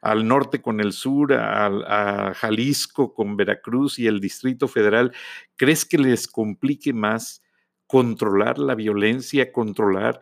al 0.02 0.28
norte 0.28 0.60
con 0.60 0.80
el 0.80 0.92
sur, 0.92 1.32
a 1.32 2.32
Jalisco 2.34 3.14
con 3.14 3.36
Veracruz 3.36 3.98
y 3.98 4.06
el 4.06 4.20
Distrito 4.20 4.68
Federal, 4.68 5.12
¿crees 5.56 5.84
que 5.84 5.98
les 5.98 6.28
complique 6.28 6.92
más 6.92 7.43
controlar 7.86 8.58
la 8.58 8.74
violencia, 8.74 9.52
controlar 9.52 10.20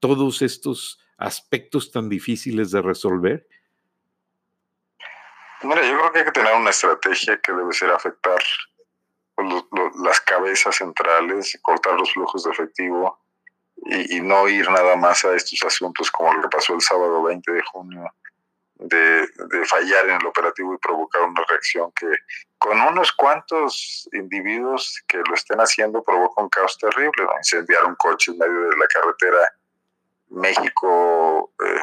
todos 0.00 0.42
estos 0.42 1.00
aspectos 1.16 1.90
tan 1.90 2.08
difíciles 2.08 2.70
de 2.70 2.82
resolver? 2.82 3.46
Mira, 5.62 5.82
yo 5.82 5.96
creo 5.98 6.12
que 6.12 6.18
hay 6.18 6.24
que 6.26 6.32
tener 6.32 6.54
una 6.54 6.70
estrategia 6.70 7.40
que 7.40 7.52
debe 7.52 7.72
ser 7.72 7.90
afectar 7.90 8.42
las 10.04 10.20
cabezas 10.20 10.76
centrales, 10.76 11.58
cortar 11.62 11.94
los 11.94 12.12
flujos 12.12 12.44
de 12.44 12.50
efectivo 12.50 13.18
y, 13.76 14.18
y, 14.18 14.20
no 14.20 14.48
ir 14.48 14.70
nada 14.70 14.94
más 14.96 15.24
a 15.24 15.34
estos 15.34 15.62
asuntos 15.64 16.10
como 16.10 16.32
lo 16.34 16.42
que 16.42 16.48
pasó 16.48 16.74
el 16.74 16.80
sábado 16.80 17.22
20 17.22 17.52
de 17.52 17.62
junio, 17.62 18.04
de, 18.88 19.28
fallar 19.66 20.08
en 20.08 20.16
el 20.20 20.26
operativo 20.26 20.74
y 20.74 20.78
provocar 20.78 21.22
una 21.22 21.42
reacción 21.48 21.90
que 21.92 22.06
con 22.58 22.80
unos 22.80 23.12
cuantos 23.12 24.08
individuos 24.12 25.02
que 25.06 25.18
lo 25.18 25.34
estén 25.34 25.58
haciendo 25.58 26.02
provoca 26.02 26.42
un 26.42 26.48
caos 26.48 26.78
terrible, 26.78 27.26
incendiar 27.36 27.84
un 27.84 27.94
coche 27.96 28.32
en 28.32 28.38
medio 28.38 28.70
de 28.70 28.76
la 28.76 28.86
carretera 28.86 29.54
México, 30.30 31.52
eh, 31.64 31.82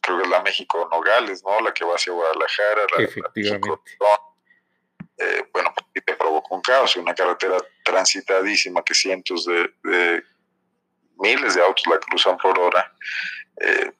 creo 0.00 0.18
que 0.18 0.24
es 0.24 0.30
la 0.30 0.42
México 0.42 0.88
Nogales, 0.90 1.42
¿no? 1.44 1.60
La 1.60 1.72
que 1.72 1.84
va 1.84 1.94
hacia 1.94 2.12
Guadalajara, 2.12 2.86
la, 2.96 3.04
Efectivamente. 3.04 3.96
Eh, 5.16 5.48
bueno, 5.52 5.72
pues, 5.74 6.04
te 6.04 6.16
provoca 6.16 6.54
un 6.54 6.60
caos, 6.60 6.96
una 6.96 7.14
carretera 7.14 7.56
transitadísima 7.84 8.82
que 8.82 8.94
cientos 8.94 9.46
de, 9.46 10.24
miles 11.18 11.54
de 11.54 11.62
autos 11.62 11.86
la 11.86 11.98
cruzan 12.00 12.36
por 12.38 12.58
hora. 12.58 12.92
Eh, 13.60 13.92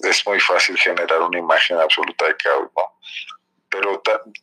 es 0.00 0.26
muy 0.26 0.40
fácil 0.40 0.76
generar 0.78 1.20
una 1.20 1.38
imagen 1.38 1.78
absoluta 1.78 2.26
de 2.26 2.36
caos, 2.36 2.70
¿no? 2.76 2.82
Pero, 3.68 4.02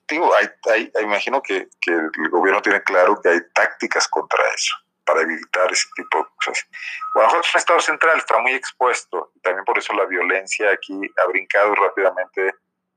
digo, 0.10 0.32
hay, 0.36 0.92
imagino 1.02 1.42
que, 1.42 1.70
que, 1.80 1.92
el 1.92 2.30
gobierno 2.30 2.62
tiene 2.62 2.84
claro 2.84 3.20
que 3.22 3.30
hay 3.30 3.40
tácticas 3.54 4.08
contra 4.10 4.46
eso, 4.50 4.76
para 5.06 5.22
evitar 5.22 5.72
ese 5.72 5.88
tipo 5.96 6.18
de 6.18 6.26
cosas. 6.36 6.68
Guanajuato 7.14 7.48
es 7.48 7.56
un 7.56 7.60
estado 7.60 7.80
central, 7.80 8.18
está 8.18 8.40
muy 8.40 8.54
expuesto, 8.54 9.32
y 9.36 9.40
también 9.40 9.64
por 9.64 9.78
eso 9.78 9.94
la 9.94 10.06
violencia 10.06 10.70
aquí 10.72 11.00
ha 11.18 11.28
brincado 11.28 11.74
rápidamente 11.76 12.56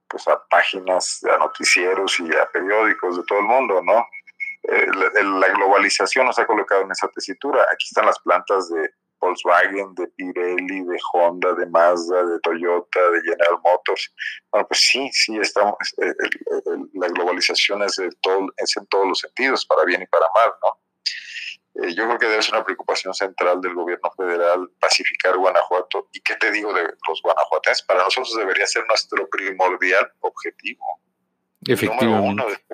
pues, 0.08 0.26
a 0.26 0.42
páginas, 0.48 1.20
a 1.24 1.38
noticieros 1.38 2.18
y 2.18 2.34
a 2.36 2.50
periódicos 2.50 3.16
de 3.16 3.22
todo 3.26 3.38
el 3.38 3.44
mundo, 3.44 3.80
¿no? 3.82 4.04
eh, 4.68 4.86
la, 5.22 5.48
globalización 5.48 6.26
nos 6.26 6.38
ha 6.38 6.46
colocado 6.46 6.82
en 6.82 6.90
esa 6.90 7.08
tesitura. 7.08 7.62
Aquí 7.72 7.86
están 7.86 8.06
las 8.06 8.18
plantas 8.20 8.68
de 8.70 8.90
Volkswagen, 9.24 9.94
de 9.94 10.06
Pirelli, 10.08 10.84
de 10.84 10.98
Honda, 11.12 11.54
de 11.54 11.66
Mazda, 11.66 12.24
de 12.24 12.38
Toyota, 12.40 13.10
de 13.10 13.20
General 13.22 13.58
Motors. 13.64 14.12
Bueno, 14.50 14.68
pues 14.68 14.80
sí, 14.80 15.10
sí, 15.12 15.36
estamos, 15.38 15.76
la 16.94 17.08
globalización 17.08 17.82
es, 17.82 17.96
todo, 18.20 18.48
es 18.56 18.76
en 18.76 18.86
todos 18.86 19.08
los 19.08 19.18
sentidos, 19.18 19.64
para 19.66 19.84
bien 19.84 20.02
y 20.02 20.06
para 20.06 20.26
mal, 20.34 20.52
¿no? 20.62 20.84
Eh, 21.82 21.92
yo 21.94 22.04
creo 22.06 22.18
que 22.18 22.26
debe 22.26 22.42
ser 22.42 22.54
una 22.54 22.64
preocupación 22.64 23.12
central 23.14 23.60
del 23.60 23.74
gobierno 23.74 24.08
federal 24.16 24.70
pacificar 24.78 25.36
Guanajuato. 25.36 26.08
¿Y 26.12 26.20
qué 26.20 26.36
te 26.36 26.52
digo 26.52 26.72
de 26.72 26.82
los 26.82 27.20
guanajuatenses? 27.22 27.84
Para 27.84 28.04
nosotros 28.04 28.36
debería 28.36 28.66
ser 28.66 28.86
nuestro 28.86 29.28
primordial 29.28 30.12
objetivo. 30.20 31.00
Efectivamente. 31.66 32.64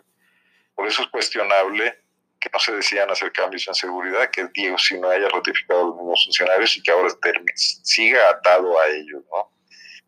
por 0.74 0.88
eso 0.88 1.02
es 1.02 1.08
cuestionable 1.08 1.99
que 2.40 2.50
no 2.52 2.58
se 2.58 2.72
decían 2.72 3.10
hacer 3.10 3.30
cambios 3.32 3.68
en 3.68 3.74
seguridad, 3.74 4.30
que 4.30 4.48
Diego 4.54 4.78
si 4.78 4.98
no 4.98 5.10
haya 5.10 5.28
ratificado 5.28 5.80
a 5.80 5.84
los 5.84 5.96
mismos 5.96 6.24
funcionarios 6.24 6.76
y 6.76 6.82
que 6.82 6.90
ahora 6.90 7.10
siga 7.54 8.30
atado 8.30 8.80
a 8.80 8.88
ellos, 8.88 9.22
¿no? 9.30 9.52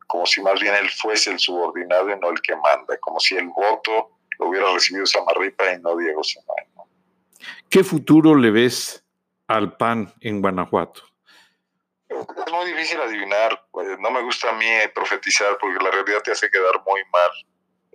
Como 0.06 0.26
si 0.26 0.40
más 0.42 0.60
bien 0.60 0.74
él 0.74 0.88
fuese 0.90 1.30
el 1.30 1.38
subordinado 1.38 2.10
y 2.10 2.18
no 2.18 2.30
el 2.30 2.40
que 2.40 2.56
manda, 2.56 2.96
como 2.98 3.20
si 3.20 3.36
el 3.36 3.48
voto 3.48 4.18
lo 4.38 4.48
hubiera 4.48 4.72
recibido 4.72 5.06
Samarripa 5.06 5.72
y 5.72 5.80
no 5.80 5.96
Diego 5.96 6.24
Sinoé. 6.24 6.66
¿Qué 7.68 7.82
futuro 7.84 8.34
le 8.34 8.50
ves 8.50 9.04
al 9.48 9.76
PAN 9.76 10.12
en 10.20 10.40
Guanajuato? 10.40 11.02
Es 12.08 12.52
muy 12.52 12.66
difícil 12.66 13.00
adivinar. 13.00 13.66
Pues, 13.70 13.98
no 13.98 14.10
me 14.10 14.22
gusta 14.22 14.50
a 14.50 14.52
mí 14.52 14.66
profetizar 14.94 15.56
porque 15.58 15.82
la 15.82 15.90
realidad 15.90 16.22
te 16.22 16.32
hace 16.32 16.50
quedar 16.50 16.82
muy 16.86 17.00
mal. 17.10 17.30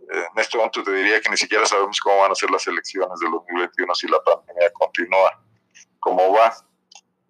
En 0.10 0.40
este 0.40 0.58
momento 0.58 0.84
te 0.84 0.92
diría 0.92 1.20
que 1.20 1.30
ni 1.30 1.38
siquiera 1.38 1.66
sabemos 1.66 2.00
cómo 2.00 2.20
van 2.20 2.32
a 2.32 2.36
ser 2.36 2.50
las 2.50 2.66
elecciones 2.68 3.20
del 3.20 3.32
2021 3.32 3.96
si 3.96 4.08
la 4.08 4.22
pandemia 4.24 4.72
continúa. 4.72 5.40
¿Cómo 6.00 6.34
va? 6.34 6.56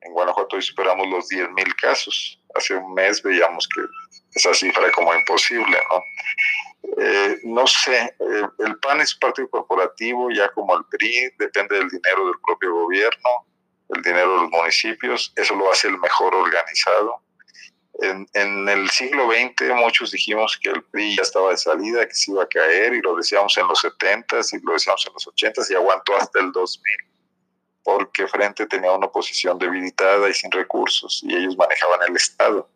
En 0.02 0.14
Guanajuato 0.14 0.56
hoy 0.56 0.62
superamos 0.62 1.08
los 1.08 1.28
10.000 1.30 1.76
casos. 1.82 2.40
Hace 2.56 2.76
un 2.76 2.94
mes 2.94 3.22
veíamos 3.24 3.68
que 3.68 3.82
esa 4.36 4.54
cifra 4.54 4.92
como 4.92 5.14
imposible, 5.14 5.82
¿no? 5.90 6.04
Eh, 7.00 7.40
no 7.44 7.68
sé, 7.68 8.16
eh, 8.20 8.48
el 8.60 8.80
PAN 8.80 9.02
es 9.02 9.14
un 9.16 9.20
partido 9.20 9.50
corporativo, 9.50 10.30
ya 10.32 10.50
como 10.50 10.76
el 10.76 10.86
PRI, 10.86 11.32
depende 11.38 11.76
del 11.76 11.90
dinero 11.90 12.26
del 12.26 12.40
propio 12.46 12.74
gobierno, 12.74 13.30
el 13.90 14.02
dinero 14.02 14.36
de 14.36 14.42
los 14.44 14.52
municipios, 14.52 15.34
eso 15.36 15.56
lo 15.56 15.72
hace 15.72 15.88
el 15.88 15.98
mejor 15.98 16.34
organizado. 16.36 17.22
En, 18.02 18.28
en, 18.34 18.70
el 18.70 18.90
siglo 18.90 19.28
XX 19.32 19.74
muchos 19.76 20.12
dijimos 20.12 20.60
que 20.62 20.70
el 20.70 20.84
PRI 20.84 21.16
ya 21.16 21.24
estaba 21.24 21.50
de 21.50 21.58
salida, 21.58 22.08
que 22.08 22.14
se 22.14 22.32
iba 22.32 22.44
a 22.44 22.48
caer, 22.48 22.94
y 22.94 23.02
lo 23.02 23.16
decíamos 23.16 23.58
en 23.58 23.68
los 23.68 23.80
70 23.80 24.38
y 24.54 24.60
lo 24.62 24.74
decíamos 24.74 25.06
en 25.08 25.14
los 25.14 25.28
80 25.28 25.62
y 25.70 25.74
aguantó 25.74 26.16
hasta 26.16 26.40
el 26.40 26.52
2000, 26.52 26.94
porque 27.84 28.28
Frente 28.28 28.68
tenía 28.68 28.92
una 28.92 29.08
oposición 29.08 29.58
debilitada 29.58 30.30
y 30.30 30.34
sin 30.34 30.52
recursos, 30.52 31.22
y 31.24 31.36
ellos 31.36 31.58
manejaban 31.58 32.00
el 32.08 32.16
Estado 32.16 32.70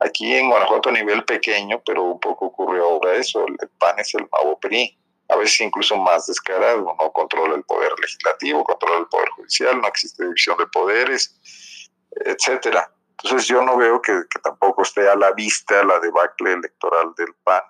Aquí 0.00 0.34
en 0.34 0.50
Guanajuato 0.50 0.90
a 0.90 0.92
nivel 0.92 1.24
pequeño, 1.24 1.80
pero 1.84 2.02
un 2.02 2.20
poco 2.20 2.46
ocurrió 2.46 2.84
ahora 2.84 3.14
eso, 3.14 3.46
el 3.46 3.68
PAN 3.78 3.98
es 3.98 4.14
el 4.14 4.28
nuevo 4.30 4.58
PRI, 4.60 4.96
a 5.28 5.36
veces 5.36 5.60
incluso 5.60 5.96
más 5.96 6.26
descarado, 6.26 6.94
no 7.00 7.12
controla 7.12 7.54
el 7.54 7.64
poder 7.64 7.92
legislativo, 8.00 8.62
controla 8.62 9.00
el 9.00 9.06
poder 9.06 9.28
judicial, 9.30 9.80
no 9.80 9.88
existe 9.88 10.24
división 10.24 10.58
de 10.58 10.66
poderes, 10.66 11.90
etcétera. 12.10 12.90
Entonces 13.22 13.48
yo 13.48 13.62
no 13.62 13.76
veo 13.76 14.00
que, 14.00 14.22
tampoco 14.42 14.82
esté 14.82 15.08
a 15.08 15.16
la 15.16 15.32
vista 15.32 15.82
la 15.84 15.98
debacle 16.00 16.52
electoral 16.52 17.14
del 17.16 17.34
PAN, 17.44 17.62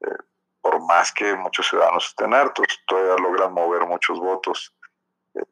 eh, 0.00 0.22
por 0.60 0.80
más 0.86 1.12
que 1.12 1.34
muchos 1.34 1.68
ciudadanos 1.68 2.06
estén 2.06 2.34
hartos, 2.34 2.66
todavía 2.86 3.16
logran 3.16 3.52
mover 3.52 3.86
muchos 3.86 4.18
votos 4.18 4.74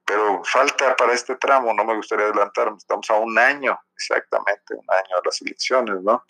pero 0.04 0.42
falta 0.44 0.96
para 0.96 1.12
este 1.12 1.36
tramo, 1.36 1.72
no 1.74 1.84
me 1.84 1.96
gustaría 1.96 2.26
adelantarme, 2.26 2.76
estamos 2.76 3.08
a 3.10 3.14
un 3.14 3.38
año, 3.38 3.78
exactamente, 3.94 4.74
un 4.74 4.86
año 4.88 5.16
de 5.16 5.22
las 5.24 5.42
elecciones, 5.42 6.02
¿no? 6.02 6.24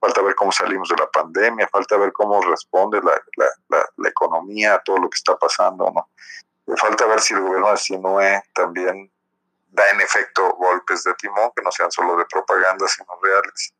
Falta 0.00 0.22
ver 0.22 0.34
cómo 0.34 0.52
salimos 0.52 0.88
de 0.88 0.96
la 0.96 1.10
pandemia, 1.10 1.68
falta 1.68 1.96
ver 1.96 2.12
cómo 2.12 2.40
responde 2.42 3.00
la, 3.02 3.20
la, 3.36 3.84
la, 3.96 4.08
economía 4.08 4.74
a 4.74 4.82
todo 4.82 4.98
lo 4.98 5.10
que 5.10 5.16
está 5.16 5.36
pasando, 5.36 5.90
¿no? 5.90 6.08
Falta 6.76 7.06
ver 7.06 7.20
si 7.20 7.34
el 7.34 7.40
gobierno 7.40 7.70
de 7.70 7.76
Sinue 7.76 8.42
también 8.52 9.10
da 9.68 9.88
en 9.90 10.00
efecto 10.00 10.54
golpes 10.54 11.04
de 11.04 11.14
timón, 11.14 11.50
que 11.54 11.62
no 11.62 11.70
sean 11.70 11.90
solo 11.90 12.16
de 12.16 12.26
propaganda, 12.26 12.86
sino 12.88 13.08
reales 13.22 13.74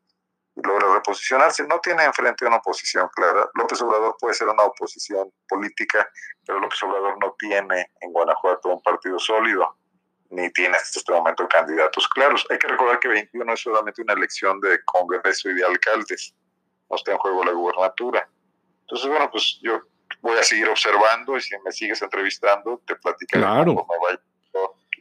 logra 0.63 0.93
reposicionarse. 0.93 1.65
No 1.67 1.79
tiene 1.79 2.03
enfrente 2.03 2.45
una 2.45 2.57
oposición 2.57 3.09
clara. 3.15 3.49
López 3.53 3.81
Obrador 3.81 4.15
puede 4.19 4.33
ser 4.33 4.47
una 4.47 4.63
oposición 4.63 5.31
política, 5.47 6.09
pero 6.45 6.59
López 6.59 6.81
Obrador 6.83 7.17
no 7.19 7.35
tiene 7.37 7.91
en 8.01 8.11
Guanajuato 8.11 8.69
un 8.69 8.81
partido 8.81 9.19
sólido, 9.19 9.77
ni 10.29 10.51
tiene 10.51 10.77
hasta 10.77 10.99
este 10.99 11.11
momento 11.11 11.47
candidatos 11.47 12.07
claros. 12.09 12.45
Hay 12.49 12.57
que 12.57 12.67
recordar 12.67 12.99
que 12.99 13.07
21 13.07 13.53
es 13.53 13.61
solamente 13.61 14.01
una 14.01 14.13
elección 14.13 14.59
de 14.61 14.83
Congreso 14.85 15.49
y 15.49 15.55
de 15.55 15.65
alcaldes. 15.65 16.33
No 16.89 16.95
está 16.95 17.11
en 17.11 17.17
juego 17.17 17.43
la 17.43 17.51
gubernatura. 17.51 18.27
Entonces, 18.81 19.07
bueno, 19.07 19.29
pues 19.29 19.59
yo 19.61 19.81
voy 20.21 20.37
a 20.37 20.43
seguir 20.43 20.67
observando 20.67 21.37
y 21.37 21.41
si 21.41 21.55
me 21.59 21.71
sigues 21.71 22.01
entrevistando, 22.01 22.81
te 22.85 22.95
platicaré 22.95 23.65
cómo 23.65 23.87
vayan 24.01 24.19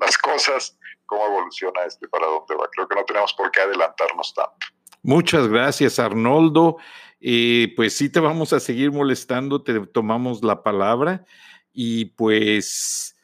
las 0.00 0.18
cosas, 0.18 0.78
cómo 1.06 1.26
evoluciona 1.26 1.84
este, 1.86 2.08
para 2.08 2.26
dónde 2.26 2.54
va. 2.54 2.68
Creo 2.70 2.88
que 2.88 2.94
no 2.94 3.04
tenemos 3.04 3.32
por 3.34 3.50
qué 3.50 3.60
adelantarnos 3.60 4.34
tanto. 4.34 4.66
Muchas 5.02 5.48
gracias, 5.48 5.98
Arnoldo. 5.98 6.76
Eh, 7.20 7.72
pues 7.76 7.96
sí 7.96 8.10
te 8.10 8.20
vamos 8.20 8.52
a 8.52 8.60
seguir 8.60 8.92
molestando, 8.92 9.62
te 9.62 9.80
tomamos 9.86 10.44
la 10.44 10.62
palabra 10.62 11.24
y 11.72 12.06
pues 12.06 13.16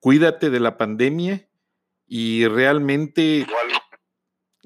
cuídate 0.00 0.50
de 0.50 0.60
la 0.60 0.76
pandemia 0.76 1.48
y 2.06 2.46
realmente... 2.46 3.46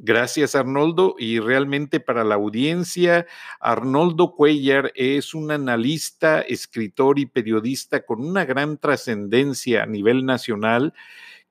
Gracias, 0.05 0.57
Arnoldo. 0.57 1.15
Y 1.17 1.39
realmente 1.39 2.01
para 2.01 2.25
la 2.25 2.35
audiencia, 2.35 3.27
Arnoldo 3.61 4.35
Cuellar 4.35 4.91
es 4.97 5.33
un 5.33 5.53
analista, 5.53 6.41
escritor 6.41 7.21
y 7.21 7.27
periodista 7.27 8.05
con 8.05 8.27
una 8.27 8.45
gran 8.45 8.79
trascendencia 8.79 9.85
a 9.85 9.87
nivel 9.87 10.27
nacional 10.27 10.93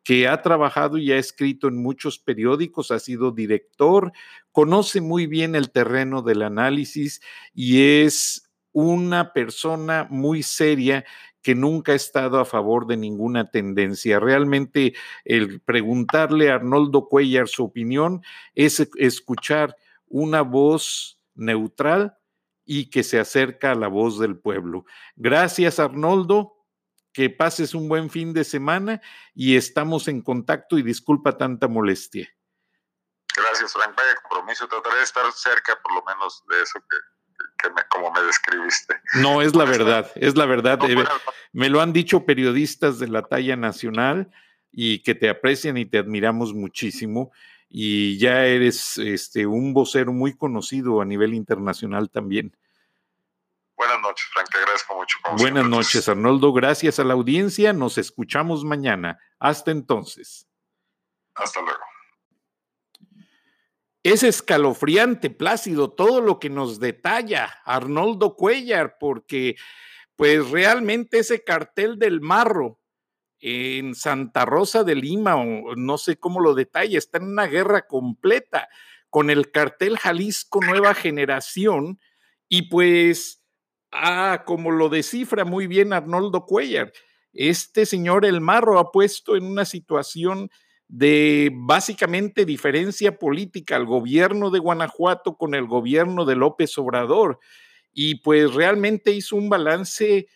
que 0.04 0.28
ha 0.28 0.42
trabajado 0.42 0.98
y 0.98 1.12
ha 1.12 1.18
escrito 1.18 1.68
en 1.68 1.82
muchos 1.82 2.18
periódicos, 2.18 2.92
ha 2.92 3.00
sido 3.00 3.32
director, 3.32 4.12
conoce 4.52 5.02
muy 5.02 5.28
bien 5.28 5.56
el 5.56 5.72
terreno 5.72 6.22
del 6.22 6.42
análisis 6.42 7.22
y 7.54 8.02
es 8.02 8.50
una 8.72 9.34
persona 9.34 10.08
muy 10.10 10.44
seria 10.44 11.06
que 11.42 11.56
nunca 11.56 11.92
ha 11.92 11.96
estado 11.96 12.40
a 12.40 12.46
favor 12.46 12.88
de 12.88 12.98
ninguna 12.98 13.50
tendencia. 13.50 14.20
Realmente 14.20 14.94
el 15.26 15.60
preguntarle 15.62 16.52
a 16.52 16.56
Arnoldo 16.56 17.08
Cuellar 17.08 17.48
su 17.48 17.64
opinión 17.64 18.22
es 18.54 18.88
escuchar 18.98 19.76
una 20.08 20.42
voz 20.42 21.20
neutral 21.36 22.18
y 22.66 22.90
que 22.90 23.04
se 23.04 23.20
acerca 23.20 23.72
a 23.72 23.76
la 23.76 23.88
voz 23.88 24.20
del 24.20 24.38
pueblo. 24.38 24.86
Gracias, 25.16 25.80
Arnoldo 25.80 26.61
que 27.14 27.30
pases 27.30 27.74
un 27.74 27.90
buen 27.90 28.10
fin 28.10 28.34
de 28.34 28.44
semana 28.44 29.02
y 29.34 29.56
estamos 29.56 30.08
en 30.08 30.22
contacto 30.22 30.78
y 30.78 30.84
disculpa 30.84 31.38
tanta 31.38 31.68
molestia. 31.68 32.30
Gracias, 33.36 33.74
Frank. 33.74 33.96
Vaya 33.96 34.16
compromiso. 34.24 34.68
Trataré 34.68 34.98
de 34.98 35.04
estar 35.04 35.32
cerca 35.32 35.80
por 35.82 35.94
lo 35.94 36.04
menos 36.04 36.44
de 36.50 36.62
eso 36.62 36.80
que, 37.60 37.70
me, 37.70 37.82
como 37.90 38.12
me 38.12 38.22
describiste. 38.22 39.02
No, 39.16 39.42
es 39.42 39.56
la 39.56 39.66
verdad, 39.66 40.12
es 40.16 40.36
la 40.36 40.46
verdad. 40.46 40.80
Eh, 40.90 41.04
me 41.54 41.70
lo 41.70 41.82
han 41.82 41.94
dicho 41.94 42.26
periodistas 42.26 43.00
de 43.00 43.08
la 43.08 43.24
talla 43.24 43.56
nacional 43.56 44.32
y 44.72 45.04
que 45.04 45.16
te 45.16 45.30
aprecian 45.30 45.78
y 45.78 45.86
te 45.86 45.98
admiramos 45.98 46.54
muchísimo. 46.54 47.32
Y 47.70 48.18
ya 48.18 48.46
eres 48.46 48.98
este, 48.98 49.46
un 49.46 49.74
vocero 49.74 50.12
muy 50.12 50.36
conocido 50.36 51.02
a 51.02 51.06
nivel 51.06 51.34
internacional 51.34 52.10
también. 52.10 52.56
Buenas 53.78 54.00
noches, 54.02 54.28
Frank, 54.34 54.50
te 54.52 54.58
agradezco 54.58 54.96
mucho. 54.96 55.18
Buenas 55.38 55.68
noches, 55.68 56.10
Arnoldo. 56.10 56.54
Gracias 56.54 57.00
a 57.00 57.04
la 57.04 57.14
audiencia. 57.14 57.74
Nos 57.74 57.98
escuchamos 57.98 58.64
mañana. 58.64 59.20
Hasta 59.40 59.72
entonces. 59.72 60.48
Hasta 61.36 61.62
luego. 61.62 61.80
Es 64.04 64.24
escalofriante, 64.24 65.30
Plácido, 65.30 65.92
todo 65.92 66.22
lo 66.22 66.40
que 66.40 66.50
nos 66.50 66.80
detalla 66.80 67.60
Arnoldo 67.66 68.36
Cuellar, 68.36 68.98
porque 69.00 69.58
pues 70.16 70.50
realmente 70.50 71.20
ese 71.20 71.44
cartel 71.44 72.00
del 72.00 72.20
marro 72.20 72.80
en 73.40 73.94
Santa 73.94 74.46
Rosa 74.46 74.84
de 74.84 74.96
Lima, 74.96 75.36
o 75.36 75.76
no 75.76 75.98
sé 75.98 76.18
cómo 76.18 76.40
lo 76.40 76.56
detalla, 76.56 76.98
está 76.98 77.20
en 77.20 77.26
una 77.26 77.46
guerra 77.46 77.88
completa 77.88 78.70
con 79.10 79.30
el 79.30 79.52
cartel 79.52 79.98
Jalisco 80.00 80.62
Nueva 80.62 80.96
Generación 80.96 82.00
y 82.50 82.70
pues 82.70 83.41
Ah, 83.92 84.44
como 84.46 84.72
lo 84.72 84.90
descifra 84.90 85.44
muy 85.44 85.68
bien 85.68 85.92
Arnoldo 85.92 86.46
Cuellar, 86.46 86.94
este 87.34 87.86
señor 87.86 88.26
El 88.26 88.42
Marro 88.42 88.80
ha 88.80 88.92
puesto 88.92 89.36
en 89.36 89.46
una 89.46 89.66
situación 89.66 90.50
de 90.88 91.50
básicamente 91.54 92.46
diferencia 92.46 93.18
política 93.18 93.78
al 93.78 93.86
gobierno 93.86 94.50
de 94.50 94.60
Guanajuato 94.60 95.38
con 95.38 95.56
el 95.56 95.66
gobierno 95.66 96.26
de 96.26 96.36
López 96.36 96.78
Obrador. 96.78 97.40
Y 97.94 98.16
pues 98.16 98.54
realmente 98.54 99.12
hizo 99.12 99.38
un 99.38 99.50
balance 99.50 100.28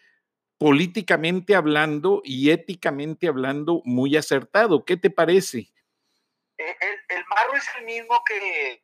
políticamente 0.57 1.55
hablando 1.55 2.21
y 2.23 2.51
éticamente 2.51 3.27
hablando 3.27 3.81
muy 3.83 4.15
acertado. 4.15 4.85
¿Qué 4.85 4.95
te 4.95 5.09
parece? 5.09 5.67
Eh, 6.57 6.75
el, 7.09 7.25
Marro 7.27 7.55
es 7.55 7.67
el 7.77 7.85
mismo 7.85 8.21
que, 8.25 8.81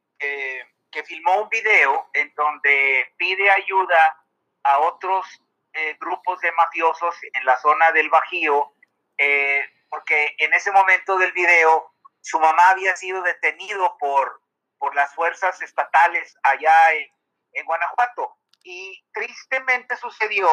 que, 0.91 1.03
filmó 1.03 1.43
un 1.43 1.49
video 1.49 2.05
en 2.13 2.34
donde 2.36 3.05
pide 3.17 3.49
ayuda 3.49 4.20
a 4.64 4.80
otros 4.80 5.26
eh, 5.74 5.97
grupos 5.99 6.39
de 6.41 6.51
mafiosos 6.51 7.16
en 7.34 7.45
la 7.45 7.57
zona 7.57 7.91
del 7.91 8.09
Bajío, 8.09 8.74
eh, 9.18 9.64
porque 9.89 10.36
en 10.38 10.53
ese 10.53 10.72
momento 10.72 11.18
del 11.18 11.32
video 11.32 11.93
su 12.22 12.39
mamá 12.39 12.70
había 12.70 12.95
sido 12.95 13.22
detenido 13.24 13.97
por, 13.97 14.41
por 14.78 14.95
las 14.95 15.14
fuerzas 15.16 15.62
estatales 15.62 16.36
allá 16.43 16.93
en, 16.93 17.07
en 17.53 17.66
Guanajuato. 17.66 18.38
Y 18.64 19.03
tristemente 19.12 19.97
sucedió 19.97 20.49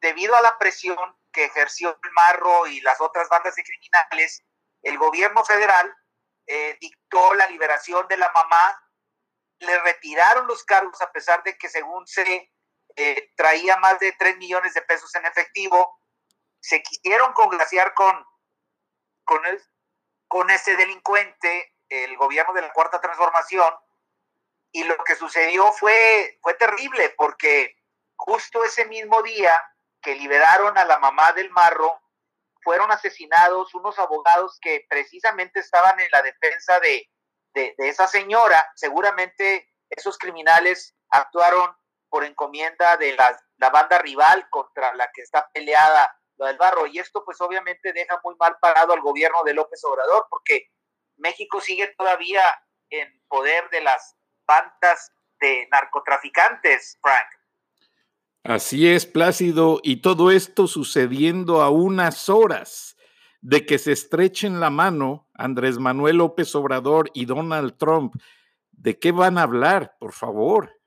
debido 0.00 0.34
a 0.36 0.42
la 0.42 0.58
presión 0.58 0.98
que 1.32 1.44
ejerció 1.44 1.90
el 2.02 2.10
Marro 2.12 2.66
y 2.66 2.80
las 2.80 3.00
otras 3.00 3.28
bandas 3.28 3.54
de 3.54 3.62
criminales, 3.62 4.44
el 4.82 4.98
gobierno 4.98 5.44
federal 5.44 5.94
eh, 6.46 6.76
dictó 6.80 7.34
la 7.34 7.46
liberación 7.48 8.06
de 8.08 8.16
la 8.16 8.30
mamá, 8.32 8.82
le 9.58 9.78
retiraron 9.80 10.46
los 10.46 10.64
cargos 10.64 11.00
a 11.02 11.12
pesar 11.12 11.42
de 11.42 11.58
que 11.58 11.68
según 11.68 12.06
se 12.06 12.52
eh, 13.00 13.30
traía 13.36 13.76
más 13.76 14.00
de 14.00 14.10
3 14.10 14.38
millones 14.38 14.74
de 14.74 14.82
pesos 14.82 15.14
en 15.14 15.24
efectivo, 15.24 16.00
se 16.58 16.82
quisieron 16.82 17.32
congraciar 17.32 17.94
con, 17.94 18.26
con, 19.24 20.50
ese 20.50 20.74
delincuente, 20.74 21.76
el 21.88 22.16
gobierno 22.16 22.52
de 22.54 22.62
la 22.62 22.72
Cuarta 22.72 23.00
Transformación, 23.00 23.72
y 24.72 24.82
lo 24.82 24.96
que 25.04 25.14
sucedió 25.14 25.70
fue, 25.72 26.40
fue 26.42 26.54
terrible 26.54 27.14
porque 27.16 27.76
justo 28.16 28.64
ese 28.64 28.84
mismo 28.86 29.22
día 29.22 29.56
que 30.02 30.16
liberaron 30.16 30.76
a 30.76 30.84
la 30.84 30.98
mamá 30.98 31.32
del 31.34 31.50
marro, 31.50 32.02
fueron 32.62 32.90
asesinados 32.90 33.74
unos 33.74 33.96
abogados 34.00 34.58
que 34.60 34.84
precisamente 34.90 35.60
estaban 35.60 36.00
en 36.00 36.08
la 36.10 36.22
defensa 36.22 36.80
de, 36.80 37.08
esa 37.54 38.08
señora. 38.08 38.72
Seguramente 38.74 39.68
esos 39.88 40.18
criminales 40.18 40.96
actuaron 41.10 41.76
por 42.08 42.24
encomienda 42.24 42.96
de 42.96 43.16
la, 43.16 43.70
banda 43.70 43.98
rival 43.98 44.48
contra 44.50 44.94
la 44.94 45.10
que 45.12 45.22
está 45.22 45.48
peleada 45.52 46.14
lo 46.36 46.46
del 46.46 46.56
barro. 46.56 46.86
Y 46.86 46.98
esto 46.98 47.24
pues 47.24 47.40
obviamente 47.40 47.92
deja 47.92 48.20
muy 48.24 48.34
mal 48.38 48.56
parado 48.60 48.92
al 48.92 49.00
gobierno 49.00 49.42
de 49.44 49.54
López 49.54 49.82
Obrador 49.84 50.26
porque 50.30 50.68
México 51.16 51.60
sigue 51.60 51.94
todavía 51.96 52.42
en 52.90 53.22
poder 53.28 53.68
de 53.70 53.80
las 53.80 54.16
bandas 54.46 55.12
de 55.40 55.68
narcotraficantes, 55.70 56.98
Frank. 57.00 57.26
Así 58.44 58.88
es, 58.88 59.04
Plácido, 59.04 59.80
y 59.82 60.00
todo 60.00 60.30
esto 60.30 60.68
sucediendo 60.68 61.60
a 61.60 61.70
unas 61.70 62.28
horas 62.28 62.96
de 63.40 63.66
que 63.66 63.78
se 63.78 63.92
estrechen 63.92 64.60
la 64.60 64.70
mano 64.70 65.28
Andrés 65.34 65.78
Manuel 65.78 66.16
López 66.16 66.54
Obrador 66.54 67.10
y 67.14 67.26
Donald 67.26 67.76
Trump. 67.76 68.14
¿De 68.72 68.98
qué 68.98 69.12
van 69.12 69.38
a 69.38 69.42
hablar, 69.42 69.96
por 69.98 70.12
favor? 70.12 70.77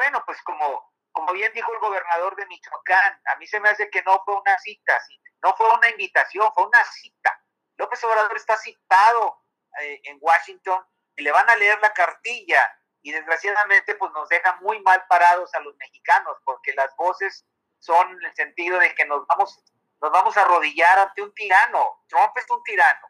Bueno, 0.00 0.22
pues 0.24 0.40
como, 0.44 0.94
como 1.12 1.30
bien 1.34 1.52
dijo 1.52 1.70
el 1.74 1.78
gobernador 1.78 2.34
de 2.34 2.46
Michoacán, 2.46 3.20
a 3.26 3.36
mí 3.36 3.46
se 3.46 3.60
me 3.60 3.68
hace 3.68 3.90
que 3.90 4.02
no 4.02 4.22
fue 4.24 4.34
una 4.34 4.58
cita, 4.58 4.98
no 5.42 5.54
fue 5.54 5.70
una 5.74 5.90
invitación, 5.90 6.50
fue 6.54 6.64
una 6.64 6.82
cita. 6.84 7.38
López 7.76 8.02
Obrador 8.04 8.34
está 8.34 8.56
citado 8.56 9.42
eh, 9.78 10.00
en 10.04 10.16
Washington 10.18 10.82
y 11.16 11.22
le 11.22 11.30
van 11.32 11.50
a 11.50 11.56
leer 11.56 11.78
la 11.82 11.92
cartilla 11.92 12.64
y 13.02 13.12
desgraciadamente 13.12 13.94
pues 13.96 14.10
nos 14.12 14.26
deja 14.30 14.56
muy 14.62 14.80
mal 14.80 15.04
parados 15.06 15.52
a 15.54 15.60
los 15.60 15.76
mexicanos 15.76 16.38
porque 16.46 16.72
las 16.72 16.96
voces 16.96 17.44
son 17.78 18.10
en 18.12 18.24
el 18.24 18.34
sentido 18.34 18.78
de 18.78 18.94
que 18.94 19.04
nos 19.04 19.26
vamos 19.26 19.62
nos 20.00 20.12
vamos 20.12 20.34
a 20.38 20.42
arrodillar 20.42 20.98
ante 20.98 21.20
un 21.20 21.34
tirano. 21.34 22.04
Trump 22.08 22.34
es 22.38 22.46
un 22.48 22.62
tirano 22.62 23.06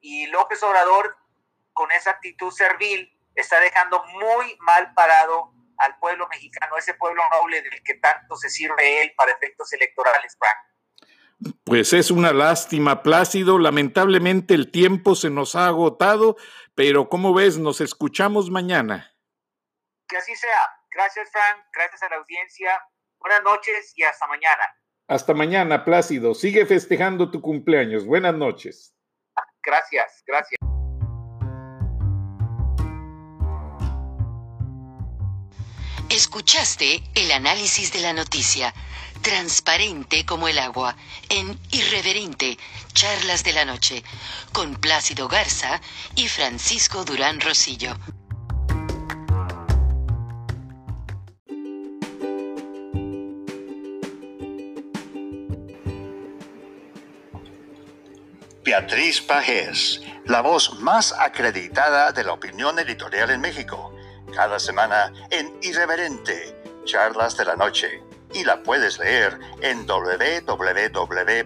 y 0.00 0.26
López 0.26 0.60
Obrador 0.64 1.16
con 1.72 1.92
esa 1.92 2.10
actitud 2.10 2.50
servil 2.50 3.16
está 3.36 3.60
dejando 3.60 4.02
muy 4.06 4.56
mal 4.58 4.92
parado 4.94 5.52
al 5.82 5.98
pueblo 5.98 6.28
mexicano, 6.28 6.76
ese 6.76 6.94
pueblo 6.94 7.22
noble 7.32 7.62
del 7.62 7.82
que 7.82 7.94
tanto 7.94 8.36
se 8.36 8.48
sirve 8.48 9.02
él 9.02 9.12
para 9.16 9.32
efectos 9.32 9.72
electorales, 9.72 10.36
Frank. 10.38 11.52
Pues 11.64 11.92
es 11.92 12.10
una 12.10 12.32
lástima, 12.32 13.02
Plácido. 13.02 13.58
Lamentablemente 13.58 14.54
el 14.54 14.70
tiempo 14.70 15.14
se 15.14 15.30
nos 15.30 15.56
ha 15.56 15.66
agotado, 15.66 16.36
pero 16.74 17.08
como 17.08 17.34
ves, 17.34 17.58
nos 17.58 17.80
escuchamos 17.80 18.50
mañana. 18.50 19.12
Que 20.08 20.16
así 20.16 20.34
sea. 20.36 20.70
Gracias, 20.90 21.30
Frank. 21.32 21.64
Gracias 21.74 22.02
a 22.02 22.08
la 22.10 22.16
audiencia. 22.16 22.80
Buenas 23.18 23.42
noches 23.42 23.92
y 23.96 24.02
hasta 24.04 24.26
mañana. 24.26 24.62
Hasta 25.08 25.34
mañana, 25.34 25.84
Plácido. 25.84 26.34
Sigue 26.34 26.64
festejando 26.66 27.30
tu 27.30 27.40
cumpleaños. 27.40 28.04
Buenas 28.04 28.34
noches. 28.34 28.94
Gracias, 29.62 30.22
gracias. 30.26 30.71
Escuchaste 36.12 37.02
el 37.14 37.32
análisis 37.32 37.90
de 37.90 38.00
la 38.00 38.12
noticia, 38.12 38.74
transparente 39.22 40.26
como 40.26 40.46
el 40.46 40.58
agua, 40.58 40.94
en 41.30 41.58
Irreverente, 41.70 42.58
Charlas 42.92 43.44
de 43.44 43.54
la 43.54 43.64
Noche, 43.64 44.04
con 44.52 44.74
Plácido 44.74 45.26
Garza 45.26 45.80
y 46.14 46.28
Francisco 46.28 47.06
Durán 47.06 47.40
Rosillo. 47.40 47.96
Beatriz 58.62 59.22
Pajés, 59.22 60.02
la 60.26 60.42
voz 60.42 60.78
más 60.78 61.14
acreditada 61.18 62.12
de 62.12 62.22
la 62.22 62.34
opinión 62.34 62.78
editorial 62.78 63.30
en 63.30 63.40
México. 63.40 63.94
Cada 64.34 64.58
semana 64.58 65.12
en 65.30 65.56
Irreverente, 65.62 66.56
Charlas 66.84 67.36
de 67.36 67.44
la 67.44 67.56
Noche. 67.56 68.02
Y 68.34 68.44
la 68.44 68.62
puedes 68.62 68.98
leer 68.98 69.38
en 69.60 69.86
www.siempre.mx. 69.86 71.42